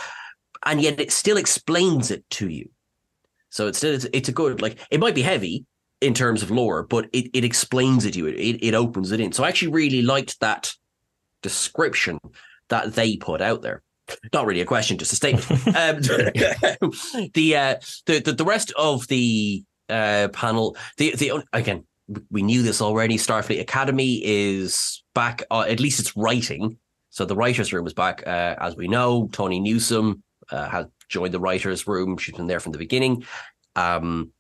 and 0.66 0.80
yet 0.80 0.98
it 0.98 1.12
still 1.12 1.36
explains 1.36 2.10
it 2.10 2.28
to 2.30 2.48
you. 2.48 2.70
So 3.50 3.68
it's 3.68 3.78
still 3.78 3.94
it's, 3.94 4.06
it's 4.12 4.28
a 4.28 4.32
good 4.32 4.60
like 4.60 4.80
it 4.90 4.98
might 4.98 5.14
be 5.14 5.22
heavy 5.22 5.66
in 6.00 6.14
terms 6.14 6.42
of 6.42 6.50
lore, 6.50 6.82
but 6.82 7.08
it, 7.12 7.30
it 7.32 7.44
explains 7.44 8.04
it 8.06 8.14
to 8.14 8.18
you. 8.18 8.26
It, 8.26 8.58
it 8.60 8.74
opens 8.74 9.12
it 9.12 9.20
in. 9.20 9.30
So 9.30 9.44
I 9.44 9.48
actually 9.50 9.70
really 9.70 10.02
liked 10.02 10.40
that 10.40 10.74
description 11.42 12.18
that 12.68 12.94
they 12.94 13.16
put 13.16 13.40
out 13.40 13.62
there. 13.62 13.83
Not 14.32 14.46
really 14.46 14.60
a 14.60 14.66
question, 14.66 14.98
just 14.98 15.12
a 15.12 15.16
statement. 15.16 15.50
um, 15.68 16.00
the, 17.34 17.56
uh, 17.56 17.76
the, 18.06 18.20
the 18.20 18.32
the 18.32 18.44
rest 18.44 18.72
of 18.76 19.06
the 19.08 19.64
uh, 19.88 20.28
panel, 20.32 20.76
the 20.98 21.14
the 21.16 21.42
again, 21.52 21.84
we 22.30 22.42
knew 22.42 22.62
this 22.62 22.82
already. 22.82 23.16
Starfleet 23.16 23.60
Academy 23.60 24.20
is 24.24 25.02
back. 25.14 25.42
Uh, 25.50 25.64
at 25.68 25.80
least 25.80 26.00
it's 26.00 26.16
writing. 26.16 26.78
So 27.10 27.24
the 27.24 27.36
writers' 27.36 27.72
room 27.72 27.86
is 27.86 27.94
back, 27.94 28.26
uh, 28.26 28.56
as 28.58 28.76
we 28.76 28.88
know. 28.88 29.28
Tawny 29.32 29.60
Newsome 29.60 30.22
uh, 30.50 30.68
has 30.68 30.86
joined 31.08 31.32
the 31.32 31.40
writers' 31.40 31.86
room. 31.86 32.16
She's 32.16 32.34
been 32.34 32.48
there 32.48 32.60
from 32.60 32.72
the 32.72 32.78
beginning. 32.78 33.24
Um, 33.76 34.32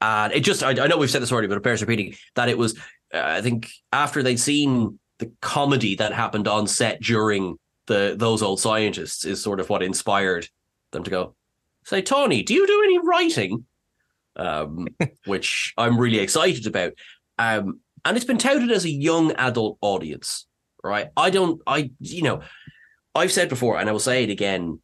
and 0.00 0.32
it 0.32 0.40
just, 0.40 0.62
I, 0.62 0.70
I, 0.70 0.86
know 0.88 0.96
we've 0.96 1.10
said 1.10 1.22
this 1.22 1.30
already, 1.30 1.46
but 1.46 1.56
it 1.56 1.62
bears 1.62 1.82
repeating 1.82 2.16
that 2.34 2.48
it 2.48 2.58
was, 2.58 2.76
uh, 3.14 3.22
I 3.22 3.42
think, 3.42 3.70
after 3.92 4.22
they'd 4.22 4.40
seen 4.40 4.98
the 5.18 5.30
comedy 5.40 5.94
that 5.96 6.12
happened 6.12 6.48
on 6.48 6.66
set 6.66 7.00
during 7.00 7.58
the 7.90 8.14
those 8.16 8.40
old 8.40 8.60
scientists 8.60 9.24
is 9.24 9.42
sort 9.42 9.58
of 9.60 9.68
what 9.68 9.82
inspired 9.82 10.48
them 10.92 11.02
to 11.02 11.10
go. 11.10 11.34
Say, 11.84 12.00
Tawny, 12.00 12.42
do 12.42 12.54
you 12.54 12.66
do 12.66 12.82
any 12.84 12.98
writing? 12.98 13.66
Um, 14.36 14.86
which 15.26 15.74
I'm 15.76 15.98
really 15.98 16.20
excited 16.20 16.66
about. 16.66 16.92
Um, 17.36 17.80
and 18.04 18.16
it's 18.16 18.24
been 18.24 18.38
touted 18.38 18.70
as 18.70 18.84
a 18.84 18.90
young 18.90 19.32
adult 19.32 19.76
audience, 19.82 20.46
right? 20.84 21.08
I 21.16 21.30
don't, 21.30 21.60
I, 21.66 21.90
you 21.98 22.22
know, 22.22 22.42
I've 23.14 23.32
said 23.32 23.48
before, 23.48 23.76
and 23.76 23.88
I 23.88 23.92
will 23.92 23.98
say 23.98 24.22
it 24.22 24.30
again. 24.30 24.80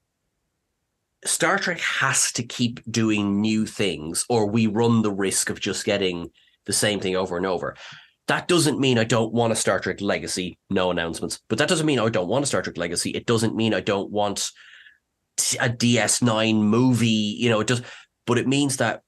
Star 1.24 1.58
Trek 1.58 1.80
has 1.80 2.32
to 2.32 2.42
keep 2.42 2.80
doing 2.90 3.40
new 3.40 3.66
things, 3.66 4.26
or 4.28 4.46
we 4.46 4.66
run 4.66 5.02
the 5.02 5.12
risk 5.12 5.48
of 5.48 5.60
just 5.60 5.84
getting 5.84 6.30
the 6.66 6.72
same 6.72 6.98
thing 6.98 7.16
over 7.16 7.36
and 7.36 7.46
over. 7.46 7.76
That 8.28 8.48
doesn't 8.48 8.80
mean 8.80 8.98
I 8.98 9.04
don't 9.04 9.32
want 9.32 9.52
a 9.52 9.56
Star 9.56 9.78
Trek 9.78 10.00
Legacy, 10.00 10.58
no 10.68 10.90
announcements. 10.90 11.40
But 11.48 11.58
that 11.58 11.68
doesn't 11.68 11.86
mean 11.86 12.00
I 12.00 12.08
don't 12.08 12.28
want 12.28 12.42
a 12.42 12.46
Star 12.46 12.62
Trek 12.62 12.76
Legacy. 12.76 13.10
It 13.10 13.26
doesn't 13.26 13.54
mean 13.54 13.72
I 13.72 13.80
don't 13.80 14.10
want 14.10 14.50
a 15.60 15.68
DS9 15.68 16.60
movie. 16.60 17.06
You 17.06 17.50
know, 17.50 17.60
it 17.60 17.68
does. 17.68 17.82
But 18.26 18.38
it 18.38 18.48
means 18.48 18.78
that 18.78 19.02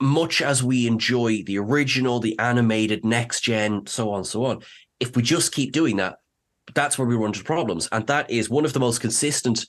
much 0.00 0.42
as 0.42 0.62
we 0.62 0.86
enjoy 0.86 1.42
the 1.44 1.58
original, 1.58 2.20
the 2.20 2.38
animated, 2.38 3.04
next 3.04 3.42
gen, 3.42 3.86
so 3.86 4.10
on, 4.10 4.24
so 4.24 4.44
on, 4.46 4.60
if 4.98 5.14
we 5.14 5.22
just 5.22 5.52
keep 5.52 5.72
doing 5.72 5.96
that, 5.96 6.16
that's 6.74 6.98
where 6.98 7.06
we 7.06 7.14
run 7.14 7.26
into 7.26 7.44
problems. 7.44 7.88
And 7.92 8.06
that 8.06 8.30
is 8.30 8.50
one 8.50 8.64
of 8.64 8.72
the 8.72 8.80
most 8.80 9.00
consistent 9.00 9.66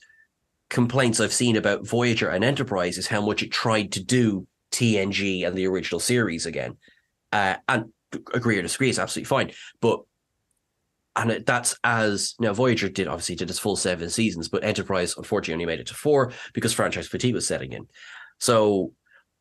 complaints 0.70 1.20
I've 1.20 1.32
seen 1.32 1.56
about 1.56 1.86
Voyager 1.86 2.28
and 2.28 2.42
Enterprise 2.42 2.98
is 2.98 3.06
how 3.06 3.20
much 3.20 3.42
it 3.42 3.52
tried 3.52 3.92
to 3.92 4.02
do 4.02 4.46
TNG 4.72 5.46
and 5.46 5.56
the 5.56 5.66
original 5.66 6.00
series 6.00 6.46
again. 6.46 6.78
Uh, 7.30 7.56
and 7.68 7.92
agree 8.32 8.58
or 8.58 8.62
disagree 8.62 8.90
is 8.90 8.98
absolutely 8.98 9.28
fine. 9.28 9.52
But 9.80 10.00
and 11.16 11.30
that's 11.46 11.76
as 11.84 12.34
now 12.40 12.52
Voyager 12.52 12.88
did 12.88 13.06
obviously 13.06 13.36
did 13.36 13.50
its 13.50 13.58
full 13.58 13.76
seven 13.76 14.10
seasons, 14.10 14.48
but 14.48 14.64
Enterprise 14.64 15.14
unfortunately 15.16 15.54
only 15.54 15.66
made 15.66 15.80
it 15.80 15.86
to 15.86 15.94
four 15.94 16.32
because 16.52 16.72
franchise 16.72 17.06
fatigue 17.06 17.34
was 17.34 17.46
setting 17.46 17.72
in. 17.72 17.86
So 18.38 18.92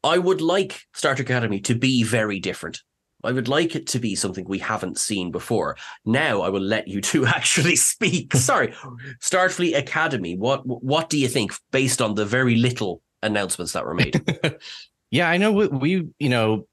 I 0.04 0.18
would 0.18 0.42
like 0.42 0.82
Star 0.94 1.16
Trek 1.16 1.28
Academy 1.30 1.60
to 1.62 1.76
be 1.76 2.04
very 2.04 2.40
different. 2.40 2.82
I 3.24 3.32
would 3.32 3.48
like 3.48 3.76
it 3.76 3.88
to 3.88 4.00
be 4.00 4.16
something 4.16 4.46
we 4.46 4.60
haven't 4.60 4.98
seen 4.98 5.32
before. 5.32 5.78
Now 6.06 6.42
I 6.42 6.50
will 6.50 6.62
let 6.62 6.88
you 6.88 7.02
two 7.02 7.26
actually 7.26 7.76
speak. 7.76 8.34
Sorry, 8.36 8.74
Starfleet 9.22 9.78
Academy. 9.78 10.38
What 10.38 10.62
what 10.66 11.10
do 11.10 11.18
you 11.18 11.28
think 11.28 11.54
based 11.72 12.02
on 12.02 12.16
the 12.16 12.26
very 12.26 12.56
little 12.56 13.02
announcements 13.22 13.74
that 13.74 13.86
were 13.86 13.94
made? 13.94 14.22
yeah, 15.12 15.30
I 15.30 15.38
know 15.38 15.52
we, 15.52 15.68
we 15.68 16.08
you 16.20 16.30
know 16.30 16.68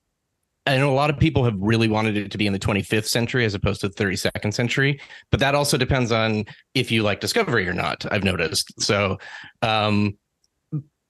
I 0.66 0.77
know 0.77 0.92
a 0.92 0.94
lot 0.94 1.11
of 1.11 1.18
people 1.18 1.44
have 1.44 1.57
really 1.59 1.88
wanted 1.88 2.16
it 2.16 2.31
to 2.33 2.38
be 2.38 2.46
in 2.46 2.53
the 2.53 2.59
25th 2.59 3.07
century 3.07 3.44
as 3.44 3.55
opposed 3.55 3.81
to 3.81 3.88
the 3.88 3.94
32nd 3.94 4.53
century, 4.53 5.01
but 5.31 5.40
that 5.40 5.55
also 5.55 5.77
depends 5.77 6.12
on 6.12 6.44
if 6.75 6.90
you 6.90 7.03
like 7.03 7.20
Discovery 7.20 7.66
or 7.68 7.73
not. 7.73 8.05
I've 8.12 8.25
noticed. 8.25 8.81
So, 8.81 9.18
um, 9.62 10.18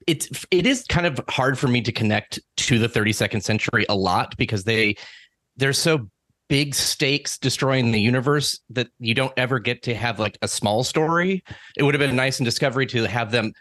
it's 0.07 0.45
it 0.49 0.65
is 0.65 0.83
kind 0.89 1.05
of 1.05 1.19
hard 1.29 1.59
for 1.59 1.67
me 1.67 1.81
to 1.81 1.91
connect 1.91 2.39
to 2.57 2.79
the 2.79 2.89
32nd 2.89 3.43
century 3.43 3.85
a 3.87 3.95
lot 3.95 4.35
because 4.37 4.63
they 4.63 4.95
they're 5.57 5.73
so 5.73 6.09
big 6.49 6.73
stakes 6.75 7.37
destroying 7.37 7.91
the 7.91 8.01
universe 8.01 8.59
that 8.69 8.87
you 8.99 9.13
don't 9.13 9.31
ever 9.37 9.59
get 9.59 9.83
to 9.83 9.95
have 9.95 10.19
like 10.19 10.37
a 10.41 10.47
small 10.47 10.83
story. 10.83 11.43
It 11.77 11.83
would 11.83 11.93
have 11.93 11.99
been 11.99 12.15
nice 12.15 12.39
in 12.39 12.45
Discovery 12.45 12.85
to 12.87 13.07
have 13.07 13.31
them 13.31 13.53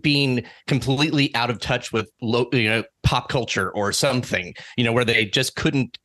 being 0.00 0.44
completely 0.66 1.34
out 1.34 1.50
of 1.50 1.60
touch 1.60 1.92
with 1.92 2.10
low, 2.20 2.48
you 2.52 2.68
know 2.68 2.82
pop 3.02 3.28
culture 3.28 3.70
or 3.70 3.92
something 3.92 4.52
you 4.76 4.84
know 4.84 4.92
where 4.92 5.04
they 5.04 5.24
just 5.24 5.56
couldn't 5.56 5.98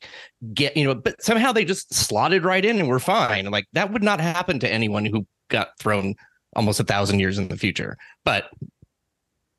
get 0.54 0.75
you 0.78 0.84
know 0.84 0.93
but 0.93 1.21
somehow 1.21 1.51
they 1.51 1.65
just 1.65 1.93
slotted 1.93 2.43
right 2.43 2.65
in 2.65 2.80
and 2.80 2.88
we're 2.88 2.99
fine. 2.99 3.45
Like 3.49 3.65
that 3.73 3.91
would 3.91 4.04
not 4.04 4.19
happen 4.19 4.60
to 4.60 4.71
anyone 4.71 5.06
who 5.06 5.25
got 5.49 5.69
thrown 5.80 6.15
almost 6.56 6.80
a 6.80 6.84
thousand 6.84 7.19
years 7.19 7.38
in 7.38 7.47
the 7.47 7.58
future. 7.58 7.97
But 8.23 8.45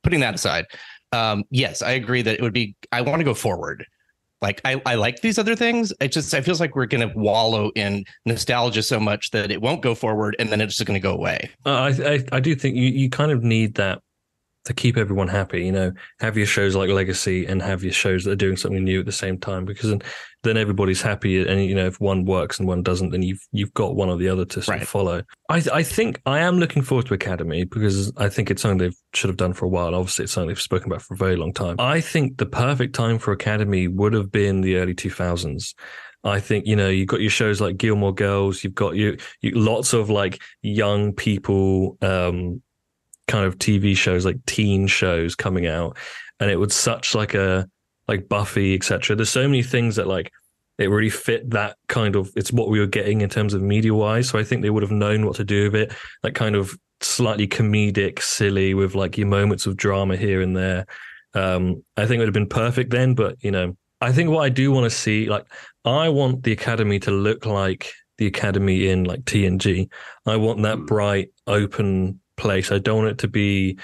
putting 0.03 0.21
that 0.21 0.37
aside 0.37 0.67
um 1.13 1.43
yes 1.51 1.83
i 1.83 1.91
agree 1.91 2.23
that 2.23 2.35
it 2.35 2.43
would 2.43 2.53
be 2.53 2.77
i 2.93 3.01
want 3.01 3.19
to 3.19 3.25
go 3.25 3.35
forward 3.35 3.85
like 4.43 4.61
I, 4.65 4.81
I 4.85 4.95
like 4.97 5.21
these 5.21 5.39
other 5.39 5.57
things. 5.57 5.93
It 6.01 6.13
just 6.13 6.33
it 6.35 6.43
feels 6.43 6.61
like 6.61 6.77
we're 6.77 6.87
going 6.87 7.09
to 7.09 7.19
wallow 7.19 7.71
in 7.75 8.05
nostalgia 8.27 8.83
so 8.83 9.01
much 9.01 9.31
that 9.31 9.51
it 9.51 9.61
won't 9.61 9.83
go 9.83 9.95
forward, 9.95 10.37
and 10.39 10.51
then 10.51 10.61
it's 10.61 10.77
just 10.77 10.87
going 10.87 11.01
to 11.01 11.03
go 11.03 11.15
away. 11.15 11.51
Uh, 11.65 11.71
I, 11.71 11.89
I 11.89 12.25
I 12.33 12.41
do 12.41 12.55
think 12.55 12.77
you 12.77 12.89
you 12.89 13.09
kind 13.09 13.33
of 13.33 13.43
need 13.43 13.75
that 13.77 14.01
to 14.67 14.75
keep 14.75 14.97
everyone 14.97 15.29
happy. 15.29 15.65
You 15.65 15.73
know, 15.73 15.93
have 16.21 16.37
your 16.37 16.47
shows 16.47 16.77
like 16.77 16.91
Legacy 16.91 17.47
and 17.47 17.63
have 17.63 17.83
your 17.83 17.93
shows 17.93 18.25
that 18.25 18.33
are 18.33 18.37
doing 18.37 18.57
something 18.57 18.85
new 18.85 19.01
at 19.01 19.07
the 19.07 19.13
same 19.13 19.39
time 19.39 19.65
because 19.65 19.95
then, 20.47 20.57
everybody's 20.57 21.03
happy. 21.03 21.47
And 21.47 21.65
you 21.65 21.75
know, 21.75 21.87
if 21.87 22.01
one 22.01 22.25
works 22.25 22.59
and 22.59 22.67
one 22.67 22.83
doesn't, 22.83 23.11
then 23.11 23.23
you've 23.23 23.41
you've 23.53 23.75
got 23.75 23.95
one 23.95 24.09
or 24.09 24.17
the 24.17 24.29
other 24.29 24.45
to 24.47 24.63
sort 24.63 24.69
Right. 24.77 24.83
of 24.83 24.89
follow. 24.89 25.23
I 25.51 25.63
I 25.73 25.83
think 25.83 26.21
I 26.25 26.39
am 26.41 26.59
looking 26.59 26.83
forward 26.83 27.07
to 27.07 27.15
Academy 27.15 27.65
because 27.65 28.13
I 28.17 28.29
think 28.31 28.51
it's 28.51 28.63
something 28.63 28.79
they 28.79 28.97
should 29.15 29.29
have 29.29 29.37
done 29.37 29.53
for 29.53 29.67
a 29.67 29.69
while. 29.69 29.95
Obviously, 29.95 30.25
it's 30.25 30.33
something 30.33 30.49
they've 30.49 30.61
spoken 30.61 30.91
about 30.91 31.03
for 31.03 31.15
a 31.15 31.17
very 31.19 31.37
long 31.37 31.53
time. 31.53 31.77
I 31.79 32.01
think 32.01 32.39
the 32.39 32.47
perfect 32.47 32.95
time 32.95 33.19
for 33.19 33.33
Academy 33.33 33.89
would 33.89 34.13
have 34.15 34.33
been 34.33 34.63
the 34.63 34.77
early 34.77 34.95
two 34.95 35.11
thousands. 35.11 35.75
I 36.25 36.41
think 36.41 36.67
you 36.67 36.75
know 36.75 36.89
you've 36.89 37.07
got 37.09 37.21
your 37.21 37.31
shows 37.31 37.61
like 37.61 37.77
Gilmore 37.77 38.15
Girls. 38.15 38.65
You've 38.65 38.75
got 38.75 38.97
you, 38.97 39.17
you 39.43 39.53
lots 39.53 39.93
of 39.93 40.11
like 40.11 40.43
young 40.63 41.13
people, 41.13 41.97
um, 42.03 42.63
kind 43.29 43.45
of 43.45 43.59
TV 43.59 43.97
shows 43.97 44.25
like 44.25 44.45
teen 44.47 44.87
shows 44.89 45.35
coming 45.37 45.67
out, 45.67 45.97
and 46.41 46.51
it 46.51 46.57
was 46.57 46.75
such 46.75 47.15
like 47.15 47.35
a 47.35 47.69
like 48.09 48.29
Buffy, 48.29 48.75
etc. 48.75 49.17
There's 49.17 49.31
so 49.31 49.49
many 49.49 49.63
things 49.63 49.97
that 49.97 50.07
like 50.07 50.33
it 50.79 50.91
really 50.91 51.11
fit 51.11 51.51
that 51.51 51.77
kind 51.89 52.17
of. 52.17 52.31
It's 52.37 52.53
what 52.53 52.69
we 52.69 52.81
were 52.81 52.87
getting 52.87 53.21
in 53.21 53.29
terms 53.29 53.55
of 53.55 53.63
media 53.63 53.95
wise. 53.95 54.29
So 54.29 54.39
I 54.39 54.45
think 54.45 54.63
they 54.63 54.71
would 54.71 54.83
have 54.83 54.93
known 54.93 55.25
what 55.25 55.37
to 55.37 55.45
do 55.45 55.65
with 55.65 55.75
it. 55.75 55.95
That 56.23 56.35
kind 56.35 56.55
of 56.55 56.77
slightly 57.01 57.47
comedic, 57.47 58.21
silly 58.23 58.75
with 58.75 58.95
like 58.95 59.19
your 59.19 59.27
moments 59.27 59.67
of 59.67 59.77
drama 59.77 60.17
here 60.17 60.41
and 60.41 60.57
there. 60.57 60.87
Um, 61.35 61.85
I 61.97 62.07
think 62.07 62.17
it 62.17 62.19
would 62.21 62.29
have 62.29 62.35
been 62.35 62.49
perfect 62.49 62.91
then, 62.91 63.15
but 63.15 63.37
you 63.43 63.51
know, 63.51 63.77
I 64.01 64.13
think 64.13 64.31
what 64.31 64.45
I 64.45 64.49
do 64.49 64.73
want 64.73 64.85
to 64.85 64.91
see, 64.91 65.29
like, 65.29 65.47
I 65.85 66.09
want 66.09 66.43
the 66.43 66.53
academy 66.53 66.99
to 67.01 67.11
look 67.11 67.47
like 67.47 67.93
the 68.19 68.27
academy 68.27 68.89
in 68.89 69.05
like 69.05 69.21
TNG. 69.25 69.89
I 70.25 70.37
want 70.37 70.63
that 70.63 70.79
bright, 70.87 71.31
open 71.47 72.21
place. 72.37 72.73
I 72.73 72.79
don't 72.79 72.99
want 72.99 73.11
it 73.11 73.19
to 73.19 73.29
be 73.29 73.79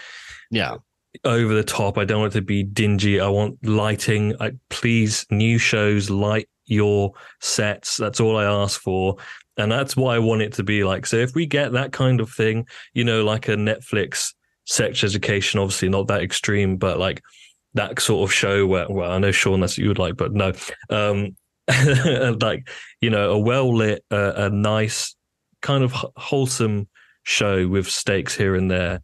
Yeah. 0.51 0.77
Over 1.25 1.55
the 1.55 1.65
top. 1.65 1.99
I 1.99 2.05
don't 2.05 2.21
want 2.21 2.35
it 2.35 2.39
to 2.39 2.43
be 2.43 2.63
dingy. 2.63 3.21
I 3.21 3.29
want 3.29 3.65
lighting. 3.67 4.35
I 4.41 4.53
please 4.71 5.27
new 5.31 5.59
shows 5.59 6.11
light 6.11 6.49
your 6.67 7.13
sets. 7.41 7.97
That's 7.97 8.21
all 8.21 8.37
I 8.37 8.45
ask 8.45 8.81
for. 8.81 9.17
And 9.57 9.71
that's 9.71 9.97
what 9.97 10.15
I 10.15 10.19
want 10.19 10.43
it 10.43 10.55
to 10.55 10.63
be 10.63 10.85
like. 10.85 11.07
So 11.07 11.17
if 11.17 11.35
we 11.35 11.47
get 11.47 11.73
that 11.73 11.93
kind 11.93 12.21
of 12.21 12.31
thing, 12.31 12.67
you 12.95 13.05
know, 13.05 13.25
like 13.25 13.49
a 13.49 13.55
Netflix 13.55 14.33
sex 14.65 15.05
education, 15.05 15.61
obviously 15.61 15.89
not 15.89 16.07
that 16.09 16.23
extreme, 16.23 16.77
but 16.77 16.99
like 16.99 17.23
that 17.75 18.01
sort 18.01 18.29
of 18.29 18.35
show 18.35 18.67
where 18.67 18.87
well, 18.89 19.11
I 19.11 19.19
know 19.19 19.33
Sean 19.33 19.61
that's 19.61 19.75
what 19.75 19.83
you 19.83 19.89
would 19.89 19.99
like, 19.99 20.17
but 20.17 20.33
no. 20.33 20.53
Um 20.91 21.37
like, 22.41 22.69
you 23.01 23.11
know, 23.11 23.33
a 23.33 23.39
well 23.39 23.75
lit, 23.75 24.05
uh, 24.11 24.33
a 24.37 24.51
nice 24.51 25.15
kind 25.61 25.85
of 25.85 25.93
wholesome 26.17 26.89
show 27.23 27.69
with 27.69 27.89
stakes 27.89 28.35
here 28.35 28.57
and 28.57 28.71
there. 28.71 29.01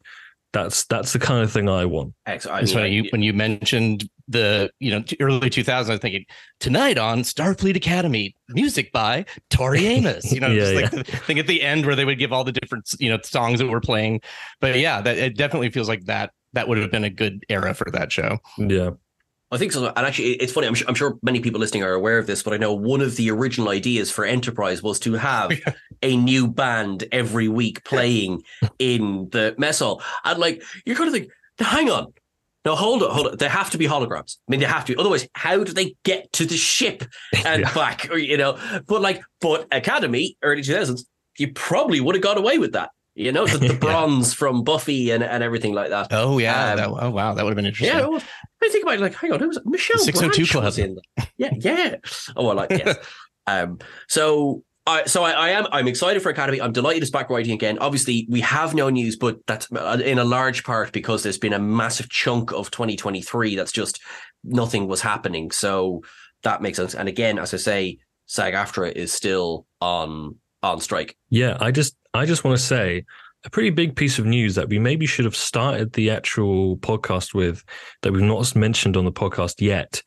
That's 0.52 0.84
that's 0.86 1.12
the 1.12 1.18
kind 1.18 1.42
of 1.42 1.52
thing 1.52 1.68
I 1.68 1.84
want. 1.84 2.14
Excellent. 2.26 2.62
It's 2.62 2.72
funny 2.72 2.90
you, 2.90 3.08
when 3.10 3.22
you 3.22 3.32
mentioned 3.34 4.08
the 4.28 4.70
you 4.78 4.90
know 4.90 5.04
early 5.20 5.50
2000s. 5.50 5.68
I 5.68 5.90
was 5.90 6.00
thinking 6.00 6.24
tonight 6.60 6.98
on 6.98 7.20
Starfleet 7.20 7.76
Academy, 7.76 8.34
music 8.48 8.90
by 8.92 9.24
Tori 9.50 9.86
Amos. 9.86 10.32
You 10.32 10.40
know, 10.40 10.48
Yeah, 10.58 10.60
just 10.60 10.94
like 10.94 11.06
the 11.06 11.16
thing 11.18 11.38
at 11.38 11.46
the 11.46 11.62
end 11.62 11.86
where 11.86 11.96
they 11.96 12.04
would 12.04 12.18
give 12.18 12.32
all 12.32 12.44
the 12.44 12.52
different 12.52 12.90
you 12.98 13.10
know 13.10 13.18
songs 13.22 13.58
that 13.58 13.68
were 13.68 13.80
playing. 13.80 14.20
But 14.60 14.78
yeah, 14.78 15.00
that 15.00 15.18
it 15.18 15.36
definitely 15.36 15.70
feels 15.70 15.88
like 15.88 16.04
that 16.04 16.32
that 16.54 16.68
would 16.68 16.78
have 16.78 16.90
been 16.90 17.04
a 17.04 17.10
good 17.10 17.44
era 17.48 17.74
for 17.74 17.90
that 17.92 18.10
show. 18.10 18.38
Yeah. 18.56 18.90
I 19.50 19.56
think 19.56 19.72
so. 19.72 19.86
And 19.86 20.06
actually, 20.06 20.32
it's 20.32 20.52
funny. 20.52 20.66
I'm 20.66 20.74
sure, 20.74 20.86
I'm 20.88 20.94
sure 20.94 21.16
many 21.22 21.40
people 21.40 21.58
listening 21.58 21.82
are 21.82 21.92
aware 21.94 22.18
of 22.18 22.26
this, 22.26 22.42
but 22.42 22.52
I 22.52 22.58
know 22.58 22.74
one 22.74 23.00
of 23.00 23.16
the 23.16 23.30
original 23.30 23.70
ideas 23.70 24.10
for 24.10 24.24
Enterprise 24.26 24.82
was 24.82 25.00
to 25.00 25.14
have 25.14 25.50
a 26.02 26.16
new 26.16 26.48
band 26.48 27.04
every 27.12 27.48
week 27.48 27.82
playing 27.84 28.42
in 28.78 29.28
the 29.30 29.54
mess 29.56 29.78
hall. 29.78 30.02
And 30.24 30.38
like, 30.38 30.62
you're 30.84 30.96
kind 30.96 31.08
of 31.08 31.14
think, 31.14 31.30
hang 31.58 31.88
on. 31.90 32.12
No, 32.66 32.74
hold 32.76 33.02
on, 33.02 33.10
hold 33.10 33.26
on. 33.28 33.36
They 33.38 33.48
have 33.48 33.70
to 33.70 33.78
be 33.78 33.86
holograms. 33.86 34.36
I 34.46 34.50
mean, 34.50 34.60
they 34.60 34.66
have 34.66 34.84
to. 34.84 34.92
be. 34.94 35.00
Otherwise, 35.00 35.26
how 35.34 35.64
do 35.64 35.72
they 35.72 35.94
get 36.04 36.30
to 36.34 36.44
the 36.44 36.56
ship 36.58 37.04
and 37.46 37.62
Yeah. 37.66 37.72
back? 37.74 38.10
Or 38.10 38.18
you 38.18 38.36
know, 38.36 38.58
but 38.86 39.00
like, 39.00 39.22
but 39.40 39.66
Academy, 39.72 40.36
early 40.42 40.60
2000s, 40.60 41.04
you 41.38 41.52
probably 41.54 42.00
would 42.00 42.16
have 42.16 42.22
got 42.22 42.36
away 42.36 42.58
with 42.58 42.72
that. 42.72 42.90
You 43.18 43.32
know, 43.32 43.46
the, 43.46 43.58
the 43.58 43.74
bronze 43.80 44.32
from 44.32 44.62
Buffy 44.62 45.10
and, 45.10 45.24
and 45.24 45.42
everything 45.42 45.74
like 45.74 45.90
that. 45.90 46.08
Oh 46.12 46.38
yeah, 46.38 46.70
Um, 46.70 46.76
that, 46.76 46.88
oh 46.88 47.10
wow, 47.10 47.34
that 47.34 47.44
would 47.44 47.50
have 47.50 47.56
been 47.56 47.66
interesting. 47.66 47.98
Yeah, 47.98 48.06
well, 48.06 48.22
I 48.62 48.68
think 48.68 48.84
about 48.84 48.94
it, 48.94 49.00
like, 49.00 49.14
hang 49.14 49.32
on, 49.32 49.40
who 49.40 49.48
was? 49.48 49.58
Michelle 49.64 49.98
602 49.98 50.58
Branch 50.58 50.76
Club. 50.76 50.78
in. 50.78 50.98
Yeah, 51.36 51.50
yeah. 51.56 51.96
Oh, 52.36 52.48
I 52.48 52.54
like 52.54 52.70
yes. 52.70 52.96
um, 53.46 53.78
so 54.08 54.62
I 54.86 55.04
so 55.04 55.24
I, 55.24 55.32
I 55.32 55.48
am 55.50 55.66
I'm 55.72 55.88
excited 55.88 56.22
for 56.22 56.30
Academy. 56.30 56.60
I'm 56.60 56.72
delighted 56.72 57.02
it's 57.02 57.10
back 57.10 57.28
writing 57.28 57.52
again. 57.52 57.78
Obviously, 57.80 58.26
we 58.30 58.40
have 58.40 58.74
no 58.74 58.88
news, 58.88 59.16
but 59.16 59.44
that's 59.46 59.70
uh, 59.72 60.00
in 60.02 60.18
a 60.18 60.24
large 60.24 60.62
part 60.64 60.92
because 60.92 61.22
there's 61.22 61.38
been 61.38 61.52
a 61.52 61.58
massive 61.58 62.08
chunk 62.08 62.52
of 62.52 62.70
2023 62.70 63.56
that's 63.56 63.72
just 63.72 64.00
nothing 64.44 64.86
was 64.86 65.00
happening. 65.00 65.50
So 65.50 66.02
that 66.44 66.62
makes 66.62 66.76
sense. 66.78 66.94
And 66.94 67.08
again, 67.08 67.38
as 67.38 67.52
I 67.52 67.58
say, 67.58 67.98
SAG 68.26 68.54
AFTRA 68.54 68.92
is 68.92 69.12
still 69.12 69.66
on 69.80 70.36
on 70.62 70.80
strike. 70.80 71.16
Yeah, 71.30 71.56
I 71.60 71.70
just 71.70 71.96
I 72.14 72.26
just 72.26 72.44
want 72.44 72.56
to 72.56 72.62
say 72.62 73.04
a 73.44 73.50
pretty 73.50 73.70
big 73.70 73.94
piece 73.96 74.18
of 74.18 74.26
news 74.26 74.54
that 74.56 74.68
we 74.68 74.78
maybe 74.78 75.06
should 75.06 75.24
have 75.24 75.36
started 75.36 75.92
the 75.92 76.10
actual 76.10 76.76
podcast 76.78 77.34
with 77.34 77.64
that 78.02 78.12
we've 78.12 78.22
not 78.22 78.54
mentioned 78.56 78.96
on 78.96 79.04
the 79.04 79.12
podcast 79.12 79.60
yet 79.60 80.02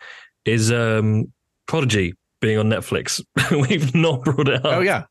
is 0.45 0.71
um 0.71 1.31
Prodigy 1.67 2.13
being 2.41 2.57
on 2.57 2.67
Netflix. 2.67 3.23
we've 3.69 3.93
not 3.95 4.23
brought 4.23 4.49
it 4.49 4.65
up. 4.65 4.77
Oh 4.77 4.81
yeah. 4.81 5.03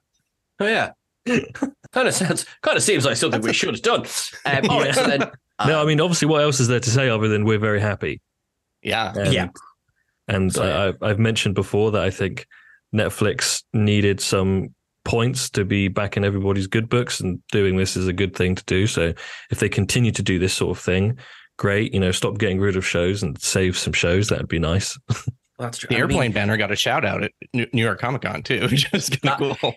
Oh 0.59 0.67
yeah. 0.67 0.93
kind 1.93 2.09
of 2.09 2.15
sounds 2.15 2.47
kind 2.63 2.77
of 2.77 2.83
seems 2.83 3.05
like 3.05 3.17
something 3.17 3.41
we 3.41 3.53
should 3.53 3.75
have 3.75 3.83
done. 3.83 4.07
Um, 4.45 4.71
all 4.71 4.81
right, 4.81 4.95
so 4.95 5.07
then, 5.07 5.21
no, 5.67 5.79
I 5.79 5.83
um, 5.83 5.87
mean, 5.87 6.01
obviously, 6.01 6.29
what 6.29 6.43
else 6.43 6.61
is 6.61 6.69
there 6.69 6.81
to 6.81 6.91
say 6.91 7.09
other 7.09 7.29
than 7.29 7.45
we're 7.45 7.59
very 7.59 7.81
happy? 7.81 8.21
Yeah. 8.83 9.13
And, 9.15 9.33
Yeah. 9.33 9.49
And 10.29 10.53
So. 10.53 10.97
I, 11.03 11.07
I've 11.07 11.19
mentioned 11.19 11.55
before 11.55 11.91
that 11.93 12.03
I 12.03 12.11
think 12.11 12.47
Netflix 12.95 13.63
needed 13.73 14.21
some 14.21 14.75
points 15.11 15.51
to 15.51 15.65
be 15.65 15.89
back 15.89 16.17
in 16.17 16.25
everybody's 16.25 16.69
good 16.69 16.89
books, 16.89 17.19
and 17.19 17.45
doing 17.51 17.77
this 17.77 17.97
is 17.97 18.07
a 18.07 18.13
good 18.13 18.37
thing 18.37 18.55
to 18.55 18.65
do. 18.67 18.87
So 18.87 19.13
if 19.51 19.59
they 19.59 19.69
continue 19.69 20.13
to 20.13 20.23
do 20.23 20.39
this 20.39 20.55
sort 20.55 20.77
of 20.77 20.81
thing, 20.81 21.19
great. 21.59 21.93
You 21.93 21.99
know, 21.99 22.13
stop 22.13 22.39
getting 22.39 22.61
rid 22.61 22.77
of 22.77 22.87
shows 22.87 23.25
and 23.25 23.41
save 23.43 23.77
some 23.77 23.93
shows. 23.93 24.29
That'd 24.29 24.47
be 24.47 24.61
nice. 24.61 24.97
that's 25.59 25.79
true. 25.79 25.89
The 25.89 25.97
I 25.97 25.99
mean, 25.99 26.13
airplane 26.13 26.33
banner 26.33 26.57
got 26.57 26.71
a 26.71 26.77
shout 26.77 27.05
out 27.05 27.25
at 27.25 27.33
New 27.53 27.67
New 27.73 27.83
York 27.83 28.01
Comic 28.01 28.23
Con 28.23 28.45
too, 28.45 28.61
which 28.71 28.87
is 28.95 29.09
kind 29.09 29.43
of 29.43 29.59
cool. 29.59 29.75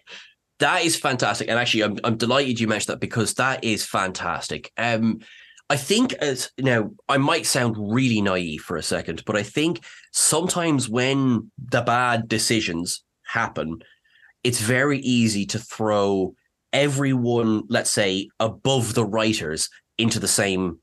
That 0.60 0.84
is 0.84 0.96
fantastic, 0.96 1.50
and 1.50 1.58
actually, 1.58 1.84
I'm 1.84 2.00
I'm 2.04 2.15
delighted 2.15 2.60
you 2.60 2.67
mentioned 2.67 2.93
that 2.93 3.02
because 3.02 3.34
that 3.34 3.63
is 3.63 3.84
fantastic. 3.84 4.72
Um, 4.78 5.19
I 5.67 5.78
think 5.78 6.13
as 6.13 6.52
you 6.58 6.63
now, 6.63 6.91
I 7.10 7.17
might 7.17 7.48
sound 7.48 7.76
really 7.80 8.22
naive 8.22 8.62
for 8.62 8.78
a 8.78 8.84
second, 8.84 9.24
but 9.26 9.36
I 9.36 9.41
think 9.41 9.84
sometimes 10.12 10.88
when 10.89 11.50
the 11.58 11.82
bad 11.82 12.28
decisions 12.28 13.04
happen, 13.24 13.80
it's 14.43 14.60
very 14.60 14.99
easy 14.99 15.45
to 15.47 15.60
throw 15.60 16.34
everyone, 16.71 17.63
let's 17.69 17.91
say, 17.91 18.29
above 18.39 18.93
the 18.93 19.06
writers 19.06 19.69
into 19.97 20.19
the 20.19 20.27
same 20.27 20.79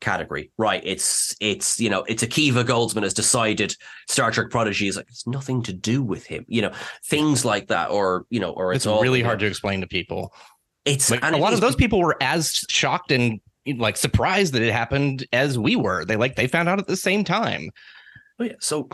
category. 0.00 0.50
Right? 0.58 0.82
It's 0.84 1.34
it's 1.40 1.80
you 1.80 1.90
know, 1.90 2.04
it's 2.08 2.22
Akiva 2.22 2.64
Goldsman 2.64 3.02
has 3.02 3.14
decided 3.14 3.74
Star 4.08 4.30
Trek 4.30 4.50
Prodigy 4.50 4.88
is 4.88 4.96
like 4.96 5.08
it's 5.08 5.26
nothing 5.26 5.62
to 5.64 5.72
do 5.72 6.02
with 6.02 6.26
him. 6.26 6.44
You 6.48 6.62
know, 6.62 6.72
things 7.06 7.44
like 7.44 7.68
that, 7.68 7.90
or 7.90 8.26
you 8.30 8.40
know, 8.40 8.50
or 8.50 8.72
It's 8.72 8.84
it's, 8.84 8.86
all 8.86 9.02
really 9.02 9.18
you 9.18 9.24
know, 9.24 9.30
hard 9.30 9.40
to 9.40 9.46
explain 9.46 9.80
to 9.80 9.86
people. 9.86 10.32
It's 10.84 11.10
Like, 11.10 11.22
and 11.22 11.34
a 11.34 11.38
lot 11.38 11.52
of 11.52 11.60
those 11.60 11.76
people 11.76 12.00
were 12.00 12.16
as 12.20 12.50
shocked 12.68 13.12
and 13.12 13.40
like 13.76 13.96
surprised 13.96 14.52
that 14.54 14.62
it 14.62 14.72
happened 14.72 15.26
as 15.32 15.58
we 15.58 15.76
were. 15.76 16.04
They 16.04 16.16
like 16.16 16.36
they 16.36 16.48
found 16.48 16.68
out 16.68 16.78
at 16.78 16.86
the 16.86 16.96
same 16.96 17.24
time. 17.24 17.70
Oh 18.38 18.44
yeah. 18.44 18.54
So 18.60 18.88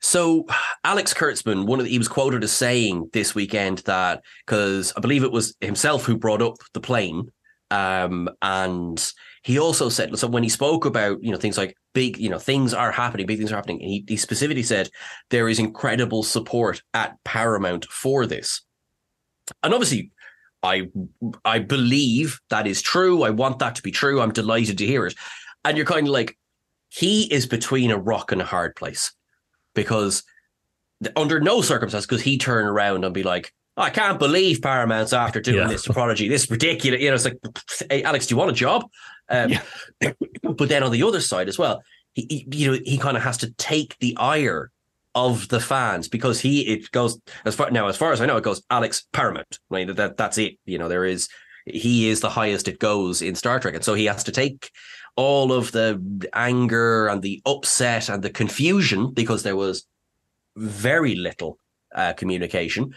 so 0.00 0.46
Alex 0.84 1.14
Kurtzman, 1.14 1.66
one 1.66 1.78
of 1.78 1.84
the, 1.84 1.90
he 1.90 1.98
was 1.98 2.08
quoted 2.08 2.44
as 2.44 2.52
saying 2.52 3.08
this 3.12 3.34
weekend 3.34 3.78
that 3.78 4.22
because 4.44 4.92
I 4.96 5.00
believe 5.00 5.24
it 5.24 5.32
was 5.32 5.56
himself 5.60 6.04
who 6.04 6.16
brought 6.16 6.42
up 6.42 6.56
the 6.74 6.80
plane. 6.80 7.30
Um, 7.70 8.28
and 8.42 9.04
he 9.42 9.58
also 9.58 9.88
said 9.88 10.16
so 10.16 10.28
when 10.28 10.44
he 10.44 10.48
spoke 10.48 10.84
about 10.84 11.18
you 11.22 11.32
know 11.32 11.38
things 11.38 11.58
like 11.58 11.76
big 11.94 12.16
you 12.18 12.28
know 12.28 12.38
things 12.38 12.72
are 12.72 12.92
happening, 12.92 13.26
big 13.26 13.38
things 13.38 13.50
are 13.52 13.56
happening. 13.56 13.80
He, 13.80 14.04
he 14.06 14.16
specifically 14.16 14.62
said 14.62 14.88
there 15.30 15.48
is 15.48 15.58
incredible 15.58 16.22
support 16.22 16.82
at 16.94 17.16
Paramount 17.24 17.86
for 17.86 18.26
this, 18.26 18.62
and 19.62 19.72
obviously. 19.74 20.12
I 20.62 20.88
I 21.44 21.58
believe 21.60 22.40
that 22.48 22.66
is 22.66 22.82
true. 22.82 23.22
I 23.22 23.30
want 23.30 23.58
that 23.58 23.76
to 23.76 23.82
be 23.82 23.92
true. 23.92 24.20
I'm 24.20 24.32
delighted 24.32 24.78
to 24.78 24.86
hear 24.86 25.06
it. 25.06 25.14
And 25.64 25.76
you're 25.76 25.86
kind 25.86 26.08
of 26.08 26.12
like, 26.12 26.36
he 26.88 27.32
is 27.32 27.46
between 27.46 27.90
a 27.90 27.98
rock 27.98 28.32
and 28.32 28.40
a 28.40 28.44
hard 28.44 28.74
place 28.74 29.12
because 29.76 30.24
under 31.14 31.38
no 31.38 31.60
circumstance 31.62 32.06
could 32.06 32.20
he 32.20 32.38
turn 32.38 32.64
around 32.66 33.04
and 33.04 33.14
be 33.14 33.22
like, 33.22 33.52
I 33.76 33.90
can't 33.90 34.18
believe 34.18 34.62
Paramount's 34.62 35.12
after 35.12 35.40
doing 35.40 35.58
Yeah. 35.58 35.68
this 35.68 35.82
to 35.84 35.92
Prodigy. 35.92 36.28
This 36.28 36.44
is 36.44 36.50
ridiculous. 36.50 37.00
You 37.00 37.10
know, 37.10 37.14
it's 37.14 37.24
like, 37.26 37.38
hey, 37.90 38.02
Alex, 38.02 38.26
do 38.26 38.32
you 38.34 38.38
want 38.38 38.50
a 38.50 38.54
job? 38.54 38.86
Um, 39.28 39.52
But 40.42 40.68
then 40.68 40.82
on 40.82 40.90
the 40.92 41.02
other 41.02 41.20
side 41.20 41.48
as 41.48 41.58
well, 41.58 41.82
he, 42.14 42.26
he 42.50 42.58
you 42.58 42.72
know 42.72 42.78
he 42.84 42.96
kind 42.96 43.16
of 43.16 43.22
has 43.22 43.36
to 43.38 43.50
take 43.52 43.96
the 43.98 44.16
ire 44.18 44.70
of 45.14 45.48
the 45.48 45.60
fans 45.60 46.08
because 46.08 46.40
he 46.40 46.60
it 46.62 46.90
goes 46.92 47.20
as 47.44 47.54
far 47.54 47.70
now 47.70 47.88
as 47.88 47.96
far 47.96 48.12
as 48.12 48.20
I 48.20 48.26
know 48.26 48.36
it 48.38 48.44
goes 48.44 48.62
Alex 48.70 49.06
Paramount. 49.12 49.58
Right, 49.68 49.94
that 49.94 50.16
that's 50.16 50.38
it. 50.38 50.54
You 50.64 50.78
know, 50.78 50.88
there 50.88 51.04
is 51.04 51.28
he 51.66 52.08
is 52.08 52.20
the 52.20 52.30
highest 52.30 52.68
it 52.68 52.78
goes 52.78 53.20
in 53.20 53.34
Star 53.34 53.60
Trek, 53.60 53.74
and 53.74 53.84
so 53.84 53.92
he 53.94 54.06
has 54.06 54.24
to 54.24 54.32
take 54.32 54.70
all 55.16 55.52
of 55.52 55.72
the 55.72 56.28
anger 56.34 57.08
and 57.08 57.22
the 57.22 57.42
upset 57.46 58.08
and 58.08 58.22
the 58.22 58.30
confusion 58.30 59.12
because 59.12 59.42
there 59.42 59.56
was 59.56 59.86
very 60.56 61.14
little 61.14 61.58
uh, 61.94 62.12
communication. 62.12 62.94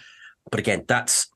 But 0.51 0.59
again, 0.59 0.85
that's 0.87 1.27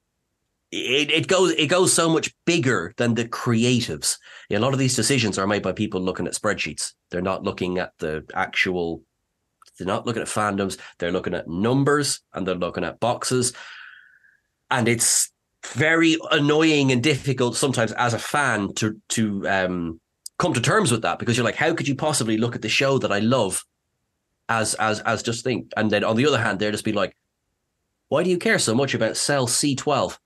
it, 0.72 1.12
it 1.12 1.28
goes 1.28 1.52
it 1.52 1.67
goes 1.67 1.93
so 1.93 2.10
much 2.10 2.34
bigger 2.46 2.93
than 2.98 3.13
the 3.13 3.26
creatives. 3.26 4.17
A 4.52 4.60
lot 4.60 4.74
of 4.74 4.80
these 4.80 4.96
decisions 4.96 5.38
are 5.38 5.48
made 5.48 5.63
by 5.63 5.72
people 5.72 6.02
looking 6.02 6.28
at 6.28 6.34
spreadsheets. 6.34 6.93
They're 7.10 7.22
not 7.22 7.43
looking 7.43 7.78
at 7.78 7.93
the 8.00 8.26
actual. 8.34 9.04
They're 9.78 9.88
not 9.88 10.06
looking 10.06 10.22
at 10.22 10.28
fandoms. 10.28 10.78
They're 11.00 11.12
looking 11.12 11.34
at 11.34 11.48
numbers 11.48 12.22
and 12.34 12.48
they're 12.48 12.56
looking 12.56 12.84
at 12.84 13.00
boxes, 13.00 13.54
and 14.69 14.88
it's 14.88 15.32
very 15.67 16.17
annoying 16.32 16.91
and 16.91 17.02
difficult 17.02 17.56
sometimes 17.56 17.91
as 17.93 18.13
a 18.13 18.19
fan 18.19 18.74
to 18.76 19.00
to 19.10 19.48
um, 19.48 20.02
come 20.38 20.54
to 20.54 20.62
terms 20.62 20.91
with 20.91 21.02
that 21.04 21.19
because 21.19 21.38
you're 21.38 21.46
like, 21.46 21.56
how 21.56 21.74
could 21.74 21.88
you 21.88 21.96
possibly 21.96 22.38
look 22.38 22.56
at 22.56 22.62
the 22.62 22.69
show 22.69 22.98
that 22.98 23.12
I 23.12 23.19
love 23.19 23.63
as 24.50 24.74
as 24.76 25.00
as 25.02 25.24
just 25.24 25.43
think, 25.43 25.72
and 25.78 25.89
then 25.89 26.04
on 26.04 26.15
the 26.15 26.26
other 26.26 26.39
hand, 26.39 26.60
they're 26.60 26.72
just 26.72 26.86
be 26.86 26.91
like, 26.91 27.15
why 28.10 28.24
do 28.24 28.30
you 28.30 28.38
care 28.38 28.60
so 28.60 28.76
much 28.76 28.93
about 28.93 29.17
cell 29.17 29.48
C 29.48 29.76
twelve? 29.76 30.19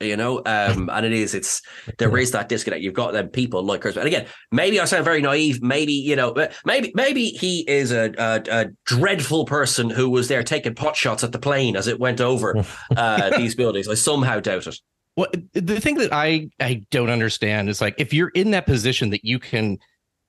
You 0.00 0.16
know, 0.16 0.42
um, 0.44 0.90
and 0.92 1.06
it 1.06 1.12
is, 1.12 1.34
it's 1.34 1.62
there 1.98 2.16
is 2.18 2.32
that 2.32 2.48
disconnect. 2.48 2.82
You've 2.82 2.94
got 2.94 3.12
them 3.12 3.28
people 3.28 3.62
like 3.62 3.80
Kurtzman. 3.80 3.98
And 3.98 4.06
again, 4.06 4.26
maybe 4.52 4.78
I 4.78 4.84
sound 4.84 5.04
very 5.04 5.22
naive. 5.22 5.62
Maybe, 5.62 5.92
you 5.92 6.16
know, 6.16 6.34
maybe 6.64 6.92
maybe 6.94 7.28
he 7.28 7.60
is 7.68 7.92
a, 7.92 8.12
a, 8.18 8.42
a 8.50 8.66
dreadful 8.84 9.44
person 9.44 9.88
who 9.90 10.10
was 10.10 10.28
there 10.28 10.42
taking 10.42 10.74
pot 10.74 10.96
shots 10.96 11.24
at 11.24 11.32
the 11.32 11.38
plane 11.38 11.76
as 11.76 11.86
it 11.86 11.98
went 11.98 12.20
over 12.20 12.64
uh, 12.96 13.36
these 13.36 13.54
buildings. 13.54 13.88
I 13.88 13.94
somehow 13.94 14.40
doubt 14.40 14.66
it. 14.66 14.78
Well, 15.16 15.28
the 15.54 15.80
thing 15.80 15.96
that 15.96 16.12
I 16.12 16.48
I 16.60 16.82
don't 16.90 17.10
understand 17.10 17.68
is 17.68 17.80
like 17.80 17.94
if 17.98 18.12
you're 18.12 18.28
in 18.30 18.50
that 18.50 18.66
position 18.66 19.10
that 19.10 19.24
you 19.24 19.38
can 19.38 19.78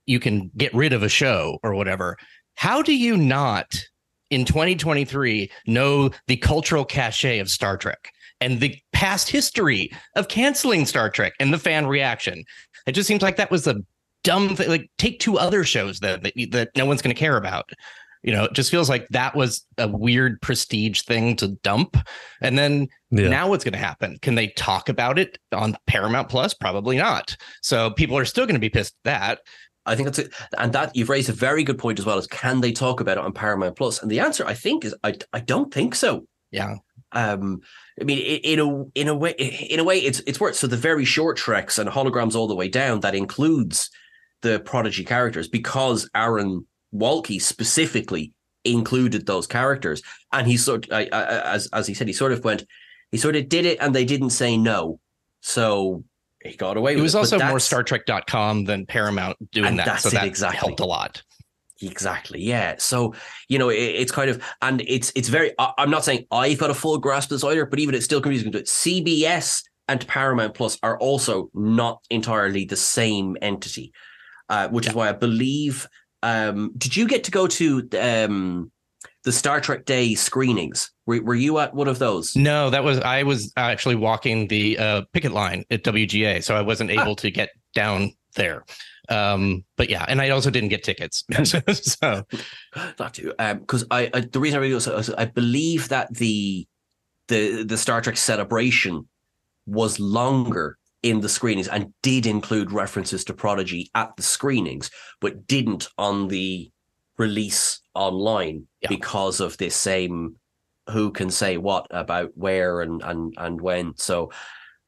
you 0.05 0.19
can 0.19 0.49
get 0.55 0.73
rid 0.73 0.93
of 0.93 1.03
a 1.03 1.09
show 1.09 1.59
or 1.61 1.75
whatever, 1.75 2.17
how 2.55 2.81
do 2.81 2.95
you 2.95 3.17
not 3.17 3.75
in 4.29 4.45
2023 4.45 5.51
know 5.67 6.09
the 6.27 6.37
cultural 6.37 6.85
cachet 6.85 7.39
of 7.39 7.49
Star 7.49 7.77
Trek 7.77 8.11
and 8.39 8.59
the 8.59 8.77
past 8.93 9.29
history 9.29 9.91
of 10.15 10.29
canceling 10.29 10.85
Star 10.85 11.09
Trek 11.09 11.33
and 11.39 11.53
the 11.53 11.59
fan 11.59 11.85
reaction? 11.85 12.43
It 12.85 12.93
just 12.93 13.07
seems 13.07 13.21
like 13.21 13.35
that 13.35 13.51
was 13.51 13.67
a 13.67 13.75
dumb 14.23 14.55
thing. 14.55 14.69
Like 14.69 14.89
take 14.97 15.19
two 15.19 15.37
other 15.37 15.65
shows 15.65 15.99
that 15.99 16.23
that, 16.23 16.33
that 16.51 16.69
no 16.77 16.85
one's 16.85 17.01
going 17.01 17.13
to 17.13 17.19
care 17.19 17.35
about. 17.35 17.69
You 18.27 18.33
know, 18.33 18.43
it 18.43 18.51
just 18.53 18.69
feels 18.69 18.89
like 18.89 19.07
that 19.11 19.37
was 19.37 19.65
a 19.77 19.87
weird 19.87 20.41
prestige 20.41 21.03
thing 21.03 21.37
to 21.37 21.47
dump. 21.63 21.95
And 22.41 22.57
then 22.57 22.89
Yeah. 23.09 23.29
now 23.29 23.47
what's 23.47 23.63
going 23.63 23.71
to 23.71 23.79
happen? 23.79 24.17
Can 24.21 24.35
they 24.35 24.49
talk 24.49 24.89
about 24.89 25.17
it 25.17 25.39
on 25.53 25.77
Paramount 25.87 26.27
Plus? 26.27 26.53
Probably 26.53 26.97
not. 26.97 27.37
So 27.61 27.91
people 27.91 28.17
are 28.17 28.25
still 28.25 28.45
going 28.45 28.55
to 28.55 28.59
be 28.59 28.69
pissed 28.69 28.95
at 29.05 29.09
that. 29.09 29.39
I 29.85 29.95
think 29.95 30.07
that's 30.07 30.19
it. 30.19 30.33
And 30.57 30.73
that 30.73 30.93
you've 30.93 31.07
raised 31.07 31.29
a 31.29 31.33
very 31.33 31.63
good 31.63 31.77
point 31.77 31.99
as 31.99 32.05
well 32.05 32.17
as 32.17 32.27
can 32.27 32.59
they 32.59 32.73
talk 32.73 32.99
about 32.99 33.17
it 33.17 33.23
on 33.23 33.31
Paramount 33.31 33.77
Plus? 33.77 34.01
And 34.01 34.11
the 34.11 34.19
answer 34.19 34.45
I 34.45 34.55
think 34.55 34.83
is 34.83 34.93
I 35.05 35.15
I 35.31 35.39
don't 35.39 35.73
think 35.73 35.95
so. 35.95 36.27
Yeah. 36.51 36.75
Um, 37.13 37.61
I 38.01 38.03
mean, 38.03 38.19
in 38.19 38.59
a 38.59 38.83
in 38.93 39.07
a 39.07 39.15
way, 39.15 39.31
in 39.31 39.79
a 39.79 39.85
way, 39.85 39.99
it's 39.99 40.19
it's 40.27 40.41
worth. 40.41 40.55
So 40.57 40.67
the 40.67 40.75
very 40.75 41.05
short 41.05 41.37
treks 41.37 41.79
and 41.79 41.89
holograms 41.89 42.35
all 42.35 42.49
the 42.49 42.55
way 42.55 42.67
down 42.67 42.99
that 42.99 43.15
includes 43.15 43.89
the 44.41 44.59
prodigy 44.59 45.05
characters 45.05 45.47
because 45.47 46.09
Aaron 46.13 46.67
Waltke 46.93 47.41
specifically 47.41 48.33
included 48.63 49.25
those 49.25 49.47
characters, 49.47 50.01
and 50.31 50.47
he 50.47 50.57
sort 50.57 50.91
I, 50.91 51.09
I, 51.11 51.53
as 51.53 51.67
as 51.73 51.87
he 51.87 51.93
said, 51.93 52.07
he 52.07 52.13
sort 52.13 52.31
of 52.31 52.43
went, 52.43 52.65
he 53.11 53.17
sort 53.17 53.35
of 53.35 53.49
did 53.49 53.65
it, 53.65 53.77
and 53.79 53.95
they 53.95 54.05
didn't 54.05 54.31
say 54.31 54.57
no, 54.57 54.99
so 55.41 56.03
he 56.43 56.55
got 56.55 56.77
away 56.77 56.95
It 56.95 57.01
was 57.01 57.13
But 57.13 57.19
also 57.19 57.39
more 57.39 57.59
Star 57.59 57.83
Trek.com 57.83 58.65
than 58.65 58.85
Paramount 58.85 59.37
doing 59.51 59.75
that. 59.77 59.85
that's 59.85 60.03
So 60.03 60.09
it 60.09 60.13
that 60.13 60.25
exactly. 60.25 60.59
helped 60.59 60.79
a 60.79 60.85
lot. 60.85 61.23
Exactly. 61.81 62.41
Yeah. 62.41 62.75
So 62.79 63.13
you 63.49 63.59
know, 63.59 63.69
it, 63.69 63.75
it's 63.75 64.11
kind 64.11 64.29
of, 64.29 64.43
and 64.61 64.81
it's 64.87 65.11
it's 65.15 65.29
very. 65.29 65.53
I, 65.59 65.73
I'm 65.77 65.89
not 65.89 66.03
saying 66.03 66.25
I've 66.31 66.57
got 66.57 66.69
a 66.69 66.73
full 66.73 66.97
grasp 66.97 67.31
of 67.31 67.35
this 67.35 67.43
either, 67.43 67.65
but 67.65 67.79
even 67.79 67.95
it's 67.95 68.05
still 68.05 68.21
confusing. 68.21 68.51
to 68.51 68.59
it. 68.59 68.65
CBS 68.65 69.63
and 69.87 70.05
Paramount 70.07 70.53
Plus 70.53 70.77
are 70.83 70.97
also 70.99 71.49
not 71.53 72.01
entirely 72.09 72.65
the 72.65 72.75
same 72.75 73.37
entity, 73.41 73.93
uh, 74.49 74.67
which 74.69 74.87
is 74.87 74.93
why 74.93 75.09
I 75.09 75.13
believe. 75.13 75.87
Um, 76.23 76.73
did 76.77 76.95
you 76.95 77.07
get 77.07 77.23
to 77.25 77.31
go 77.31 77.47
to 77.47 77.87
um, 77.99 78.71
the 79.23 79.31
Star 79.31 79.61
Trek 79.61 79.85
Day 79.85 80.15
screenings? 80.15 80.91
Were, 81.05 81.21
were 81.21 81.35
you 81.35 81.59
at 81.59 81.73
one 81.73 81.87
of 81.87 81.99
those? 81.99 82.35
No, 82.35 82.69
that 82.69 82.83
was 82.83 82.99
I 82.99 83.23
was 83.23 83.51
actually 83.57 83.95
walking 83.95 84.47
the 84.47 84.77
uh, 84.77 85.01
picket 85.13 85.31
line 85.31 85.63
at 85.69 85.83
WGA, 85.83 86.43
so 86.43 86.55
I 86.55 86.61
wasn't 86.61 86.91
able 86.91 87.15
to 87.17 87.31
get 87.31 87.49
down 87.73 88.13
there. 88.35 88.63
Um, 89.09 89.63
but 89.77 89.89
yeah, 89.89 90.05
and 90.07 90.21
I 90.21 90.29
also 90.29 90.49
didn't 90.49 90.69
get 90.69 90.83
tickets. 90.83 91.23
so 91.43 92.23
Not 92.99 93.13
to, 93.15 93.33
because 93.59 93.85
I, 93.91 94.09
I 94.13 94.21
the 94.21 94.39
reason 94.39 94.57
I 94.57 94.61
really 94.61 94.73
also 94.73 95.15
I 95.17 95.25
believe 95.25 95.89
that 95.89 96.13
the 96.13 96.67
the 97.27 97.63
the 97.63 97.77
Star 97.77 98.01
Trek 98.01 98.17
celebration 98.17 99.07
was 99.65 99.99
longer 99.99 100.76
in 101.03 101.21
the 101.21 101.29
screenings 101.29 101.67
and 101.67 101.93
did 102.01 102.25
include 102.25 102.71
references 102.71 103.23
to 103.25 103.33
Prodigy 103.33 103.89
at 103.95 104.15
the 104.17 104.23
screenings, 104.23 104.89
but 105.21 105.47
didn't 105.47 105.89
on 105.97 106.27
the 106.27 106.71
release 107.17 107.81
online 107.93 108.67
Yeah. 108.81 108.89
because 108.89 109.39
of 109.39 109.57
this 109.57 109.75
same 109.75 110.35
who 110.89 111.11
can 111.11 111.29
say 111.29 111.57
what 111.57 111.87
about 111.91 112.31
where 112.35 112.81
and 112.81 113.01
and 113.03 113.33
and 113.37 113.59
when. 113.59 113.93
So 113.97 114.31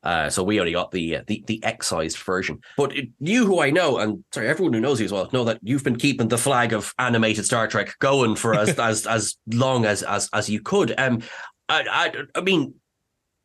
uh, 0.01 0.29
so 0.29 0.43
we 0.43 0.59
only 0.61 0.71
got 0.71 0.91
the 0.91 1.17
uh, 1.17 1.23
the 1.27 1.43
the 1.47 1.61
excised 1.63 2.17
version. 2.19 2.59
But 2.77 2.95
it, 2.95 3.09
you, 3.19 3.45
who 3.45 3.59
I 3.61 3.69
know, 3.69 3.97
and 3.97 4.23
sorry, 4.33 4.47
everyone 4.47 4.71
who 4.73 4.79
knows 4.79 4.99
you 5.01 5.05
as 5.05 5.11
well, 5.11 5.29
know 5.33 5.43
that 5.43 5.59
you've 5.61 5.83
been 5.83 5.97
keeping 5.97 6.29
the 6.29 6.37
flag 6.37 6.71
of 6.71 6.93
animated 6.99 7.43
Star 7.43 7.67
Trek 7.67 7.95
going 7.99 8.35
for 8.37 8.55
as 8.55 8.69
as 8.79 9.05
as 9.05 9.35
long 9.47 9.85
as 9.85 10.01
as 10.03 10.29
as 10.31 10.49
you 10.49 10.61
could. 10.61 10.97
Um, 10.97 11.21
I 11.67 12.13
I, 12.15 12.39
I 12.39 12.41
mean, 12.41 12.75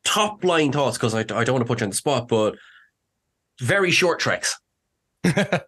top 0.05 0.45
line 0.45 0.73
thoughts 0.73 0.97
because 0.97 1.15
I 1.15 1.21
I 1.21 1.45
don't 1.45 1.55
want 1.55 1.61
to 1.61 1.65
put 1.65 1.81
you 1.81 1.85
on 1.85 1.91
the 1.91 1.97
spot, 1.97 2.29
but 2.29 2.57
very 3.61 3.91
short 3.91 4.19
treks. 4.19 4.59
uh, 5.25 5.59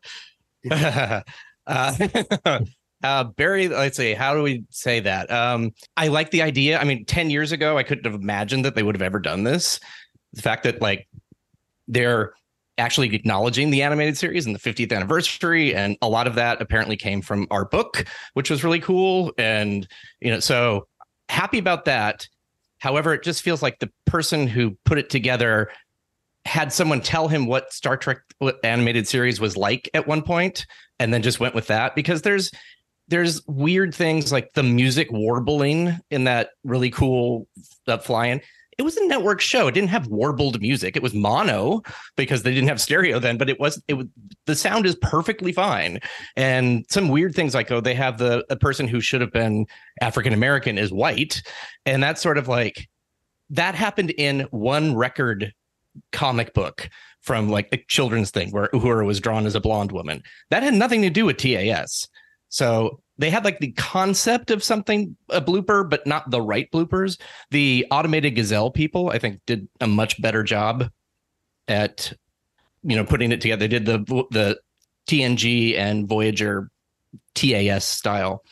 uh, 3.03 3.25
Barry, 3.25 3.68
let's 3.68 3.96
see, 3.96 4.14
how 4.14 4.35
do 4.35 4.42
we 4.42 4.64
say 4.70 5.01
that? 5.01 5.31
Um, 5.31 5.72
I 5.96 6.09
like 6.09 6.31
the 6.31 6.42
idea. 6.42 6.79
I 6.79 6.85
mean, 6.85 7.05
10 7.05 7.31
years 7.31 7.53
ago, 7.53 7.79
I 7.79 7.83
couldn't 7.83 8.05
have 8.05 8.20
imagined 8.20 8.64
that 8.64 8.75
they 8.75 8.83
would 8.83 8.94
have 8.94 9.03
ever 9.03 9.18
done 9.18 9.44
this. 9.44 9.81
The 10.33 10.42
fact 10.42 10.64
that, 10.64 10.81
like, 10.81 11.09
they're 11.88 12.33
actually 12.79 13.14
acknowledging 13.14 13.70
the 13.70 13.83
animated 13.83 14.18
series 14.18 14.44
and 14.44 14.55
the 14.55 14.59
50th 14.59 14.94
anniversary, 14.94 15.75
and 15.75 15.96
a 16.03 16.09
lot 16.09 16.27
of 16.27 16.35
that 16.35 16.61
apparently 16.61 16.96
came 16.96 17.22
from 17.22 17.46
our 17.51 17.64
book, 17.64 18.05
which 18.35 18.51
was 18.51 18.64
really 18.64 18.81
cool. 18.81 19.33
And, 19.38 19.87
you 20.20 20.31
know, 20.31 20.40
so 20.40 20.87
happy 21.29 21.59
about 21.59 21.85
that. 21.87 22.29
However, 22.87 23.12
it 23.12 23.25
just 23.25 23.42
feels 23.42 23.62
like 23.62 23.81
the 23.81 23.90
person 24.05 24.46
who 24.46 24.79
put 24.85 24.96
it 24.96 25.11
together 25.11 25.72
had 26.44 26.72
someone 26.72 27.01
tell 27.01 27.27
him 27.27 27.46
what 27.46 27.72
Star 27.72 27.96
Trek 27.96 28.18
animated 28.62 29.09
series 29.09 29.40
was 29.40 29.57
like 29.57 29.90
at 29.92 30.07
one 30.07 30.22
point 30.22 30.66
and 31.01 31.12
then 31.12 31.20
just 31.20 31.40
went 31.40 31.57
with 31.57 31.66
that. 31.66 31.96
Because 31.96 32.22
there's 32.22 32.53
there's 33.09 33.44
weird 33.49 33.92
things 33.92 34.31
like 34.31 34.53
the 34.55 34.62
music 34.62 35.11
warbling 35.11 35.99
in 36.12 36.25
that 36.25 36.51
really 36.62 36.90
cool 36.90 37.49
uh, 37.88 37.99
flying 37.99 38.40
it 38.78 38.82
was 38.82 38.96
a 38.96 39.06
network 39.06 39.40
show 39.40 39.66
it 39.66 39.72
didn't 39.72 39.88
have 39.88 40.06
warbled 40.08 40.60
music 40.60 40.96
it 40.96 41.02
was 41.02 41.14
mono 41.14 41.82
because 42.16 42.42
they 42.42 42.52
didn't 42.52 42.68
have 42.68 42.80
stereo 42.80 43.18
then 43.18 43.36
but 43.36 43.48
it 43.48 43.58
was 43.58 43.82
it 43.88 43.96
the 44.46 44.54
sound 44.54 44.86
is 44.86 44.94
perfectly 44.96 45.52
fine 45.52 45.98
and 46.36 46.84
some 46.88 47.08
weird 47.08 47.34
things 47.34 47.54
like 47.54 47.70
oh 47.70 47.80
they 47.80 47.94
have 47.94 48.18
the 48.18 48.44
a 48.50 48.56
person 48.56 48.86
who 48.86 49.00
should 49.00 49.20
have 49.20 49.32
been 49.32 49.66
african 50.00 50.32
american 50.32 50.78
is 50.78 50.92
white 50.92 51.42
and 51.84 52.02
that's 52.02 52.20
sort 52.20 52.38
of 52.38 52.48
like 52.48 52.88
that 53.50 53.74
happened 53.74 54.10
in 54.10 54.40
one 54.50 54.94
record 54.94 55.52
comic 56.12 56.52
book 56.54 56.88
from 57.20 57.48
like 57.48 57.68
a 57.72 57.78
children's 57.88 58.30
thing 58.30 58.50
where 58.50 58.68
Uhura 58.68 59.04
was 59.04 59.20
drawn 59.20 59.46
as 59.46 59.54
a 59.54 59.60
blonde 59.60 59.92
woman. 59.92 60.22
That 60.50 60.62
had 60.62 60.74
nothing 60.74 61.02
to 61.02 61.10
do 61.10 61.24
with 61.24 61.38
TAS. 61.38 62.08
So 62.48 63.00
they 63.18 63.31
had 63.31 63.44
like 63.44 63.61
the 63.61 63.72
concept 63.72 64.50
of 64.50 64.62
something, 64.62 65.16
a 65.31 65.40
blooper, 65.40 65.88
but 65.88 66.07
not 66.07 66.31
the 66.31 66.42
right 66.42 66.70
bloopers. 66.70 67.18
The 67.50 67.87
automated 67.90 68.35
gazelle 68.35 68.70
people, 68.70 69.11
I 69.11 69.18
think, 69.18 69.40
did 69.46 69.68
a 69.81 69.87
much 69.87 70.20
better 70.20 70.42
job 70.42 70.90
at, 71.66 72.12
you 72.83 72.94
know, 72.94 73.05
putting 73.05 73.33
it 73.33 73.40
together. 73.40 73.61
They 73.61 73.79
did 73.79 73.87
the 73.87 73.98
the 74.31 74.61
TNG 75.09 75.79
and 75.79 76.09
Voyager 76.09 76.70
TAS 77.35 77.85
style. 77.87 78.44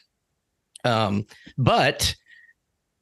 Um, 0.84 1.26
but 1.58 2.14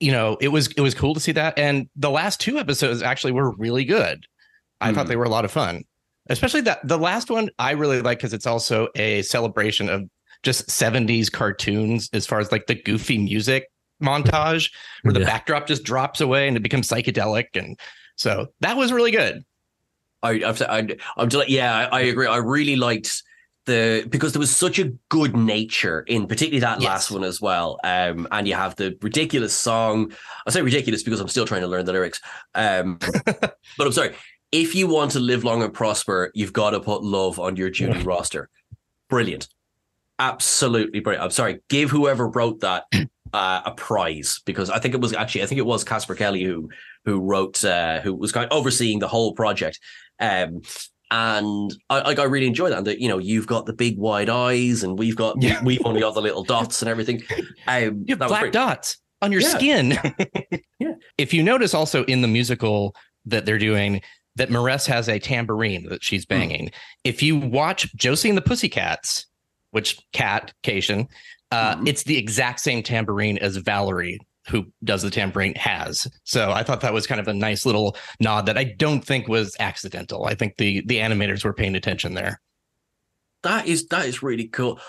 you 0.01 0.11
know, 0.11 0.37
it 0.41 0.49
was 0.49 0.69
it 0.73 0.81
was 0.81 0.95
cool 0.95 1.15
to 1.15 1.21
see 1.21 1.33
that. 1.33 1.59
And 1.59 1.89
the 1.95 2.11
last 2.11 2.41
two 2.41 2.59
episodes 2.59 3.03
actually 3.03 3.33
were 3.33 3.55
really 3.57 3.85
good. 3.85 4.27
I 4.81 4.93
thought 4.93 5.07
they 5.07 5.15
were 5.15 5.25
a 5.25 5.29
lot 5.29 5.45
of 5.45 5.53
fun, 5.53 5.85
especially 6.29 6.63
that 6.63 6.81
the 6.83 6.99
last 6.99 7.31
one 7.31 7.51
I 7.61 7.71
really 7.71 8.03
like 8.03 8.19
because 8.19 8.33
it's 8.33 8.49
also 8.49 8.89
a 8.97 9.23
celebration 9.23 9.89
of 9.89 10.11
just 10.43 10.69
70s 10.69 11.31
cartoons 11.31 12.09
as 12.13 12.27
far 12.27 12.41
as 12.41 12.51
like 12.53 12.67
the 12.67 12.75
goofy 12.75 13.19
music 13.19 13.67
montage 14.03 14.71
where 15.03 15.13
the 15.13 15.21
Yeah. 15.21 15.27
backdrop 15.27 15.67
just 15.67 15.85
drops 15.85 16.21
away 16.21 16.49
and 16.49 16.57
it 16.57 16.61
becomes 16.61 16.89
psychedelic. 16.89 17.47
And 17.55 17.79
so 18.17 18.49
that 18.61 18.77
was 18.77 18.93
really 18.93 19.11
good. 19.13 19.45
I, 20.23 20.43
I've 20.45 20.61
I, 20.63 20.87
I'm 21.17 21.29
just 21.29 21.49
yeah, 21.49 21.89
I, 21.91 21.99
I 21.99 22.01
agree. 22.03 22.27
I 22.27 22.37
really 22.39 22.77
liked 22.77 23.23
the 23.67 24.05
because 24.09 24.33
there 24.33 24.41
was 24.41 24.55
such 24.55 24.81
a 24.81 24.93
good 25.09 25.37
nature 25.37 26.01
in 26.09 26.27
particularly 26.27 26.61
that 26.61 26.81
Yes. 26.81 26.89
last 26.89 27.11
one 27.13 27.23
as 27.25 27.41
well. 27.41 27.79
Um, 27.85 28.27
and 28.33 28.47
you 28.49 28.55
have 28.55 28.75
the 28.77 28.97
ridiculous 29.03 29.53
song. 29.57 30.13
I 30.47 30.51
say 30.51 30.63
ridiculous 30.63 31.03
because 31.05 31.21
I'm 31.21 31.29
still 31.29 31.45
trying 31.47 31.61
to 31.63 31.69
learn 31.69 31.85
the 31.85 31.93
lyrics. 31.93 32.21
Um, 32.55 32.99
but 33.25 33.57
I'm 33.79 33.93
sorry. 33.93 34.15
If 34.51 34.75
you 34.75 34.87
want 34.89 35.13
to 35.13 35.21
live 35.21 35.45
long 35.45 35.63
and 35.63 35.73
prosper, 35.73 36.31
you've 36.35 36.53
got 36.53 36.71
to 36.71 36.81
put 36.81 37.03
love 37.03 37.39
on 37.39 37.57
your 37.57 37.71
Judy 37.71 38.03
roster. 38.03 38.51
Brilliant, 39.09 39.49
absolutely 40.23 41.01
brilliant. 41.01 41.25
I'm 41.25 41.31
sorry. 41.31 41.61
Give 41.69 41.91
whoever 41.91 42.29
wrote 42.29 42.61
that 42.61 42.85
uh, 43.33 43.63
a 43.65 43.73
prize 43.73 44.41
because 44.47 44.71
I 44.71 44.79
think 44.79 44.95
it 44.95 45.01
was 45.01 45.13
actually 45.13 45.43
I 45.43 45.47
think 45.47 45.59
it 45.59 45.67
was 45.67 45.85
Casper 45.85 46.15
Kelly 46.15 46.43
who 46.45 46.69
who 47.05 47.21
wrote 47.21 47.65
uh, 47.65 48.01
who 48.01 48.15
was 48.15 48.33
kind 48.33 48.47
of 48.51 48.57
overseeing 48.57 48.99
the 48.99 49.09
whole 49.09 49.33
project. 49.35 49.79
Um, 50.21 50.61
and 51.11 51.71
I, 51.91 51.99
I 52.01 52.15
I 52.15 52.25
really 52.25 52.47
enjoy 52.47 52.71
that. 52.71 52.79
And 52.79 52.87
that 52.87 53.01
you 53.01 53.09
know, 53.09 53.19
you've 53.19 53.47
got 53.47 53.67
the 53.67 53.73
big 53.75 53.99
wide 53.99 54.29
eyes, 54.31 54.83
and 54.83 54.99
we've 54.99 55.17
got 55.17 55.43
Yeah. 55.43 55.63
we've 55.63 55.85
only 55.85 56.01
got 56.01 56.15
the 56.15 56.23
little 56.29 56.45
dots 56.45 56.81
and 56.83 56.89
everything. 56.89 57.23
Um, 57.67 58.05
You 58.07 58.17
have 58.17 58.29
black 58.29 58.53
dots 58.53 58.99
on 59.21 59.33
your 59.33 59.41
Yeah. 59.43 59.49
skin. 59.49 59.99
Yeah. 60.79 60.95
If 61.17 61.33
you 61.33 61.45
notice 61.45 61.75
also 61.75 62.03
in 62.07 62.23
the 62.23 62.29
musical 62.29 62.97
that 63.27 63.47
they're 63.47 63.59
doing, 63.59 64.01
that 64.35 64.49
M'Ress 64.51 64.85
has 64.87 65.09
a 65.09 65.21
tambourine 65.21 65.89
that 65.91 66.03
she's 66.03 66.25
Hmm. 66.25 66.35
banging. 66.35 66.71
If 67.05 67.23
you 67.23 67.37
watch 67.37 67.95
Josie 67.95 68.29
and 68.31 68.37
the 68.37 68.43
Pussycats, 68.43 69.27
which 69.73 70.01
cat 70.13 70.53
Caitian, 70.63 71.09
uh, 71.51 71.77
Mhm. 71.77 71.89
it's 71.89 72.05
the 72.05 72.17
exact 72.17 72.61
same 72.61 72.83
tambourine 72.83 73.37
as 73.39 73.57
Valerie, 73.57 74.19
who 74.49 74.65
does 74.85 75.03
the 75.03 75.11
tambourine, 75.11 75.55
has. 75.57 76.07
So 76.25 76.51
I 76.53 76.63
thought 76.63 76.81
that 76.81 76.93
was 76.95 77.07
kind 77.07 77.21
of 77.21 77.29
a 77.29 77.35
nice 77.35 77.67
little 77.67 77.97
nod 78.21 78.47
that 78.47 78.57
I 78.57 78.65
don't 78.65 79.05
think 79.05 79.29
was 79.29 79.55
accidental. 79.59 80.25
I 80.27 80.35
think 80.35 80.57
the 80.57 80.83
the 80.87 80.99
animators 80.99 81.45
were 81.45 81.53
paying 81.53 81.75
attention 81.75 82.15
there. 82.15 82.41
That 83.43 83.67
is 83.67 83.87
that 83.89 84.07
is 84.07 84.23
really 84.23 84.47
cool. 84.49 84.81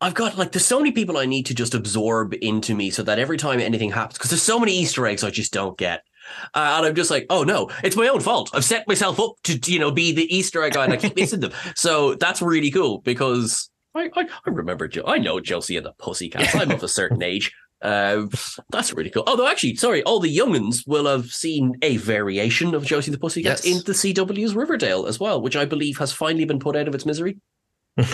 I've 0.00 0.14
got 0.14 0.36
like 0.36 0.52
there's 0.52 0.66
so 0.66 0.78
many 0.78 0.90
people 0.92 1.16
I 1.16 1.26
need 1.26 1.46
to 1.46 1.54
just 1.54 1.74
absorb 1.74 2.34
into 2.42 2.74
me 2.74 2.90
so 2.90 3.02
that 3.04 3.18
every 3.18 3.36
time 3.38 3.60
anything 3.60 3.90
happens, 3.92 4.18
because 4.18 4.30
there's 4.30 4.42
so 4.42 4.58
many 4.58 4.72
Easter 4.76 5.06
eggs 5.06 5.22
I 5.24 5.30
just 5.30 5.52
don't 5.52 5.78
get. 5.78 6.02
Uh, 6.54 6.74
and 6.78 6.86
I'm 6.86 6.94
just 6.94 7.10
like, 7.10 7.26
oh 7.30 7.44
no, 7.44 7.70
it's 7.82 7.96
my 7.96 8.08
own 8.08 8.20
fault. 8.20 8.50
I've 8.52 8.64
set 8.64 8.86
myself 8.88 9.18
up 9.20 9.32
to, 9.44 9.58
you 9.72 9.78
know, 9.78 9.90
be 9.90 10.12
the 10.12 10.32
Easter 10.34 10.62
egg 10.62 10.72
guy 10.74 10.84
and 10.84 10.92
I 10.92 10.96
keep 10.96 11.16
missing 11.22 11.40
them. 11.40 11.52
So 11.76 12.14
that's 12.14 12.40
really 12.42 12.70
cool 12.70 12.98
because 13.00 13.70
I, 13.94 14.10
I, 14.14 14.22
I 14.22 14.50
remember, 14.50 14.88
Jo- 14.88 15.04
I 15.06 15.18
know 15.18 15.40
Josie 15.40 15.76
and 15.76 15.84
the 15.86 15.92
Pussycats. 15.92 16.54
I'm 16.54 16.70
of 16.70 16.82
a 16.82 16.88
certain 16.88 17.22
age. 17.32 17.52
Um, 17.82 18.30
that's 18.70 18.92
really 18.92 19.10
cool. 19.10 19.24
Although, 19.26 19.48
actually, 19.48 19.74
sorry, 19.74 20.02
all 20.04 20.20
the 20.20 20.34
youngins 20.34 20.86
will 20.86 21.06
have 21.06 21.26
seen 21.26 21.74
a 21.82 21.96
variation 21.96 22.74
of 22.74 22.84
Josie 22.84 23.08
and 23.10 23.14
the 23.14 23.18
Pussycats 23.20 23.66
Yes. 23.66 23.76
in 23.76 23.82
the 23.84 23.92
CW's 23.92 24.54
Riverdale 24.54 25.06
as 25.06 25.18
well, 25.18 25.42
which 25.42 25.56
I 25.56 25.64
believe 25.64 25.98
has 25.98 26.12
finally 26.12 26.44
been 26.44 26.60
put 26.60 26.76
out 26.76 26.86
of 26.88 26.94
its 26.94 27.04
misery. 27.04 27.38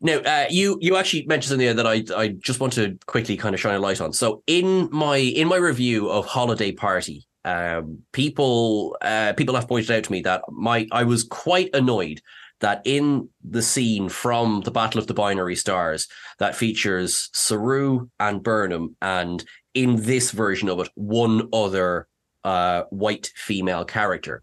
Now, 0.00 0.18
uh, 0.18 0.44
you 0.48 0.78
you 0.80 0.94
actually 0.96 1.26
mentioned 1.26 1.48
something 1.48 1.66
there 1.66 1.74
that 1.74 1.86
I 1.86 2.04
I 2.16 2.28
just 2.28 2.60
want 2.60 2.72
to 2.74 2.96
quickly 3.06 3.36
kind 3.36 3.52
of 3.52 3.60
shine 3.60 3.74
a 3.74 3.80
light 3.80 4.00
on. 4.00 4.12
So 4.12 4.44
in 4.46 4.88
my 4.92 5.16
in 5.16 5.48
my 5.48 5.56
review 5.56 6.08
of 6.08 6.24
Holiday 6.24 6.70
Party, 6.70 7.26
um, 7.44 7.98
people 8.12 8.96
uh, 9.02 9.32
people 9.36 9.56
have 9.56 9.66
pointed 9.66 9.90
out 9.90 10.04
to 10.04 10.12
me 10.12 10.20
that 10.22 10.42
my 10.52 10.86
I 10.92 11.02
was 11.02 11.24
quite 11.24 11.70
annoyed 11.74 12.20
that 12.60 12.82
in 12.84 13.28
the 13.42 13.62
scene 13.62 14.08
from 14.08 14.62
the 14.62 14.70
Battle 14.70 15.00
of 15.00 15.06
the 15.06 15.14
Binary 15.14 15.56
Stars 15.56 16.08
that 16.38 16.56
features 16.56 17.30
Saru 17.32 18.08
and 18.18 18.42
Burnham, 18.42 18.96
and 19.00 19.44
in 19.74 20.02
this 20.02 20.30
version 20.30 20.68
of 20.68 20.80
it, 20.80 20.88
one 20.94 21.48
other 21.52 22.08
uh, 22.44 22.82
white 22.90 23.30
female 23.36 23.84
character, 23.84 24.40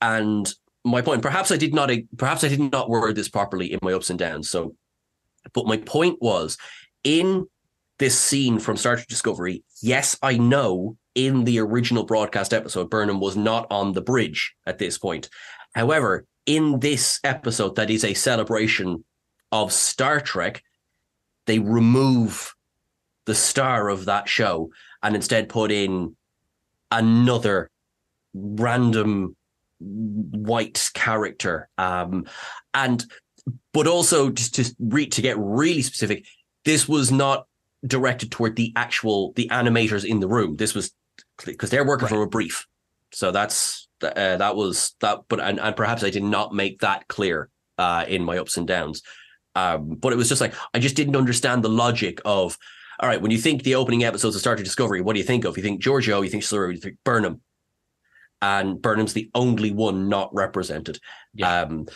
and 0.00 0.52
my 0.82 1.02
point 1.02 1.20
perhaps 1.20 1.52
i 1.52 1.58
did 1.58 1.74
not 1.74 1.90
perhaps 2.16 2.42
i 2.42 2.48
did 2.48 2.72
not 2.72 2.88
word 2.88 3.14
this 3.14 3.28
properly 3.28 3.70
in 3.70 3.78
my 3.82 3.92
ups 3.92 4.08
and 4.08 4.18
downs 4.18 4.48
so 4.48 4.74
but 5.52 5.66
my 5.66 5.76
point 5.76 6.16
was 6.22 6.56
in 7.04 7.46
this 7.98 8.18
scene 8.18 8.58
from 8.58 8.76
Star 8.76 8.96
Trek 8.96 9.08
Discovery, 9.08 9.62
yes, 9.82 10.18
I 10.22 10.38
know 10.38 10.96
in 11.14 11.44
the 11.44 11.60
original 11.60 12.04
broadcast 12.04 12.54
episode, 12.54 12.90
Burnham 12.90 13.20
was 13.20 13.36
not 13.36 13.66
on 13.70 13.92
the 13.92 14.00
bridge 14.00 14.54
at 14.66 14.78
this 14.78 14.98
point. 14.98 15.28
However, 15.74 16.24
in 16.50 16.80
this 16.80 17.20
episode 17.22 17.76
that 17.76 17.90
is 17.90 18.04
a 18.04 18.12
celebration 18.12 19.04
of 19.52 19.72
Star 19.72 20.20
Trek, 20.20 20.64
they 21.46 21.60
remove 21.60 22.52
the 23.26 23.36
star 23.36 23.88
of 23.88 24.06
that 24.06 24.28
show 24.28 24.70
and 25.00 25.14
instead 25.14 25.48
put 25.48 25.70
in 25.70 26.16
another 26.90 27.70
random 28.34 29.36
white 29.78 30.90
character. 30.92 31.68
Um, 31.78 32.26
and 32.74 33.04
but 33.72 33.86
also 33.86 34.30
just 34.30 34.56
to 34.56 34.74
re- 34.80 35.06
to 35.06 35.22
get 35.22 35.38
really 35.38 35.82
specific, 35.82 36.26
this 36.64 36.88
was 36.88 37.12
not 37.12 37.46
directed 37.86 38.32
toward 38.32 38.56
the 38.56 38.72
actual 38.74 39.32
the 39.36 39.48
animators 39.52 40.04
in 40.04 40.18
the 40.18 40.28
room. 40.28 40.56
This 40.56 40.74
was 40.74 40.90
because 41.44 41.70
they're 41.70 41.86
working 41.86 42.06
Right. 42.06 42.10
from 42.10 42.20
a 42.22 42.26
brief, 42.28 42.66
so 43.12 43.30
that's 43.30 43.78
Th- 43.78 43.79
Uh, 44.02 44.36
that 44.36 44.56
was 44.56 44.94
that, 45.00 45.20
but 45.28 45.40
and, 45.40 45.60
and 45.60 45.76
perhaps 45.76 46.04
I 46.04 46.10
did 46.10 46.24
not 46.24 46.54
make 46.54 46.80
that 46.80 47.08
clear 47.08 47.48
uh, 47.78 48.04
in 48.08 48.24
my 48.24 48.38
ups 48.38 48.56
and 48.56 48.66
downs. 48.66 49.02
Um, 49.54 49.96
but 49.96 50.12
it 50.12 50.16
was 50.16 50.28
just 50.28 50.40
like 50.40 50.54
I 50.74 50.78
just 50.78 50.96
didn't 50.96 51.16
understand 51.16 51.62
the 51.62 51.68
logic 51.68 52.20
of. 52.24 52.56
All 53.00 53.08
right, 53.08 53.20
when 53.20 53.30
you 53.30 53.38
think 53.38 53.62
the 53.62 53.76
opening 53.76 54.04
episodes 54.04 54.36
of 54.36 54.42
Star 54.42 54.54
Trek 54.54 54.64
Discovery, 54.64 55.00
what 55.00 55.14
do 55.14 55.20
you 55.20 55.24
think 55.24 55.46
of? 55.46 55.56
You 55.56 55.62
think 55.62 55.82
Georgiou, 55.82 56.22
you 56.22 56.28
think 56.28 56.42
Slur, 56.42 56.70
you 56.70 56.78
think 56.78 56.98
Burnham, 57.02 57.40
and 58.42 58.80
Burnham's 58.80 59.14
the 59.14 59.30
only 59.34 59.70
one 59.70 60.10
not 60.10 60.28
represented. 60.34 60.98
Yeah. 61.32 61.62
Um, 61.62 61.86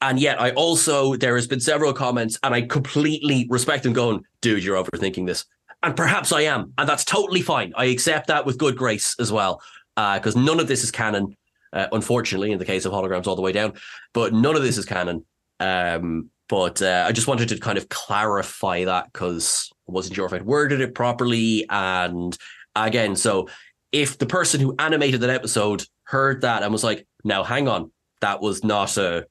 and 0.00 0.18
yet, 0.18 0.40
I 0.40 0.50
also 0.52 1.16
there 1.16 1.36
has 1.36 1.46
been 1.46 1.60
several 1.60 1.92
comments, 1.92 2.38
and 2.42 2.54
I 2.54 2.62
completely 2.62 3.46
respect 3.50 3.82
them. 3.82 3.92
Going, 3.92 4.22
dude, 4.40 4.64
you're 4.64 4.82
overthinking 4.82 5.26
this, 5.26 5.44
and 5.82 5.96
perhaps 5.96 6.32
I 6.32 6.42
am, 6.42 6.72
and 6.78 6.88
that's 6.88 7.04
totally 7.04 7.42
fine. 7.42 7.72
I 7.76 7.86
accept 7.86 8.26
that 8.28 8.44
with 8.44 8.58
good 8.58 8.76
grace 8.76 9.14
as 9.18 9.32
well, 9.32 9.62
because 9.96 10.36
none 10.36 10.60
of 10.60 10.68
this 10.68 10.82
is 10.84 10.90
canon. 10.90 11.36
Uh, 11.72 11.88
unfortunately, 11.90 12.52
in 12.52 12.58
the 12.58 12.64
case 12.64 12.84
of 12.84 12.92
holograms 12.92 13.26
all 13.26 13.34
the 13.34 13.42
way 13.42 13.50
down, 13.52 13.72
but 14.12 14.32
none 14.32 14.54
of 14.54 14.62
this 14.62 14.78
is 14.78 14.84
canon. 14.84 15.24
Um, 15.58 16.30
but 16.48 16.80
uh, 16.82 17.04
I 17.08 17.12
just 17.12 17.26
wanted 17.26 17.48
to 17.48 17.58
kind 17.58 17.78
of 17.78 17.88
clarify 17.88 18.84
that 18.84 19.12
because 19.12 19.70
I 19.88 19.92
wasn't 19.92 20.14
sure 20.14 20.26
if 20.26 20.32
I'd 20.32 20.44
worded 20.46 20.80
it 20.80 20.94
properly. 20.94 21.66
And 21.68 22.36
again, 22.76 23.16
so 23.16 23.48
if 23.92 24.18
the 24.18 24.26
person 24.26 24.60
who 24.60 24.74
animated 24.78 25.20
that 25.22 25.30
episode 25.30 25.84
heard 26.04 26.42
that 26.42 26.62
and 26.62 26.70
was 26.70 26.84
like, 26.84 27.06
"Now, 27.24 27.42
hang 27.42 27.66
on, 27.66 27.90
that 28.20 28.40
was 28.40 28.62
not 28.62 28.96
a 28.96 29.26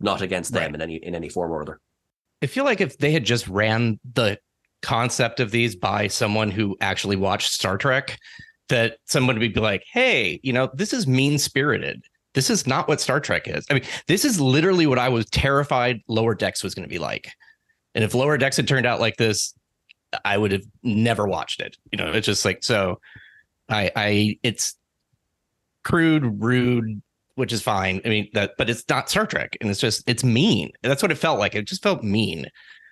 not 0.00 0.22
against 0.22 0.52
them 0.52 0.72
Right. 0.72 0.74
in 0.74 0.80
any 0.82 0.96
in 0.96 1.14
any 1.14 1.28
form 1.28 1.52
or 1.52 1.62
other." 1.62 1.80
I 2.42 2.46
feel 2.46 2.64
like 2.64 2.80
if 2.80 2.98
they 2.98 3.12
had 3.12 3.24
just 3.24 3.46
ran 3.48 4.00
the 4.14 4.38
concept 4.82 5.40
of 5.40 5.50
these 5.50 5.76
by 5.76 6.08
someone 6.08 6.50
who 6.50 6.76
actually 6.80 7.16
watched 7.16 7.52
Star 7.52 7.76
Trek, 7.78 8.18
that 8.68 8.98
someone 9.04 9.38
would 9.38 9.54
be 9.54 9.60
like, 9.60 9.84
hey, 9.90 10.40
you 10.42 10.52
know, 10.52 10.70
this 10.74 10.92
is 10.92 11.06
mean 11.06 11.38
spirited. 11.38 12.04
This 12.34 12.50
is 12.50 12.66
not 12.66 12.88
what 12.88 13.00
Star 13.00 13.20
Trek 13.20 13.48
is. 13.48 13.64
I 13.70 13.74
mean, 13.74 13.84
this 14.08 14.24
is 14.24 14.40
literally 14.40 14.86
what 14.86 14.98
I 14.98 15.08
was 15.08 15.26
terrified 15.26 16.00
Lower 16.08 16.34
Decks 16.34 16.62
was 16.62 16.74
going 16.74 16.86
to 16.86 16.92
be 16.92 16.98
like. 16.98 17.32
And 17.94 18.04
if 18.04 18.14
Lower 18.14 18.36
Decks 18.36 18.56
had 18.56 18.68
turned 18.68 18.86
out 18.86 19.00
like 19.00 19.16
this, 19.16 19.54
I 20.24 20.36
would 20.36 20.52
have 20.52 20.64
never 20.82 21.26
watched 21.26 21.60
it. 21.60 21.76
You 21.92 21.98
know, 21.98 22.12
it's 22.12 22.26
just 22.26 22.44
like, 22.44 22.62
so 22.62 23.00
I, 23.68 23.90
I, 23.96 24.38
it's 24.42 24.76
crude, 25.82 26.42
rude, 26.42 27.00
which 27.36 27.52
is 27.52 27.62
fine. 27.62 28.00
I 28.04 28.08
mean, 28.08 28.28
that, 28.34 28.52
but 28.58 28.68
it's 28.68 28.84
not 28.88 29.08
Star 29.08 29.26
Trek, 29.26 29.56
and 29.60 29.70
it's 29.70 29.80
just 29.80 30.08
it's 30.08 30.24
mean. 30.24 30.72
That's 30.82 31.02
what 31.02 31.12
it 31.12 31.18
felt 31.18 31.38
like. 31.38 31.54
It 31.54 31.66
just 31.66 31.82
felt 31.82 32.02
mean, 32.02 32.46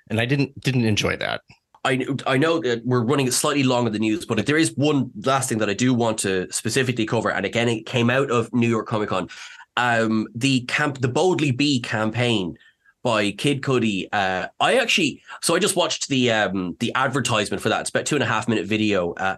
and 0.08 0.20
I 0.20 0.26
didn't 0.26 0.58
didn't 0.60 0.84
enjoy 0.84 1.16
that. 1.16 1.40
I 1.84 2.06
I 2.26 2.38
know 2.38 2.60
that 2.60 2.84
we're 2.84 3.02
running 3.02 3.30
slightly 3.30 3.62
long 3.62 3.86
in 3.86 3.92
the 3.92 3.98
news, 3.98 4.24
but 4.24 4.44
there 4.46 4.56
is 4.56 4.72
one 4.76 5.10
last 5.24 5.48
thing 5.48 5.58
that 5.58 5.68
I 5.68 5.74
do 5.74 5.92
want 5.92 6.18
to 6.20 6.50
specifically 6.50 7.06
cover, 7.06 7.30
and 7.30 7.44
again, 7.44 7.68
it 7.68 7.86
came 7.86 8.10
out 8.10 8.30
of 8.30 8.52
New 8.52 8.68
York 8.68 8.86
Comic 8.86 9.10
Con, 9.10 9.28
um, 9.76 10.28
the 10.34 10.60
camp, 10.62 11.00
the 11.00 11.08
Boldly 11.08 11.50
Be 11.50 11.80
campaign 11.80 12.56
by 13.02 13.32
Kid 13.32 13.60
Cudi. 13.60 14.08
Uh, 14.12 14.48
I 14.60 14.76
actually, 14.76 15.22
so 15.42 15.54
I 15.54 15.58
just 15.58 15.76
watched 15.76 16.08
the 16.08 16.32
um 16.32 16.76
the 16.80 16.92
advertisement 16.94 17.62
for 17.62 17.68
that. 17.68 17.82
It's 17.82 17.90
about 17.90 18.06
two 18.06 18.16
and 18.16 18.24
a 18.24 18.26
half 18.26 18.48
minute 18.48 18.66
video. 18.66 19.12
Uh, 19.12 19.36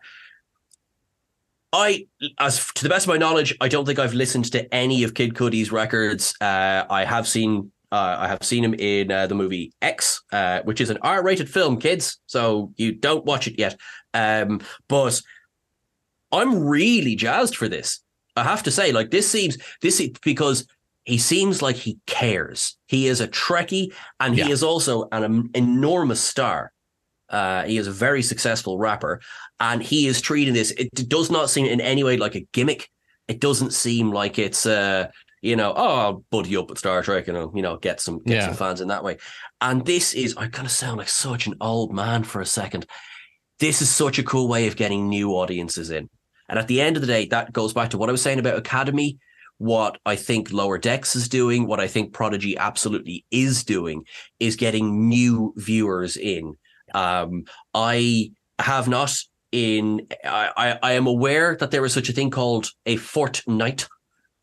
I, 1.73 2.07
as 2.39 2.73
to 2.75 2.85
the 2.85 2.89
best 2.89 3.07
of 3.07 3.09
my 3.09 3.19
knowledge, 3.19 3.55
I 3.61 3.69
don't 3.69 3.85
think 3.85 3.99
I've 3.99 4.15
listened 4.15 4.51
to 4.53 4.73
any 4.75 5.03
of 5.03 5.15
Kid 5.15 5.35
Cudi's 5.35 5.73
records. 5.73 6.35
Uh, 6.41 6.85
I 6.89 7.05
have 7.05 7.27
seen 7.29 7.73
uh, 7.93 8.17
I 8.21 8.29
have 8.29 8.43
seen 8.43 8.65
him 8.65 8.75
in 8.75 9.11
uh, 9.13 9.27
the 9.27 9.35
movie 9.35 9.73
X, 9.81 10.23
uh, 10.33 10.61
which 10.65 10.81
is 10.81 10.91
an 10.91 10.99
R-rated 11.03 11.49
film, 11.49 11.79
kids. 11.81 12.19
So 12.27 12.73
you 12.77 12.93
don't 12.93 13.25
watch 13.25 13.47
it 13.47 13.59
yet. 13.59 13.79
Um, 14.15 14.61
but 14.89 15.21
I'm 16.33 16.67
really 16.67 17.15
jazzed 17.17 17.57
for 17.57 17.69
this. 17.69 18.01
I 18.35 18.43
have 18.43 18.63
to 18.65 18.71
say, 18.71 18.93
like 18.93 19.11
this 19.11 19.31
seems 19.31 19.57
this 19.81 20.01
is 20.01 20.11
because 20.23 20.67
he 21.05 21.19
seems 21.19 21.63
like 21.63 21.77
he 21.77 21.99
cares. 22.07 22.77
He 22.89 23.07
is 23.07 23.21
a 23.21 23.29
Trekkie, 23.29 23.95
and 24.21 24.35
he 24.35 24.41
Yeah. 24.41 24.49
is 24.49 24.63
also 24.63 25.09
an 25.13 25.25
em- 25.25 25.51
enormous 25.55 26.21
star. 26.21 26.73
Uh, 27.31 27.63
he 27.65 27.77
is 27.79 27.87
a 27.87 27.93
very 27.93 28.23
successful 28.23 28.79
rapper, 28.79 29.21
and 29.61 29.83
he 29.83 30.07
is 30.07 30.21
treating 30.21 30.55
this. 30.55 30.73
It 30.73 31.09
does 31.09 31.31
not 31.31 31.49
seem 31.51 31.67
in 31.67 31.81
any 31.81 32.05
way 32.05 32.17
like 32.17 32.35
a 32.35 32.47
gimmick. 32.53 32.91
It 33.29 33.41
doesn't 33.41 33.73
seem 33.73 34.13
like 34.13 34.39
it's 34.39 34.67
uh, 34.67 35.09
you 35.47 35.57
know, 35.57 35.73
oh, 35.77 35.95
I'll 35.97 36.25
buddy 36.31 36.57
up 36.57 36.69
with 36.69 36.79
Star 36.79 37.03
Trek 37.03 37.29
and 37.29 37.57
you 37.57 37.63
know, 37.63 37.77
get 37.77 38.01
some 38.01 38.23
get 38.25 38.35
Yeah. 38.37 38.47
some 38.47 38.55
fans 38.55 38.81
in 38.81 38.89
that 38.89 39.05
way. 39.05 39.19
And 39.61 39.85
this 39.87 40.13
is, 40.13 40.35
I'm 40.37 40.51
gonna 40.51 40.69
sound 40.69 40.99
like 40.99 41.09
such 41.09 41.47
an 41.47 41.55
old 41.61 41.93
man 41.95 42.25
for 42.25 42.41
a 42.41 42.47
second. 42.47 42.87
This 43.59 43.81
is 43.81 43.89
such 43.95 44.19
a 44.19 44.23
cool 44.23 44.49
way 44.49 44.67
of 44.67 44.77
getting 44.77 45.09
new 45.09 45.31
audiences 45.31 45.91
in. 45.91 46.11
And 46.49 46.59
at 46.59 46.69
the 46.69 46.81
end 46.81 46.97
of 46.97 47.01
the 47.01 47.07
day, 47.09 47.27
that 47.27 47.53
goes 47.53 47.73
back 47.73 47.91
to 47.91 47.99
what 47.99 48.09
I 48.09 48.13
was 48.13 48.23
saying 48.23 48.39
about 48.39 48.59
Academy, 48.59 49.19
what 49.59 49.99
I 50.05 50.17
think 50.17 50.53
Lower 50.53 50.79
Decks 50.79 51.17
is 51.17 51.29
doing, 51.29 51.67
what 51.67 51.81
I 51.81 51.87
think 51.87 52.13
Prodigy 52.13 52.57
absolutely 52.59 53.25
is 53.31 53.65
doing, 53.65 54.05
is 54.39 54.57
getting 54.57 55.09
new 55.09 55.55
viewers 55.57 56.17
in. 56.17 56.55
Um, 56.95 57.45
I 57.73 58.33
have 58.59 58.89
not 58.89 59.13
in 59.53 60.07
I, 60.25 60.51
I 60.57 60.79
I 60.83 60.93
am 60.93 61.07
aware 61.07 61.57
that 61.57 61.71
there 61.71 61.85
is 61.85 61.93
such 61.95 62.09
a 62.09 62.13
thing 62.13 62.31
called 62.31 62.71
a 62.85 62.97
fortnight. 62.97 63.89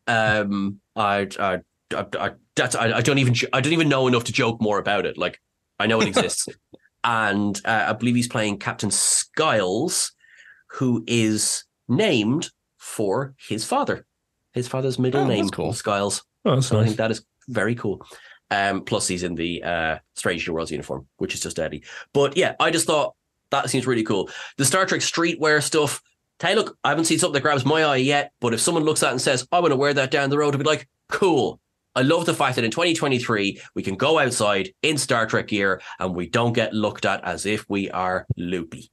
Um, 0.06 0.80
I 0.96 1.28
I 1.38 1.60
I, 1.94 2.06
I, 2.18 2.30
that's, 2.56 2.74
I, 2.74 2.92
I 2.98 3.00
don't 3.02 3.18
even 3.18 3.34
I 3.52 3.60
don't 3.60 3.72
even 3.72 3.88
know 3.88 4.06
enough 4.06 4.24
to 4.24 4.32
joke 4.32 4.60
more 4.60 4.78
about 4.78 5.06
it. 5.06 5.16
Like 5.18 5.40
I 5.78 5.86
know 5.86 6.00
it 6.00 6.08
exists, 6.08 6.48
and 7.04 7.60
uh, 7.64 7.86
I 7.88 7.92
believe 7.92 8.14
he's 8.16 8.28
playing 8.28 8.58
Captain 8.58 8.90
Skiles, 8.90 10.12
who 10.68 11.04
is 11.06 11.64
named 11.88 12.50
for 12.78 13.34
his 13.38 13.64
father. 13.64 14.06
His 14.52 14.68
father's 14.68 14.98
middle 14.98 15.22
Oh, 15.22 15.26
name, 15.26 15.48
cool. 15.50 15.72
Skiles. 15.72 16.22
Oh, 16.44 16.60
So 16.60 16.76
I 16.76 16.80
nice. 16.80 16.88
think 16.90 16.98
that 16.98 17.10
is 17.10 17.24
very 17.48 17.74
cool. 17.74 18.06
Um, 18.50 18.82
plus 18.84 19.08
he's 19.08 19.22
in 19.24 19.34
the 19.34 19.62
uh, 19.64 19.98
Strange 20.14 20.46
New 20.46 20.54
Worlds 20.54 20.70
uniform, 20.70 21.08
which 21.16 21.34
is 21.34 21.40
just 21.40 21.58
Eddie. 21.58 21.82
But 22.12 22.36
yeah, 22.36 22.54
I 22.60 22.70
just 22.70 22.86
thought 22.86 23.14
that 23.50 23.68
seems 23.70 23.86
really 23.86 24.04
cool. 24.04 24.30
The 24.58 24.64
Star 24.64 24.86
Trek 24.86 25.00
streetwear 25.00 25.62
stuff. 25.62 26.02
Hey, 26.40 26.54
look, 26.54 26.76
I 26.84 26.90
haven't 26.90 27.04
seen 27.04 27.18
something 27.18 27.34
that 27.34 27.42
grabs 27.42 27.64
my 27.64 27.82
eye 27.84 27.96
yet, 27.96 28.32
but 28.40 28.54
if 28.54 28.60
someone 28.60 28.84
looks 28.84 29.02
at 29.02 29.08
it 29.08 29.12
and 29.12 29.20
says, 29.20 29.46
I 29.52 29.60
want 29.60 29.72
to 29.72 29.76
wear 29.76 29.94
that 29.94 30.10
down 30.10 30.30
the 30.30 30.38
road, 30.38 30.54
I'd 30.54 30.58
be 30.58 30.64
like, 30.64 30.88
cool. 31.08 31.60
I 31.96 32.02
love 32.02 32.26
the 32.26 32.34
fact 32.34 32.56
that 32.56 32.64
in 32.64 32.72
2023, 32.72 33.60
we 33.74 33.82
can 33.82 33.94
go 33.94 34.18
outside 34.18 34.70
in 34.82 34.98
Star 34.98 35.26
Trek 35.26 35.46
gear 35.46 35.80
and 36.00 36.14
we 36.14 36.28
don't 36.28 36.52
get 36.52 36.74
looked 36.74 37.04
at 37.04 37.22
as 37.24 37.46
if 37.46 37.64
we 37.68 37.88
are 37.90 38.26
loopy. 38.36 38.90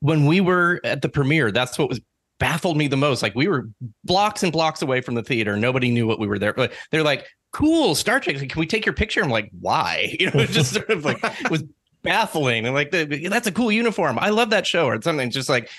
When 0.00 0.26
we 0.26 0.40
were 0.40 0.80
at 0.84 1.00
the 1.00 1.08
premiere, 1.08 1.50
that's 1.50 1.78
what 1.78 1.88
was 1.88 2.00
baffled 2.38 2.76
me 2.76 2.88
the 2.88 2.96
most. 2.96 3.22
Like 3.22 3.34
we 3.34 3.48
were 3.48 3.68
blocks 4.04 4.42
and 4.42 4.52
blocks 4.52 4.82
away 4.82 5.00
from 5.00 5.14
the 5.14 5.22
theater. 5.22 5.56
Nobody 5.56 5.90
knew 5.90 6.06
what 6.06 6.18
we 6.18 6.26
were 6.26 6.38
there. 6.38 6.54
They're 6.90 7.02
like, 7.02 7.26
cool, 7.52 7.94
Star 7.94 8.20
Trek. 8.20 8.36
Can 8.36 8.60
we 8.60 8.66
take 8.66 8.84
your 8.84 8.94
picture? 8.94 9.22
I'm 9.22 9.30
like, 9.30 9.50
why? 9.58 10.16
You 10.20 10.30
know, 10.30 10.44
just 10.44 10.74
sort 10.74 10.90
of 10.90 11.04
like 11.04 11.22
was 11.50 11.64
baffling. 12.02 12.66
And 12.66 12.74
like 12.74 12.90
that's 12.90 13.46
a 13.46 13.52
cool 13.52 13.72
uniform. 13.72 14.18
I 14.18 14.30
love 14.30 14.50
that 14.50 14.66
show 14.66 14.86
or 14.86 15.00
something. 15.00 15.30
Just 15.30 15.48
like 15.48 15.70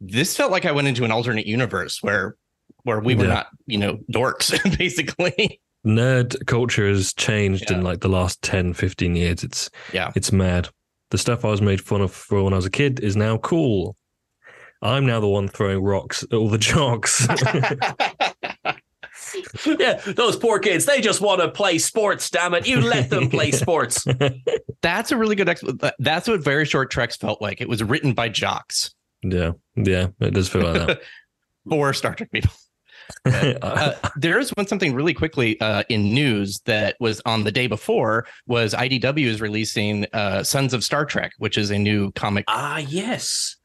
this 0.00 0.36
felt 0.36 0.52
like 0.52 0.64
I 0.64 0.72
went 0.72 0.88
into 0.88 1.04
an 1.04 1.10
alternate 1.10 1.46
universe 1.46 2.02
where 2.02 2.36
where 2.84 3.00
we 3.00 3.14
were 3.14 3.24
Yeah. 3.24 3.34
not, 3.34 3.46
you 3.66 3.78
know, 3.78 3.98
dorks, 4.12 4.50
basically. 4.78 5.60
Nerd 5.86 6.46
culture 6.46 6.88
has 6.88 7.12
changed 7.14 7.70
in 7.70 7.82
like 7.82 8.00
the 8.00 8.08
last 8.08 8.40
10, 8.42 8.72
15 8.74 9.16
years. 9.16 9.42
It's 9.44 9.70
Yeah. 9.92 10.12
it's 10.14 10.32
mad. 10.32 10.68
The 11.10 11.18
stuff 11.18 11.44
I 11.44 11.48
was 11.50 11.62
made 11.62 11.80
fun 11.80 12.00
of 12.00 12.12
for 12.12 12.42
when 12.42 12.52
I 12.52 12.56
was 12.56 12.66
a 12.66 12.70
kid 12.70 13.00
is 13.00 13.16
now 13.16 13.38
cool. 13.38 13.96
I'm 14.82 15.06
now 15.06 15.20
the 15.20 15.28
one 15.28 15.48
throwing 15.48 15.82
rocks 15.82 16.22
at 16.24 16.32
all 16.34 16.48
the 16.48 16.58
jocks. 16.58 17.26
yeah, 19.66 19.94
those 20.06 20.36
poor 20.36 20.58
kids, 20.58 20.86
they 20.86 21.00
just 21.00 21.20
want 21.20 21.40
to 21.40 21.50
play 21.50 21.78
sports, 21.78 22.30
damn 22.30 22.54
it. 22.54 22.66
You 22.66 22.80
let 22.80 23.10
them 23.10 23.28
play 23.30 23.50
sports. 23.52 24.04
That's 24.82 25.12
a 25.12 25.16
really 25.16 25.36
good 25.36 25.48
ex- 25.48 25.62
that's 25.98 26.28
what 26.28 26.42
very 26.42 26.64
short 26.66 26.90
treks 26.90 27.16
felt 27.16 27.40
like. 27.40 27.60
It 27.60 27.68
was 27.68 27.82
written 27.82 28.12
by 28.14 28.28
jocks 28.28 28.93
yeah, 29.24 29.52
yeah, 29.76 30.08
it 30.20 30.34
does 30.34 30.48
feel 30.48 30.62
like 30.62 30.86
that. 30.86 31.00
for 31.68 31.92
Star 31.92 32.14
Trek 32.14 32.30
people. 32.30 32.52
uh, 33.62 33.92
there 34.16 34.38
is 34.38 34.50
one 34.50 34.66
something 34.66 34.94
really 34.94 35.14
quickly 35.14 35.60
uh, 35.60 35.82
in 35.88 36.14
news 36.14 36.60
that 36.64 36.96
was 37.00 37.20
on 37.26 37.44
the 37.44 37.52
day 37.52 37.66
before 37.66 38.26
was 38.46 38.74
IDW 38.74 39.26
is 39.26 39.40
releasing 39.40 40.06
uh, 40.12 40.42
Sons 40.42 40.72
of 40.72 40.82
Star 40.84 41.04
Trek, 41.04 41.32
which 41.38 41.58
is 41.58 41.70
a 41.70 41.78
new 41.78 42.12
comic, 42.12 42.44
Ah, 42.48 42.78
yes. 42.78 43.56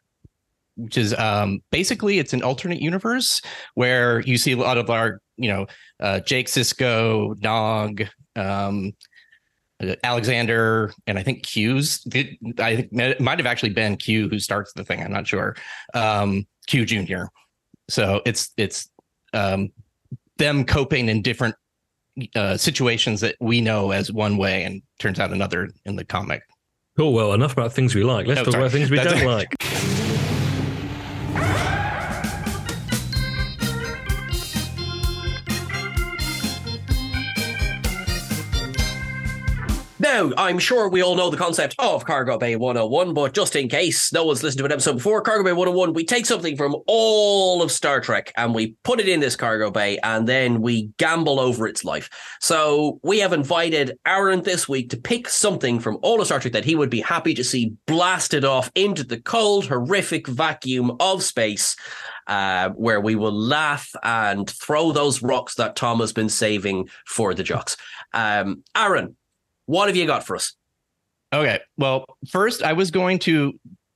which 0.75 0.97
is 0.97 1.13
um, 1.13 1.61
basically 1.71 2.19
it's 2.19 2.33
an 2.33 2.43
alternate 2.43 2.81
universe 2.81 3.41
where 3.75 4.19
you 4.21 4.37
see 4.37 4.51
a 4.53 4.57
lot 4.57 4.77
of 4.77 4.89
our, 4.89 5.21
you 5.37 5.49
know, 5.49 5.67
uh, 5.99 6.19
Jake 6.19 6.47
Sisko, 6.47 7.41
Nog, 7.41 8.01
um, 8.35 8.87
uh, 8.87 9.08
Alexander, 10.03 10.93
and 11.07 11.17
I 11.17 11.23
think 11.23 11.43
Q's. 11.43 12.05
I 12.59 12.75
think 12.75 12.89
it 12.93 13.21
might 13.21 13.39
have 13.39 13.45
actually 13.45 13.69
been 13.69 13.95
Q 13.97 14.27
who 14.29 14.39
starts 14.39 14.73
the 14.73 14.83
thing. 14.83 15.01
I'm 15.01 15.11
not 15.11 15.27
sure. 15.27 15.55
Um, 15.93 16.45
Q 16.67 16.85
Junior. 16.85 17.29
So 17.89 18.21
it's 18.25 18.51
it's 18.57 18.89
um, 19.33 19.69
them 20.37 20.65
coping 20.65 21.09
in 21.09 21.21
different 21.21 21.55
uh, 22.35 22.57
situations 22.57 23.21
that 23.21 23.35
we 23.39 23.61
know 23.61 23.91
as 23.91 24.11
one 24.11 24.37
way 24.37 24.63
and 24.63 24.81
turns 24.99 25.19
out 25.19 25.31
another 25.31 25.69
in 25.85 25.95
the 25.95 26.03
comic. 26.05 26.43
Cool. 26.97 27.13
Well, 27.13 27.33
enough 27.33 27.53
about 27.53 27.71
things 27.71 27.95
we 27.95 28.03
like. 28.03 28.27
Let's 28.27 28.41
Oh, 28.41 28.43
talk 28.45 28.51
sorry. 28.53 28.63
about 28.65 28.71
things 28.73 28.89
we 28.91 28.97
That's- 28.97 29.21
don't 29.21 29.31
like. 29.31 29.55
Now, 40.19 40.33
I'm 40.35 40.59
sure 40.59 40.89
we 40.89 41.01
all 41.01 41.15
know 41.15 41.29
the 41.29 41.37
concept 41.37 41.75
of 41.79 42.03
Cargo 42.03 42.37
Bay 42.37 42.57
101, 42.57 43.13
but 43.13 43.33
just 43.33 43.55
in 43.55 43.69
case 43.69 44.11
no 44.11 44.25
one's 44.25 44.43
listened 44.43 44.59
to 44.59 44.65
an 44.65 44.71
episode 44.73 44.95
before, 44.97 45.21
Cargo 45.21 45.45
Bay 45.45 45.53
101, 45.53 45.93
we 45.93 46.03
take 46.03 46.25
something 46.25 46.57
from 46.57 46.75
all 46.87 47.61
of 47.61 47.71
Star 47.71 48.01
Trek 48.01 48.33
and 48.35 48.53
we 48.53 48.75
put 48.83 48.99
it 48.99 49.07
in 49.07 49.21
this 49.21 49.37
cargo 49.37 49.71
bay 49.71 49.97
and 49.99 50.27
then 50.27 50.59
we 50.59 50.89
gamble 50.97 51.39
over 51.39 51.67
its 51.67 51.85
life. 51.85 52.09
So 52.41 52.99
we 53.01 53.19
have 53.19 53.31
invited 53.31 53.97
Aaron 54.05 54.43
this 54.43 54.67
week 54.67 54.89
to 54.89 54.97
pick 54.97 55.29
something 55.29 55.79
from 55.79 55.97
all 56.01 56.19
of 56.19 56.27
Star 56.27 56.41
Trek 56.41 56.51
that 56.51 56.65
he 56.65 56.75
would 56.75 56.89
be 56.89 56.99
happy 56.99 57.33
to 57.35 57.43
see 57.45 57.71
blasted 57.87 58.43
off 58.43 58.69
into 58.75 59.05
the 59.05 59.21
cold, 59.21 59.67
horrific 59.67 60.27
vacuum 60.27 60.97
of 60.99 61.23
space. 61.23 61.77
Uh, 62.27 62.69
where 62.75 63.01
we 63.01 63.15
will 63.15 63.33
laugh 63.33 63.89
and 64.03 64.51
throw 64.51 64.91
those 64.91 65.23
rocks 65.23 65.55
that 65.55 65.75
Tom 65.75 65.99
has 65.99 66.13
been 66.13 66.29
saving 66.29 66.87
for 67.07 67.33
the 67.33 67.41
jocks. 67.41 67.75
Um, 68.13 68.63
Aaron, 68.77 69.15
what 69.69 69.87
have 69.87 69.95
you 69.95 70.07
got 70.07 70.25
for 70.25 70.35
us? 70.35 70.55
Okay. 71.31 71.59
Well, 71.77 72.05
first, 72.27 72.63
I 72.63 72.73
was 72.73 72.89
going 72.89 73.19
to 73.19 73.53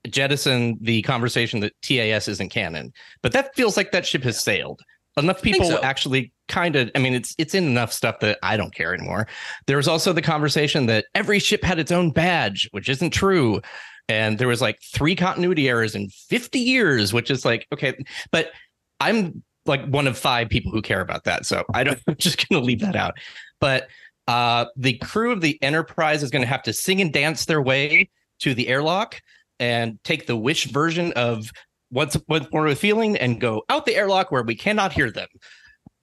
jettison 0.08 0.78
the 0.82 1.02
conversation 1.02 1.62
that 1.62 1.74
TAS 1.82 2.28
isn't 2.28 2.50
canon, 2.50 2.94
but 3.24 3.32
that 3.32 3.56
feels 3.56 3.76
like 3.76 3.92
that 3.92 4.06
ship 4.06 4.22
has 4.22 4.40
sailed. 4.40 4.82
Enough 5.18 5.42
people 5.42 5.66
so. 5.66 5.82
actually 5.82 6.32
kind 6.48 6.76
of, 6.76 6.92
I 6.94 7.00
mean, 7.00 7.16
it's 7.16 7.34
it's 7.40 7.56
in 7.56 7.64
enough 7.64 7.92
stuff 7.92 8.20
that 8.20 8.38
I 8.44 8.56
don't 8.56 8.74
care 8.74 8.94
anymore. 8.94 9.28
There 9.66 9.78
was 9.78 9.88
also 9.88 10.14
the 10.14 10.22
conversation 10.22 10.86
that 10.88 11.06
every 11.16 11.40
ship 11.40 11.64
had 11.64 11.80
its 11.80 11.92
own 11.92 12.12
badge, 12.12 12.70
which 12.72 12.88
isn't 12.88 13.10
true. 13.10 13.60
And 14.08 14.38
there 14.38 14.48
was 14.48 14.62
like 14.62 14.80
three 14.94 15.16
continuity 15.16 15.70
errors 15.70 15.96
in 15.96 16.10
50 16.10 16.60
years, 16.60 17.14
which 17.14 17.32
is 17.32 17.46
like, 17.46 17.66
okay, 17.74 17.96
but 18.32 18.52
I'm 19.00 19.44
like 19.66 19.88
one 19.88 20.06
of 20.06 20.20
five 20.20 20.50
people 20.50 20.72
who 20.72 20.84
care 20.84 21.02
about 21.02 21.24
that. 21.24 21.48
So 21.48 21.64
I 21.74 21.84
don't, 21.84 22.00
I'm 22.08 22.16
just 22.18 22.48
going 22.48 22.62
to 22.62 22.66
leave 22.66 22.82
that 22.82 22.96
out. 22.96 23.16
But 23.60 23.88
uh, 24.28 24.66
the 24.76 24.98
crew 24.98 25.32
of 25.32 25.42
the 25.42 25.62
Enterprise 25.62 26.24
is 26.24 26.30
going 26.30 26.42
to 26.42 26.48
have 26.48 26.64
to 26.64 26.74
sing 26.74 27.02
and 27.02 27.12
dance 27.12 27.46
their 27.46 27.62
way 27.62 28.10
to 28.40 28.54
the 28.54 28.68
airlock 28.68 29.22
and 29.60 30.00
take 30.04 30.28
the 30.28 30.38
wish 30.38 30.66
version 30.66 31.12
of 31.14 31.50
what's 31.90 32.16
what's 32.28 32.52
more 32.52 32.68
a 32.68 32.76
feeling 32.76 33.18
and 33.18 33.40
go 33.40 33.64
out 33.70 33.86
the 33.86 33.96
airlock 33.96 34.32
where 34.32 34.44
we 34.44 34.56
cannot 34.56 34.94
hear 34.94 35.12
them. 35.12 35.28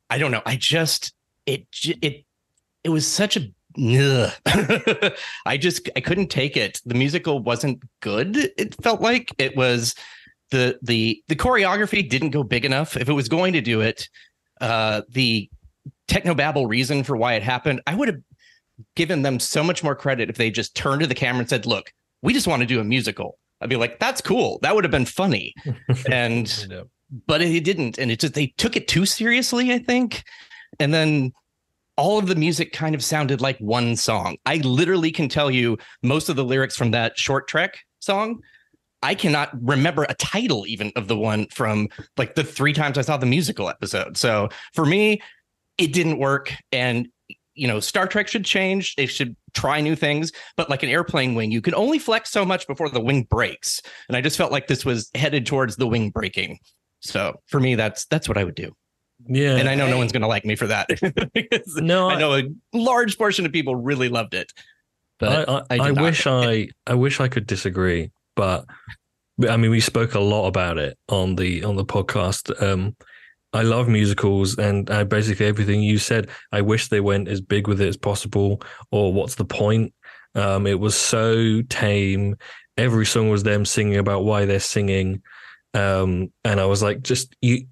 I 0.09 0.19
don't 0.19 0.31
know. 0.31 0.43
I 0.47 0.57
just 0.57 1.13
it 1.47 1.67
it 1.85 2.25
it 2.85 2.89
was 2.91 3.07
such 3.07 3.37
a 3.37 3.41
I 3.77 5.57
just 5.57 5.89
I 5.95 6.01
couldn't 6.01 6.29
take 6.29 6.57
it. 6.57 6.81
The 6.85 6.95
musical 6.95 7.39
wasn't 7.41 7.83
good. 8.01 8.37
It 8.59 8.75
felt 8.83 9.01
like 9.01 9.33
it 9.39 9.57
was 9.57 9.95
the 10.51 10.79
the 10.83 11.23
the 11.29 11.37
choreography 11.37 12.09
didn't 12.09 12.31
go 12.31 12.43
big 12.43 12.65
enough. 12.65 12.97
If 12.97 13.09
it 13.09 13.13
was 13.13 13.29
going 13.29 13.53
to 13.53 13.61
do 13.61 13.81
it, 13.81 14.09
uh, 14.61 15.03
the 15.09 15.49
technobabble 16.11 16.69
reason 16.69 17.05
for 17.05 17.17
why 17.17 17.35
it 17.35 17.43
happened, 17.43 17.81
I 17.87 17.95
would 17.95 18.09
have 18.09 18.21
given 18.97 19.23
them 19.23 19.39
so 19.39 19.63
much 19.63 19.85
more 19.85 19.95
credit 19.95 20.29
if 20.29 20.37
they 20.37 20.51
just 20.51 20.75
turned 20.75 21.01
to 21.01 21.07
the 21.07 21.15
camera 21.15 21.41
and 21.41 21.49
said, 21.49 21.67
"Look, 21.67 21.93
we 22.23 22.33
just 22.33 22.47
want 22.47 22.61
to 22.61 22.67
do 22.67 22.81
a 22.81 22.85
musical." 22.85 23.39
I'd 23.61 23.69
be 23.69 23.77
like, 23.77 23.99
"That's 23.99 24.21
cool. 24.21 24.59
That 24.63 24.75
would 24.75 24.85
have 24.85 24.91
been 24.91 25.07
funny." 25.07 25.55
and 26.11 26.85
but 27.27 27.43
it 27.43 27.65
didn't, 27.65 27.99
and 27.99 28.11
it 28.11 28.21
just 28.21 28.35
they 28.35 28.49
took 28.59 28.77
it 28.77 28.89
too 28.89 29.07
seriously, 29.07 29.73
I 29.73 29.79
think, 29.79 30.25
and 30.79 30.93
then 30.93 31.33
all 31.97 32.19
of 32.19 32.27
the 32.27 32.35
music 32.35 32.73
kind 32.73 32.95
of 32.95 33.05
sounded 33.05 33.41
like 33.41 33.59
one 33.59 33.95
song. 33.95 34.37
I 34.47 34.57
literally 34.57 35.13
can 35.13 35.29
tell 35.29 35.51
you 35.51 35.77
most 36.03 36.29
of 36.29 36.37
the 36.37 36.45
lyrics 36.45 36.77
from 36.77 36.93
that 36.93 37.19
short 37.19 37.47
trek 37.47 37.79
song. 37.99 38.41
I 39.03 39.15
cannot 39.15 39.51
remember 39.61 40.05
a 40.05 40.15
title 40.15 40.67
even 40.67 40.93
of 40.97 41.09
the 41.09 41.17
one 41.17 41.47
from 41.49 41.89
like 42.17 42.35
the 42.35 42.45
three 42.45 42.73
times 42.73 42.97
I 42.99 43.03
saw 43.03 43.17
the 43.17 43.27
musical 43.27 43.69
episode. 43.69 44.17
So 44.17 44.49
for 44.75 44.85
me, 44.85 45.21
it 45.81 45.93
didn't 45.93 46.19
work. 46.19 46.53
And 46.71 47.09
you 47.55 47.67
know, 47.67 47.81
Star 47.81 48.07
Trek 48.07 48.29
should 48.29 48.45
change. 48.45 48.95
They 48.95 49.07
should 49.07 49.37
try 49.55 49.81
new 49.81 49.97
things. 49.97 50.33
But 50.57 50.71
like 50.71 50.83
an 50.83 50.89
airplane 50.89 51.35
wing, 51.35 51.51
you 51.51 51.61
can 51.61 51.75
only 51.75 51.99
flex 51.99 52.31
so 52.31 52.45
much 52.45 52.67
before 52.67 52.89
the 52.89 53.01
wing 53.01 53.27
breaks. 53.29 53.83
And 54.09 54.17
I 54.17 54.21
just 54.21 54.37
felt 54.37 54.53
like 54.53 54.69
this 54.69 54.85
was 54.85 55.11
headed 55.15 55.47
towards 55.47 55.77
the 55.77 55.87
wing 55.87 56.11
breaking. 56.11 56.59
So 57.01 57.41
for 57.47 57.59
me, 57.59 57.75
that's 57.75 58.07
that's 58.07 58.29
what 58.29 58.39
I 58.39 58.45
would 58.45 58.55
do. 58.55 58.73
Yeah. 59.27 59.57
And 59.57 59.69
I 59.69 59.75
know 59.75 59.89
no 59.89 59.99
one's 59.99 60.13
going 60.13 60.23
to 60.23 60.29
like 60.29 60.45
me 60.45 60.55
for 60.57 60.69
that. 60.69 60.89
No, 61.77 62.09
I 62.09 62.15
I- 62.15 62.19
know 62.19 62.35
a 62.35 62.43
large 62.73 63.19
portion 63.19 63.45
of 63.45 63.53
people 63.53 63.75
really 63.75 64.09
loved 64.09 64.35
it. 64.35 64.53
But 65.19 65.49
I, 65.49 65.53
I, 65.53 65.63
I, 65.71 65.89
I, 65.89 65.91
wish 65.91 66.27
I 66.27 66.69
I 66.87 66.95
wish 66.95 67.21
I 67.21 67.29
could 67.29 67.47
disagree, 67.47 68.11
but 68.37 68.65
I 69.47 69.59
mean 69.59 69.71
we 69.71 69.81
spoke 69.81 70.15
a 70.15 70.21
lot 70.21 70.47
about 70.47 70.79
it 70.79 70.97
on 71.11 71.37
the 71.37 71.63
on 71.63 71.77
the 71.77 71.85
podcast. 71.85 72.63
Um, 72.63 72.97
I 73.53 73.63
love 73.63 73.89
musicals, 73.89 74.59
and 74.59 74.91
I 74.91 75.05
basically 75.05 75.47
everything 75.47 75.83
you 75.83 75.99
said. 75.99 76.29
I 76.53 76.61
wish 76.61 76.89
they 76.89 77.01
went 77.01 77.29
as 77.29 77.41
big 77.41 77.67
with 77.67 77.81
it 77.81 77.89
as 77.89 77.97
possible. 77.97 78.63
Or 78.91 79.13
what's 79.13 79.35
the 79.35 79.45
point? 79.45 79.93
Um, 80.35 80.67
it 80.67 80.79
was 80.79 80.97
so 80.97 81.63
tame. 81.63 82.37
Every 82.77 83.07
song 83.07 83.29
was 83.31 83.43
them 83.43 83.65
singing 83.65 83.97
about 83.97 84.25
why 84.25 84.45
they're 84.45 84.61
singing, 84.61 85.23
um, 85.75 86.33
and 86.45 86.61
I 86.61 86.67
was 86.67 86.83
like, 86.83 87.03
just 87.03 87.35
you. 87.41 87.67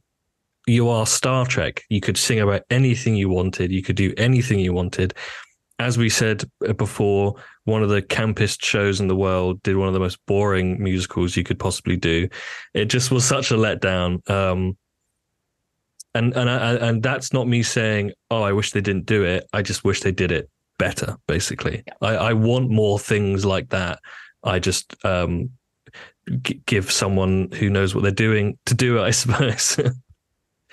You 0.66 0.90
are 0.90 1.06
Star 1.06 1.46
Trek. 1.46 1.82
You 1.88 2.02
could 2.02 2.18
sing 2.18 2.40
about 2.40 2.60
anything 2.68 3.16
you 3.16 3.30
wanted. 3.30 3.72
You 3.72 3.82
could 3.82 3.96
do 3.96 4.12
anything 4.18 4.58
you 4.58 4.74
wanted 4.74 5.14
as 5.78 5.96
we 5.96 6.08
said 6.08 6.44
before, 6.76 7.36
one 7.64 7.82
of 7.82 7.88
the 7.88 8.02
campest 8.02 8.64
shows 8.64 9.00
in 9.00 9.06
the 9.06 9.16
world 9.16 9.62
did 9.62 9.76
one 9.76 9.88
of 9.88 9.94
the 9.94 10.00
most 10.00 10.18
boring 10.26 10.82
musicals 10.82 11.36
you 11.36 11.44
could 11.44 11.58
possibly 11.58 11.96
do. 11.96 12.28
It 12.74 12.86
just 12.86 13.10
was 13.10 13.24
such 13.24 13.50
a 13.50 13.54
letdown. 13.54 14.28
Um, 14.28 14.76
and 16.18 16.36
and 16.36 16.50
I, 16.50 16.74
and 16.74 17.02
that's 17.02 17.32
not 17.32 17.48
me 17.48 17.62
saying, 17.62 18.12
oh, 18.30 18.42
I 18.42 18.52
wish 18.52 18.72
they 18.72 18.80
didn't 18.80 19.06
do 19.06 19.24
it. 19.24 19.48
I 19.52 19.62
just 19.62 19.84
wish 19.84 20.00
they 20.00 20.12
did 20.12 20.32
it 20.32 20.50
better. 20.78 21.16
Basically, 21.26 21.84
I, 22.02 22.16
I 22.16 22.32
want 22.32 22.70
more 22.70 22.98
things 22.98 23.44
like 23.44 23.70
that. 23.70 24.00
I 24.44 24.58
just 24.58 24.94
um, 25.04 25.50
g- 26.42 26.60
give 26.66 26.90
someone 26.90 27.50
who 27.52 27.70
knows 27.70 27.94
what 27.94 28.02
they're 28.02 28.12
doing 28.12 28.58
to 28.66 28.74
do 28.74 28.98
it. 28.98 29.02
I 29.02 29.10
suppose. 29.22 29.78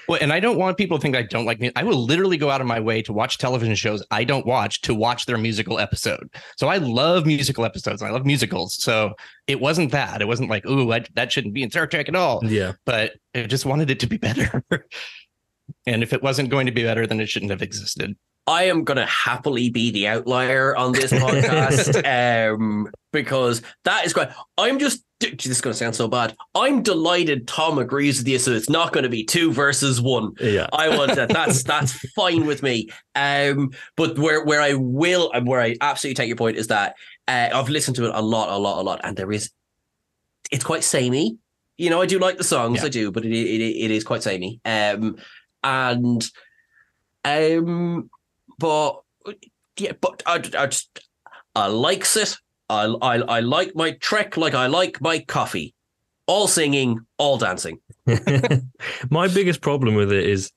Well, 0.08 0.20
and 0.22 0.32
I 0.32 0.40
don't 0.40 0.58
want 0.58 0.78
people 0.78 0.98
to 0.98 1.02
think 1.02 1.16
I 1.16 1.24
don't 1.24 1.46
like 1.46 1.60
music. 1.60 1.78
I 1.78 1.84
will 1.84 1.98
literally 1.98 2.38
go 2.38 2.52
out 2.52 2.62
of 2.62 2.68
my 2.68 2.80
way 2.80 3.02
to 3.02 3.14
watch 3.14 3.38
television 3.38 3.76
shows 3.76 4.04
I 4.12 4.24
don't 4.24 4.46
watch 4.46 4.82
to 4.82 4.94
watch 4.94 5.26
their 5.26 5.38
musical 5.38 5.80
episode. 5.80 6.30
So 6.58 6.68
I 6.68 6.78
love 6.78 7.26
musical 7.26 7.66
episodes. 7.66 8.04
I 8.04 8.12
love 8.12 8.26
musicals. 8.26 8.76
So 8.76 9.16
it 9.48 9.60
wasn't 9.60 9.92
that. 9.94 10.22
It 10.22 10.28
wasn't 10.28 10.50
like, 10.50 10.66
ooh, 10.68 10.92
I, 10.94 11.04
that 11.16 11.32
shouldn't 11.32 11.56
be 11.56 11.64
in 11.64 11.72
Star 11.72 11.88
Trek 11.88 12.08
at 12.08 12.16
all. 12.16 12.42
yeah. 12.46 12.74
But 12.86 13.14
I 13.34 13.44
just 13.48 13.66
wanted 13.66 13.90
it 13.90 14.00
to 14.02 14.08
be 14.08 14.18
better. 14.18 14.64
and 15.86 16.04
if 16.04 16.14
it 16.14 16.24
wasn't 16.24 16.50
going 16.50 16.66
to 16.66 16.72
be 16.72 16.84
better, 16.84 17.06
then 17.08 17.20
it 17.20 17.30
shouldn't 17.30 17.52
have 17.52 17.62
existed. 17.62 18.16
I 18.48 18.64
am 18.66 18.84
going 18.84 18.98
to 18.98 19.08
happily 19.08 19.70
be 19.72 19.90
the 19.90 20.08
outlier 20.08 20.76
on 20.76 20.92
this 20.92 21.12
podcast 21.14 22.54
um, 22.54 22.88
because 23.12 23.64
that 23.86 24.06
is 24.06 24.14
great. 24.14 24.28
I'm 24.58 24.78
just, 24.78 25.04
this 25.20 25.48
is 25.48 25.62
going 25.62 25.74
to 25.74 25.78
sound 25.78 25.96
so 25.96 26.08
bad. 26.08 26.36
I'm 26.54 26.84
delighted 26.84 27.48
Tom 27.48 27.80
agrees 27.80 28.20
with 28.20 28.28
you, 28.28 28.38
so 28.38 28.52
it's 28.52 28.70
not 28.70 28.94
going 28.94 29.04
to 29.04 29.10
be 29.10 29.24
two 29.24 29.52
versus 29.52 30.00
one. 30.00 30.34
Yeah. 30.40 30.68
I 30.74 30.96
want 30.96 31.16
that. 31.16 31.30
That's 31.30 31.64
that's 31.72 31.94
fine 32.12 32.46
with 32.46 32.62
me. 32.62 32.90
Um, 33.16 33.72
but 33.96 34.20
where 34.20 34.44
where 34.46 34.62
I 34.62 34.74
will 34.74 35.32
and 35.32 35.48
where 35.48 35.62
I 35.62 35.76
absolutely 35.82 36.16
take 36.16 36.28
your 36.28 36.38
point 36.38 36.58
is 36.58 36.68
that 36.68 36.96
uh, 37.28 37.50
I've 37.52 37.70
listened 37.70 37.96
to 37.96 38.06
it 38.06 38.12
a 38.14 38.22
lot, 38.22 38.50
a 38.50 38.58
lot, 38.58 38.80
a 38.80 38.84
lot, 38.84 39.02
and 39.04 39.18
there 39.18 39.32
is, 39.32 39.50
it's 40.52 40.64
quite 40.64 40.84
samey. 40.84 41.38
You 41.78 41.90
know, 41.90 42.02
I 42.02 42.06
do 42.06 42.20
like 42.20 42.38
the 42.38 42.44
songs, 42.44 42.80
Yeah. 42.80 42.86
I 42.86 42.90
do, 42.90 43.12
but 43.12 43.26
it 43.26 43.34
it, 43.34 43.62
it 43.62 43.92
is 43.92 44.04
quite 44.04 44.22
samey. 44.22 44.62
Um, 44.66 45.18
and 45.66 46.24
um, 47.26 48.10
but 48.60 49.02
yeah, 49.78 49.94
but 50.00 50.24
I, 50.26 50.36
I 50.36 50.68
just 50.68 51.00
I 51.56 51.68
likes 51.68 52.16
it. 52.16 52.38
I, 52.70 52.86
I 53.02 53.16
I 53.18 53.40
like 53.42 53.76
my 53.76 53.92
trek 53.92 54.38
like 54.38 54.54
I 54.54 54.68
like 54.68 55.02
my 55.02 55.20
coffee. 55.20 55.74
All 56.28 56.48
singing, 56.48 57.02
all 57.20 57.38
dancing. 57.38 57.80
My 59.12 59.28
biggest 59.28 59.62
problem 59.62 59.94
with 59.94 60.12
it 60.12 60.26
is 60.26 60.52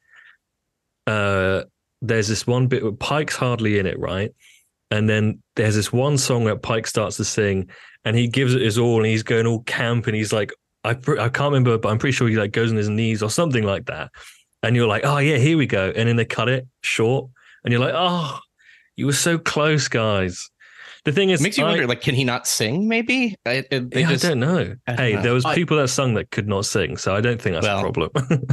uh 1.07 1.65
there's 2.01 2.29
this 2.29 2.47
one 2.47 2.69
bit 2.69 2.83
with 2.83 2.99
Pike's 2.99 3.37
hardly 3.37 3.79
in 3.79 3.85
it, 3.85 3.99
right? 3.99 4.31
And 4.91 5.11
then 5.11 5.43
there's 5.57 5.75
this 5.75 5.93
one 5.93 6.17
song 6.17 6.45
that 6.45 6.63
Pike 6.63 6.87
starts 6.87 7.19
to 7.19 7.25
sing 7.25 7.69
and 8.07 8.17
he 8.17 8.29
gives 8.29 8.55
it 8.55 8.63
his 8.63 8.79
all 8.79 8.97
and 8.97 9.07
he's 9.07 9.23
going 9.23 9.47
all 9.47 9.61
camp 9.65 10.07
and 10.07 10.17
he's 10.17 10.33
like 10.33 10.53
I 10.85 10.93
I 10.93 11.29
can't 11.29 11.53
remember, 11.53 11.77
but 11.77 11.91
I'm 11.91 11.99
pretty 11.99 12.17
sure 12.17 12.29
he 12.29 12.37
like 12.37 12.53
goes 12.53 12.71
on 12.71 12.79
his 12.79 12.89
knees 12.89 13.23
or 13.23 13.29
something 13.29 13.65
like 13.65 13.85
that. 13.87 14.11
And 14.63 14.75
you're 14.75 14.89
like, 14.89 15.05
oh 15.05 15.19
yeah, 15.19 15.37
here 15.39 15.57
we 15.57 15.67
go. 15.67 15.93
And 15.95 16.09
then 16.09 16.17
they 16.17 16.25
cut 16.25 16.49
it 16.49 16.67
short, 16.83 17.31
and 17.65 17.73
you're 17.73 17.81
like, 17.81 17.95
oh, 17.97 18.39
you 18.97 19.07
were 19.07 19.13
so 19.13 19.39
close, 19.39 19.87
guys. 19.89 20.51
The 21.05 21.13
thing 21.13 21.31
is, 21.31 21.41
It 21.41 21.45
makes 21.45 21.57
you 21.59 21.65
I- 21.65 21.69
wonder, 21.71 21.87
like, 21.87 22.01
can 22.01 22.15
he 22.17 22.25
not 22.25 22.47
sing? 22.47 22.89
Maybe 22.89 23.37
I, 23.47 23.65
it- 23.71 23.91
they 23.91 24.01
yeah, 24.01 24.09
just- 24.11 24.25
I 24.25 24.29
don't 24.31 24.41
know. 24.41 24.75
I 24.87 24.93
don't 24.93 24.99
hey, 24.99 25.13
know. 25.15 25.23
there 25.23 25.33
was 25.33 25.45
I- 25.45 25.55
people 25.55 25.77
that 25.79 25.89
sung 25.89 26.15
that 26.15 26.31
could 26.33 26.49
not 26.49 26.67
sing, 26.67 26.97
so 26.97 27.15
I 27.15 27.21
don't 27.21 27.41
think 27.41 27.55
that's 27.55 27.67
Well, 27.67 27.79
a 27.79 27.93
problem. 27.93 28.11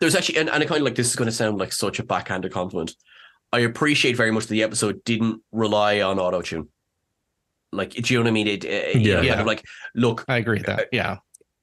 There's 0.00 0.14
actually, 0.14 0.38
and, 0.38 0.50
and 0.50 0.62
I 0.62 0.66
kind 0.66 0.80
of 0.80 0.84
like 0.84 0.96
this 0.96 1.08
is 1.08 1.16
going 1.16 1.26
to 1.26 1.32
sound 1.32 1.58
like 1.58 1.72
such 1.72 1.98
a 1.98 2.04
backhanded 2.04 2.52
compliment. 2.52 2.94
I 3.52 3.60
appreciate 3.60 4.16
very 4.16 4.30
much 4.32 4.44
that 4.46 4.50
the 4.52 4.62
episode 4.62 5.02
didn't 5.04 5.40
rely 5.52 6.00
on 6.00 6.18
auto 6.18 6.42
tune. 6.42 6.68
Like, 7.72 7.90
do 7.90 8.12
you 8.12 8.18
know 8.18 8.24
what 8.24 8.28
I 8.28 8.32
mean? 8.32 8.48
It, 8.48 8.64
it 8.64 8.96
you 8.96 9.00
Yeah. 9.02 9.08
know, 9.14 9.16
kind 9.20 9.26
Yeah. 9.28 9.40
of 9.40 9.46
like, 9.46 9.62
look, 9.94 10.24
I 10.28 10.38
agree 10.38 10.58
with 10.58 10.66
that. 10.66 10.88
Yeah. 10.92 11.18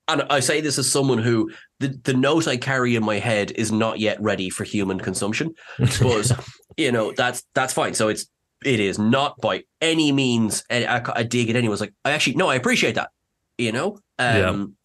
And 0.08 0.24
I 0.30 0.39
say 0.39 0.62
this 0.62 0.78
as 0.78 0.91
someone 0.91 1.20
who 1.20 1.52
the, 1.80 1.89
the 2.04 2.14
note 2.14 2.47
I 2.47 2.58
carry 2.58 2.95
in 2.95 3.04
my 3.04 3.20
head 3.20 3.52
is 3.52 3.72
not 3.72 3.99
yet 3.99 4.22
ready 4.22 4.49
for 4.49 4.64
human 4.64 4.99
consumption. 4.99 5.54
But 5.78 6.32
you 6.78 6.91
know, 6.91 7.14
that's 7.16 7.43
that's 7.54 7.74
fine. 7.74 7.93
So 7.93 8.10
it's 8.10 8.28
it 8.64 8.80
is 8.80 8.99
not 8.99 9.39
by 9.41 9.64
any 9.82 10.12
means 10.12 10.64
a, 10.70 10.84
a, 10.84 11.04
a 11.18 11.24
dig 11.24 11.49
at 11.49 11.56
anyone's 11.56 11.82
like 11.82 11.93
I 12.06 12.12
actually 12.12 12.36
no 12.36 12.47
I 12.47 12.56
appreciate 12.56 12.95
that 12.95 13.10
you 13.58 13.72
know 13.72 13.99
um 14.20 14.76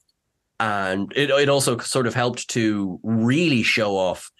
and 0.58 1.12
it 1.14 1.30
it 1.30 1.48
also 1.48 1.76
sort 1.78 2.06
of 2.06 2.14
helped 2.14 2.48
to 2.50 2.98
really 3.02 3.62
show 3.62 3.96
off 3.96 4.30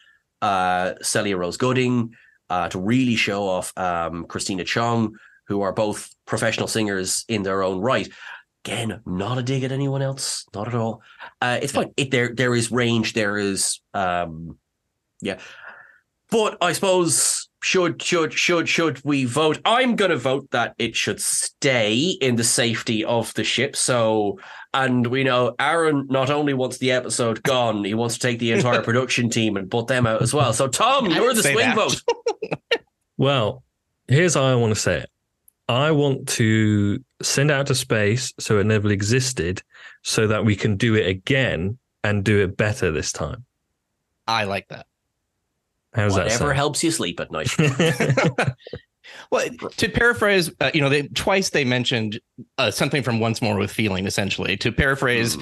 uh 0.43 0.95
Celia 1.03 1.37
Rose 1.37 1.57
Gooding 1.57 2.15
uh 2.49 2.69
to 2.71 2.79
really 2.79 3.17
show 3.17 3.47
off 3.47 3.77
um 3.77 4.25
Christina 4.27 4.65
Chong 4.65 5.17
who 5.49 5.61
are 5.61 5.73
both 5.73 6.09
professional 6.27 6.67
singers 6.67 7.25
in 7.29 7.43
their 7.43 7.63
own 7.63 7.81
right 7.81 8.09
again 8.67 9.01
not 9.07 9.39
a 9.39 9.43
dig 9.43 9.63
at 9.65 9.73
anyone 9.73 10.03
else 10.03 10.45
not 10.55 10.67
at 10.69 10.75
all 10.75 11.01
uh 11.41 11.59
it's 11.63 11.73
fine 11.73 11.93
it 11.97 12.11
there 12.11 12.35
there 12.35 12.55
is 12.55 12.71
range 12.71 13.13
there 13.13 13.39
is 13.39 13.81
um 13.95 14.59
yeah 15.21 15.39
but 16.31 16.59
I 16.61 16.73
suppose 16.73 17.49
should 17.63 18.03
should 18.03 18.33
should 18.33 18.69
should 18.69 19.05
we 19.05 19.25
vote? 19.25 19.61
I'm 19.65 19.97
going 19.97 20.11
to 20.11 20.17
vote 20.17 20.51
that 20.51 20.75
it 20.79 20.97
should 20.97 21.21
stay 21.21 22.17
in 22.21 22.37
the 22.37 22.45
safety 22.45 23.05
of 23.05 23.33
the 23.35 23.45
ship. 23.45 23.77
So, 23.77 24.39
and 24.75 25.07
we 25.07 25.25
know 25.25 25.55
Aaron 25.59 26.07
not 26.09 26.31
only 26.31 26.55
wants 26.55 26.79
the 26.79 26.93
episode 26.93 27.43
gone, 27.43 27.85
he 27.85 27.95
wants 27.95 28.15
to 28.15 28.21
take 28.21 28.39
the 28.39 28.53
entire 28.53 28.83
production 28.85 29.31
team 29.31 29.57
and 29.57 29.71
put 29.71 29.87
them 29.87 30.07
out 30.07 30.23
as 30.23 30.35
well. 30.35 30.53
So, 30.53 30.69
Tom, 30.69 31.07
you're 31.07 31.35
the 31.35 31.43
swing 31.43 31.57
that. 31.59 31.77
vote. 31.77 32.03
Well, 33.19 33.63
here's 34.09 34.35
how 34.35 34.43
I 34.43 34.55
want 34.57 34.75
to 34.75 34.79
say 34.79 34.99
it. 34.99 35.11
I 35.69 35.91
want 35.91 36.29
to 36.31 37.03
send 37.23 37.51
out 37.51 37.67
to 37.69 37.75
space 37.75 38.33
so 38.39 38.59
it 38.59 38.65
never 38.67 38.91
existed, 38.91 39.63
so 40.03 40.27
that 40.29 40.45
we 40.45 40.55
can 40.57 40.77
do 40.77 40.95
it 40.95 41.07
again 41.09 41.79
and 42.05 42.25
do 42.25 42.43
it 42.43 42.57
better 42.57 42.93
this 42.93 43.11
time. 43.13 43.45
I 44.29 44.45
like 44.45 44.69
that. 44.69 44.87
How's 45.95 46.13
Whatever 46.13 46.49
that 46.49 46.57
helps 46.57 46.85
you 46.85 46.91
sleep 46.91 47.21
at 47.21 47.31
night. 47.31 47.51
Well, 49.31 49.49
to 49.77 49.89
paraphrase, 49.89 50.51
uh, 50.61 50.71
you 50.75 50.81
know, 50.81 50.89
they, 50.89 51.03
twice 51.09 51.51
they 51.51 51.65
mentioned 51.65 52.21
uh, 52.59 52.71
something 52.71 53.03
from 53.03 53.21
Once 53.21 53.41
More 53.41 53.57
with 53.57 53.71
Feeling, 53.71 54.07
essentially. 54.07 54.57
To 54.59 54.73
paraphrase 54.73 55.39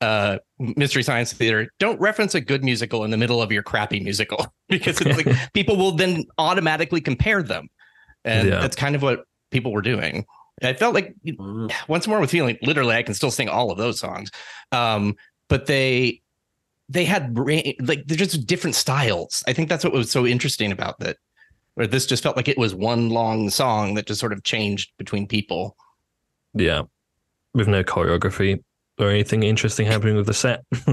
uh, 0.00 0.38
Mystery 0.58 1.02
Science 1.02 1.32
Theater, 1.32 1.70
don't 1.78 2.00
reference 2.00 2.34
a 2.34 2.40
good 2.40 2.64
musical 2.64 3.04
in 3.04 3.10
the 3.10 3.16
middle 3.16 3.42
of 3.42 3.52
your 3.52 3.62
crappy 3.62 4.00
musical 4.00 4.46
because 4.68 5.00
it's 5.00 5.16
like 5.26 5.36
people 5.52 5.76
will 5.76 5.92
then 5.92 6.24
automatically 6.38 7.00
compare 7.00 7.42
them. 7.42 7.68
And 8.24 8.48
Yeah. 8.48 8.60
that's 8.60 8.76
kind 8.76 8.94
of 8.94 9.02
what 9.02 9.24
people 9.52 9.72
were 9.72 9.82
doing. 9.82 10.24
I 10.62 10.74
felt 10.74 10.94
like 10.94 11.14
Mm. 11.26 11.72
once 11.88 12.06
more 12.08 12.20
with 12.20 12.30
feeling 12.30 12.56
literally 12.62 12.94
i 12.94 13.02
can 13.02 13.14
still 13.14 13.30
sing 13.30 13.48
all 13.48 13.70
of 13.72 13.78
those 13.78 13.98
songs 13.98 14.30
um 14.70 15.16
but 15.48 15.66
they 15.66 16.20
they 16.88 17.04
had 17.04 17.36
like 17.80 18.04
they're 18.06 18.16
just 18.16 18.46
different 18.46 18.76
styles 18.76 19.42
i 19.48 19.52
think 19.52 19.68
that's 19.68 19.82
what 19.82 19.92
was 19.92 20.10
so 20.10 20.26
interesting 20.26 20.70
about 20.70 20.98
that 21.00 21.16
where 21.74 21.86
this 21.86 22.06
just 22.06 22.22
felt 22.22 22.36
like 22.36 22.48
it 22.48 22.58
was 22.58 22.74
one 22.74 23.08
long 23.08 23.50
song 23.50 23.94
that 23.94 24.06
just 24.06 24.20
sort 24.20 24.32
of 24.32 24.42
changed 24.44 24.92
between 24.98 25.26
people 25.26 25.76
yeah, 26.54 26.82
with 27.54 27.66
no 27.66 27.82
choreography 27.82 28.62
or 28.98 29.08
anything 29.08 29.42
interesting 29.42 29.86
happening 29.86 30.16
with 30.16 30.26
the 30.26 30.34
set. 30.34 30.64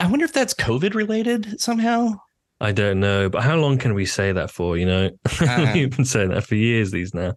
i 0.00 0.06
wonder 0.06 0.24
if 0.26 0.32
that's 0.34 0.52
covid 0.54 0.94
related 0.94 1.58
somehow 1.60 2.12
I 2.60 2.72
don't 2.72 2.98
know, 2.98 3.28
but 3.28 3.44
how 3.44 3.54
long 3.54 3.78
can 3.78 3.94
we 3.94 4.04
say 4.04 4.32
that 4.32 4.50
for? 4.50 4.76
You 4.76 4.84
know, 4.86 5.10
Uh-huh. 5.24 5.70
we've 5.74 5.94
been 5.96 6.04
saying 6.04 6.30
that 6.30 6.44
for 6.44 6.56
years. 6.56 6.90
These 6.90 7.14
now. 7.14 7.34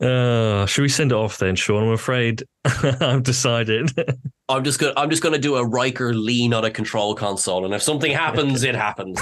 Uh, 0.00 0.64
should 0.64 0.82
we 0.82 0.88
send 0.88 1.12
it 1.12 1.14
off 1.14 1.36
then, 1.38 1.54
Sean? 1.54 1.82
I'm 1.82 1.92
afraid 1.92 2.42
I've 2.64 3.22
decided. 3.22 3.90
I'm 4.48 4.64
just 4.64 4.80
gonna 4.80 4.94
I'm 4.96 5.10
just 5.10 5.22
gonna 5.22 5.38
do 5.38 5.56
a 5.56 5.64
Riker 5.64 6.14
lean 6.14 6.54
on 6.54 6.64
a 6.64 6.70
control 6.70 7.14
console, 7.14 7.66
and 7.66 7.74
if 7.74 7.82
something 7.82 8.10
happens, 8.10 8.62
it 8.62 8.74
happens. 8.74 9.20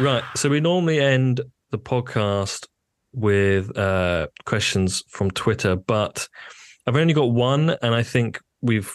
Right. 0.00 0.24
So 0.34 0.48
we 0.48 0.60
normally 0.60 0.98
end 0.98 1.42
the 1.70 1.78
podcast 1.78 2.66
with 3.12 3.76
uh, 3.76 4.28
questions 4.46 5.04
from 5.08 5.30
Twitter, 5.32 5.76
but 5.76 6.26
I've 6.86 6.96
only 6.96 7.12
got 7.12 7.30
one, 7.30 7.76
and 7.82 7.94
I 7.94 8.02
think 8.02 8.40
we've 8.62 8.90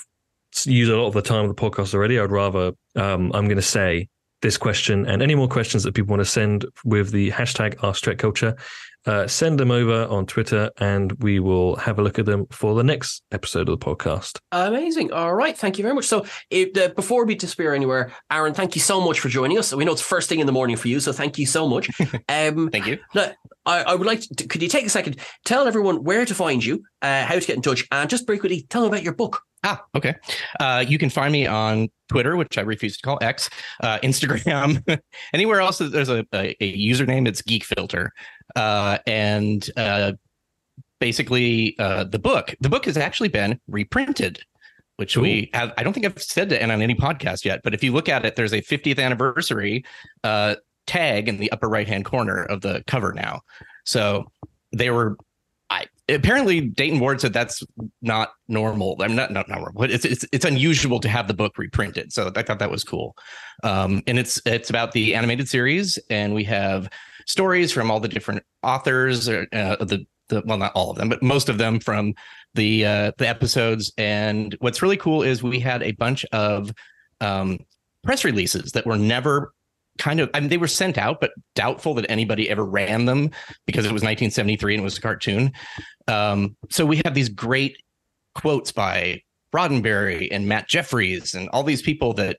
used 0.65 0.91
a 0.91 0.97
lot 0.97 1.07
of 1.07 1.13
the 1.13 1.21
time 1.21 1.49
of 1.49 1.55
the 1.55 1.61
podcast 1.61 1.93
already. 1.93 2.19
I'd 2.19 2.31
rather 2.31 2.73
um, 2.95 3.31
I'm 3.33 3.45
going 3.45 3.57
to 3.57 3.61
say 3.61 4.07
this 4.41 4.57
question 4.57 5.05
and 5.05 5.21
any 5.21 5.35
more 5.35 5.47
questions 5.47 5.83
that 5.83 5.93
people 5.93 6.11
want 6.11 6.21
to 6.21 6.25
send 6.25 6.65
with 6.83 7.11
the 7.11 7.31
hashtag 7.31 7.75
AskTrekCulture, 7.77 8.57
uh, 9.05 9.27
send 9.27 9.59
them 9.59 9.71
over 9.71 10.05
on 10.05 10.25
Twitter, 10.25 10.71
and 10.77 11.11
we 11.21 11.39
will 11.39 11.75
have 11.77 11.99
a 11.99 12.01
look 12.01 12.19
at 12.19 12.25
them 12.25 12.45
for 12.51 12.75
the 12.75 12.83
next 12.83 13.23
episode 13.31 13.69
of 13.69 13.79
the 13.79 13.85
podcast. 13.85 14.39
Amazing. 14.51 15.11
All 15.11 15.33
right. 15.33 15.57
Thank 15.57 15.77
you 15.77 15.83
very 15.83 15.95
much. 15.95 16.05
So, 16.05 16.25
if, 16.49 16.75
uh, 16.77 16.93
before 16.93 17.25
we 17.25 17.35
disappear 17.35 17.73
anywhere, 17.73 18.11
Aaron, 18.31 18.53
thank 18.53 18.75
you 18.75 18.81
so 18.81 19.01
much 19.01 19.19
for 19.19 19.29
joining 19.29 19.57
us. 19.57 19.73
We 19.73 19.85
know 19.85 19.91
it's 19.91 20.01
first 20.01 20.29
thing 20.29 20.39
in 20.39 20.45
the 20.45 20.51
morning 20.51 20.75
for 20.75 20.87
you, 20.87 20.99
so 20.99 21.11
thank 21.11 21.37
you 21.37 21.45
so 21.45 21.67
much. 21.67 21.89
Um, 22.27 22.69
thank 22.69 22.87
you 22.87 22.97
now, 23.13 23.31
I, 23.65 23.83
I 23.83 23.95
would 23.95 24.07
like 24.07 24.21
to, 24.21 24.47
could 24.47 24.61
you 24.61 24.67
take 24.67 24.85
a 24.85 24.89
second, 24.89 25.17
tell 25.45 25.67
everyone 25.67 26.03
where 26.03 26.25
to 26.25 26.35
find 26.35 26.63
you, 26.63 26.83
uh, 27.01 27.23
how 27.25 27.35
to 27.35 27.45
get 27.45 27.55
in 27.55 27.61
touch, 27.61 27.85
and 27.91 28.09
just 28.09 28.25
very 28.25 28.39
quickly 28.39 28.65
tell 28.69 28.81
them 28.81 28.91
about 28.91 29.03
your 29.03 29.13
book. 29.13 29.41
Ah, 29.63 29.83
okay. 29.95 30.13
Uh, 30.59 30.85
you 30.87 30.99
can 30.99 31.09
find 31.09 31.31
me 31.31 31.47
on 31.47 31.89
Twitter, 32.07 32.35
which 32.35 32.57
I 32.57 32.61
refuse 32.61 32.97
to 32.97 33.01
call 33.01 33.17
X, 33.21 33.49
uh, 33.81 33.97
Instagram, 33.99 34.83
anywhere 35.33 35.59
else 35.59 35.79
there's 35.79 36.09
a, 36.09 36.25
a, 36.33 36.55
a 36.63 36.77
username. 36.77 37.27
It's 37.27 37.41
Geek 37.41 37.63
Filter, 37.63 38.11
uh, 38.55 38.97
and 39.07 39.69
uh, 39.77 40.13
basically 40.99 41.77
uh, 41.79 42.03
the 42.05 42.19
book. 42.19 42.55
The 42.61 42.69
book 42.69 42.85
has 42.85 42.97
actually 42.97 43.29
been 43.29 43.59
reprinted, 43.67 44.39
which 44.97 45.17
we 45.17 45.49
have. 45.53 45.73
I 45.77 45.83
don't 45.83 45.93
think 45.93 46.05
I've 46.05 46.21
said 46.21 46.51
it 46.51 46.61
on 46.61 46.81
any 46.81 46.95
podcast 46.95 47.45
yet, 47.45 47.61
but 47.63 47.73
if 47.73 47.83
you 47.83 47.91
look 47.91 48.09
at 48.09 48.25
it, 48.25 48.35
there's 48.35 48.53
a 48.53 48.61
50th 48.61 48.99
anniversary 48.99 49.85
uh, 50.23 50.55
tag 50.87 51.27
in 51.27 51.37
the 51.37 51.51
upper 51.51 51.67
right 51.67 51.87
hand 51.87 52.05
corner 52.05 52.43
of 52.43 52.61
the 52.61 52.83
cover 52.87 53.13
now. 53.13 53.41
So 53.85 54.25
they 54.71 54.89
were 54.89 55.17
I 55.69 55.87
apparently 56.09 56.61
Dayton 56.61 56.99
Ward 56.99 57.21
said 57.21 57.33
that's 57.33 57.63
not 58.01 58.33
normal. 58.47 58.97
I'm 58.99 59.15
not 59.15 59.31
not 59.31 59.49
normal, 59.49 59.71
but 59.73 59.91
it's 59.91 60.05
it's 60.05 60.25
it's 60.31 60.45
unusual 60.45 60.99
to 60.99 61.09
have 61.09 61.27
the 61.27 61.33
book 61.33 61.57
reprinted. 61.57 62.13
So 62.13 62.31
I 62.35 62.43
thought 62.43 62.59
that 62.59 62.71
was 62.71 62.83
cool. 62.83 63.15
Um, 63.63 64.03
and 64.05 64.19
it's 64.19 64.41
it's 64.45 64.69
about 64.69 64.91
the 64.91 65.15
animated 65.15 65.49
series, 65.49 65.97
and 66.09 66.33
we 66.35 66.43
have 66.43 66.89
stories 67.25 67.71
from 67.71 67.91
all 67.91 67.99
the 67.99 68.07
different 68.07 68.43
authors, 68.63 69.27
uh, 69.29 69.45
the 69.51 70.05
the 70.29 70.41
well, 70.45 70.57
not 70.57 70.71
all 70.73 70.91
of 70.91 70.97
them, 70.97 71.09
but 71.09 71.21
most 71.21 71.49
of 71.49 71.57
them 71.57 71.79
from 71.79 72.13
the 72.53 72.85
uh, 72.85 73.11
the 73.17 73.27
episodes. 73.27 73.91
And 73.97 74.55
what's 74.59 74.81
really 74.81 74.97
cool 74.97 75.21
is 75.23 75.43
we 75.43 75.59
had 75.59 75.83
a 75.83 75.91
bunch 75.91 76.25
of 76.31 76.71
um, 77.21 77.59
press 78.03 78.23
releases 78.23 78.71
that 78.71 78.85
were 78.85 78.97
never 78.97 79.53
kind 79.97 80.19
of 80.19 80.29
I 80.33 80.39
mean 80.39 80.49
they 80.49 80.57
were 80.57 80.67
sent 80.67 80.97
out, 80.97 81.21
but 81.21 81.31
doubtful 81.53 81.93
that 81.95 82.09
anybody 82.09 82.49
ever 82.49 82.65
ran 82.65 83.05
them 83.05 83.31
because 83.65 83.85
it 83.85 83.91
was 83.91 84.01
1973 84.01 84.75
and 84.75 84.81
it 84.81 84.83
was 84.83 84.97
a 84.97 85.01
cartoon. 85.01 85.51
Um, 86.07 86.55
so 86.69 86.85
we 86.85 87.01
have 87.05 87.13
these 87.13 87.29
great 87.29 87.77
quotes 88.33 88.71
by 88.71 89.21
Roddenberry 89.53 90.27
and 90.31 90.47
Matt 90.47 90.67
Jefferies 90.67 91.33
and 91.33 91.47
all 91.49 91.63
these 91.63 91.81
people 91.81 92.13
that 92.15 92.37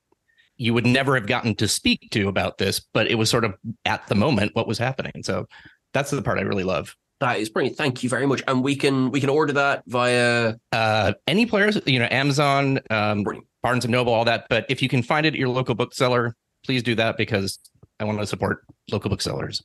you 0.57 0.75
would 0.75 0.87
never 0.87 1.15
have 1.15 1.27
gotten 1.27 1.55
to 1.57 1.69
speak 1.69 2.09
to 2.13 2.29
about 2.29 2.59
this, 2.59 2.81
but 2.93 3.11
it 3.11 3.17
was 3.17 3.31
sort 3.31 3.45
of 3.45 3.55
at 3.85 4.07
the 4.09 4.15
moment 4.15 4.55
what 4.55 4.67
was 4.67 4.79
happening. 4.79 5.23
So 5.23 5.47
that's 5.93 6.11
the 6.11 6.23
part 6.23 6.39
I 6.39 6.43
really 6.43 6.65
love. 6.65 6.95
That 7.21 7.39
is 7.39 7.49
brilliant. 7.49 7.79
Thank 7.79 8.03
you 8.03 8.11
very 8.11 8.27
much. 8.27 8.43
And 8.47 8.63
we 8.63 8.77
can 8.77 9.11
we 9.11 9.21
can 9.21 9.31
order 9.31 9.53
that 9.55 9.83
via 9.87 10.55
Uh, 10.73 11.15
any 11.27 11.47
players, 11.47 11.79
you 11.87 11.99
know, 11.99 12.09
Amazon, 12.11 12.81
um, 12.91 13.23
Brilliant. 13.23 13.47
Barnes 13.63 13.85
and 13.85 13.93
Noble, 13.93 14.13
all 14.13 14.25
that. 14.27 14.47
But 14.51 14.67
if 14.69 14.83
you 14.83 14.89
can 14.89 15.03
find 15.03 15.25
it 15.25 15.35
at 15.35 15.39
your 15.39 15.49
local 15.49 15.75
bookseller, 15.75 16.37
please 16.65 16.83
do 16.83 16.95
that 16.97 17.17
because 17.17 17.59
I 17.99 18.05
want 18.05 18.19
to 18.19 18.27
support 18.27 18.65
local 18.91 19.09
booksellers. 19.09 19.63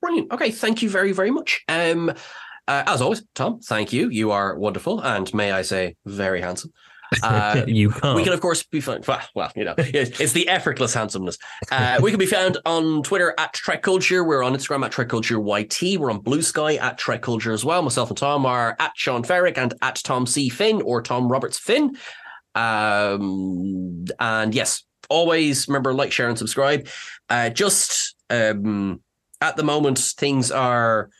Brilliant. 0.00 0.32
Okay, 0.32 0.50
thank 0.50 0.82
you 0.82 0.90
very, 0.90 1.12
very 1.12 1.30
much. 1.30 1.62
Um, 1.68 2.10
uh, 2.68 2.82
as 2.86 3.00
always, 3.00 3.22
Tom, 3.34 3.60
thank 3.60 3.92
you. 3.92 4.08
You 4.08 4.32
are 4.32 4.58
wonderful, 4.58 5.00
and 5.00 5.32
may 5.32 5.52
I 5.52 5.62
say, 5.62 5.94
very 6.04 6.40
handsome. 6.40 6.72
Uh, 7.22 7.64
you 7.66 7.90
can't. 7.90 8.16
we 8.16 8.24
can, 8.24 8.32
of 8.32 8.40
course, 8.40 8.62
be 8.64 8.80
found. 8.80 9.06
Well, 9.06 9.20
well, 9.34 9.52
you 9.56 9.64
know, 9.64 9.74
it's 9.78 10.20
it's 10.20 10.32
the 10.32 10.48
effortless 10.48 10.94
handsomeness. 10.94 11.38
Uh, 11.70 11.98
we 12.02 12.10
can 12.10 12.18
be 12.18 12.26
found 12.26 12.58
on 12.66 13.02
Twitter 13.02 13.34
at 13.38 13.52
Trek 13.52 13.82
Culture. 13.82 14.24
We're 14.24 14.42
on 14.42 14.54
Instagram 14.54 14.84
at 14.84 14.92
Trek 14.92 15.08
Culture 15.08 15.40
YT. 15.40 15.98
We're 15.98 16.10
on 16.10 16.20
Blue 16.20 16.42
Sky 16.42 16.76
at 16.76 16.98
Trek 16.98 17.22
Culture 17.22 17.52
as 17.52 17.64
well. 17.64 17.82
Myself 17.82 18.10
and 18.10 18.18
Tom 18.18 18.46
are 18.46 18.76
at 18.78 18.92
Sean 18.96 19.22
Ferrick 19.22 19.58
and 19.58 19.74
at 19.82 19.96
Tom 20.04 20.26
C 20.26 20.48
Finn 20.48 20.82
or 20.82 21.02
Tom 21.02 21.30
Roberts 21.30 21.58
Finn. 21.58 21.96
Um, 22.54 24.06
and 24.18 24.54
yes, 24.54 24.84
always 25.08 25.68
remember 25.68 25.92
like, 25.92 26.12
share, 26.12 26.28
and 26.28 26.38
subscribe. 26.38 26.88
Uh, 27.28 27.50
just 27.50 28.16
um, 28.30 29.00
at 29.40 29.56
the 29.56 29.62
moment, 29.62 29.98
things 29.98 30.50
are 30.50 31.10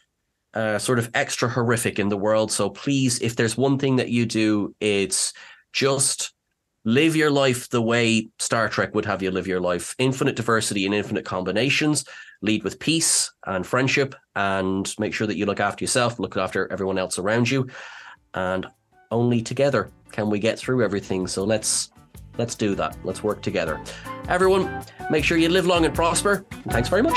uh, 0.55 0.79
sort 0.79 0.99
of 0.99 1.11
extra 1.15 1.49
horrific 1.49 1.99
in 1.99 2.09
the 2.09 2.17
world. 2.17 2.51
So 2.51 2.71
please, 2.71 3.21
if 3.21 3.37
there's 3.37 3.57
one 3.57 3.79
thing 3.79 3.97
that 3.97 4.09
you 4.09 4.25
do, 4.25 4.75
it's 4.81 5.33
just 5.77 6.33
live 6.87 7.15
your 7.15 7.31
life 7.31 7.69
the 7.69 7.83
way 7.83 8.31
Star 8.39 8.69
Trek 8.69 8.95
would 8.95 9.05
have 9.05 9.23
you 9.23 9.31
live 9.31 9.47
your 9.47 9.61
life. 9.61 9.95
Infinite 9.99 10.35
diversity 10.35 10.87
and 10.87 10.95
infinite 10.95 11.27
combinations. 11.27 12.07
Lead 12.41 12.65
with 12.65 12.79
peace 12.79 13.31
and 13.47 13.67
friendship, 13.67 14.15
and 14.35 14.95
make 14.99 15.13
sure 15.13 15.27
that 15.27 15.37
you 15.37 15.47
look 15.47 15.61
after 15.61 15.85
yourself, 15.85 16.19
look 16.19 16.37
after 16.37 16.71
everyone 16.73 16.99
else 16.99 17.19
around 17.19 17.51
you. 17.51 17.69
And 18.35 18.67
only 19.11 19.43
together 19.43 19.91
can 20.13 20.31
we 20.31 20.39
get 20.39 20.59
through 20.59 20.83
everything. 20.83 21.27
So 21.27 21.45
let's 21.45 21.91
let's 22.39 22.55
do 22.55 22.75
that. 22.75 22.97
Let's 23.05 23.23
work 23.23 23.43
together. 23.43 23.81
Everyone, 24.29 24.83
make 25.11 25.25
sure 25.25 25.37
you 25.37 25.51
live 25.51 25.67
long 25.67 25.85
and 25.85 25.95
prosper. 25.95 26.47
And 26.53 26.73
thanks 26.73 26.89
very 26.89 27.03
much. 27.03 27.17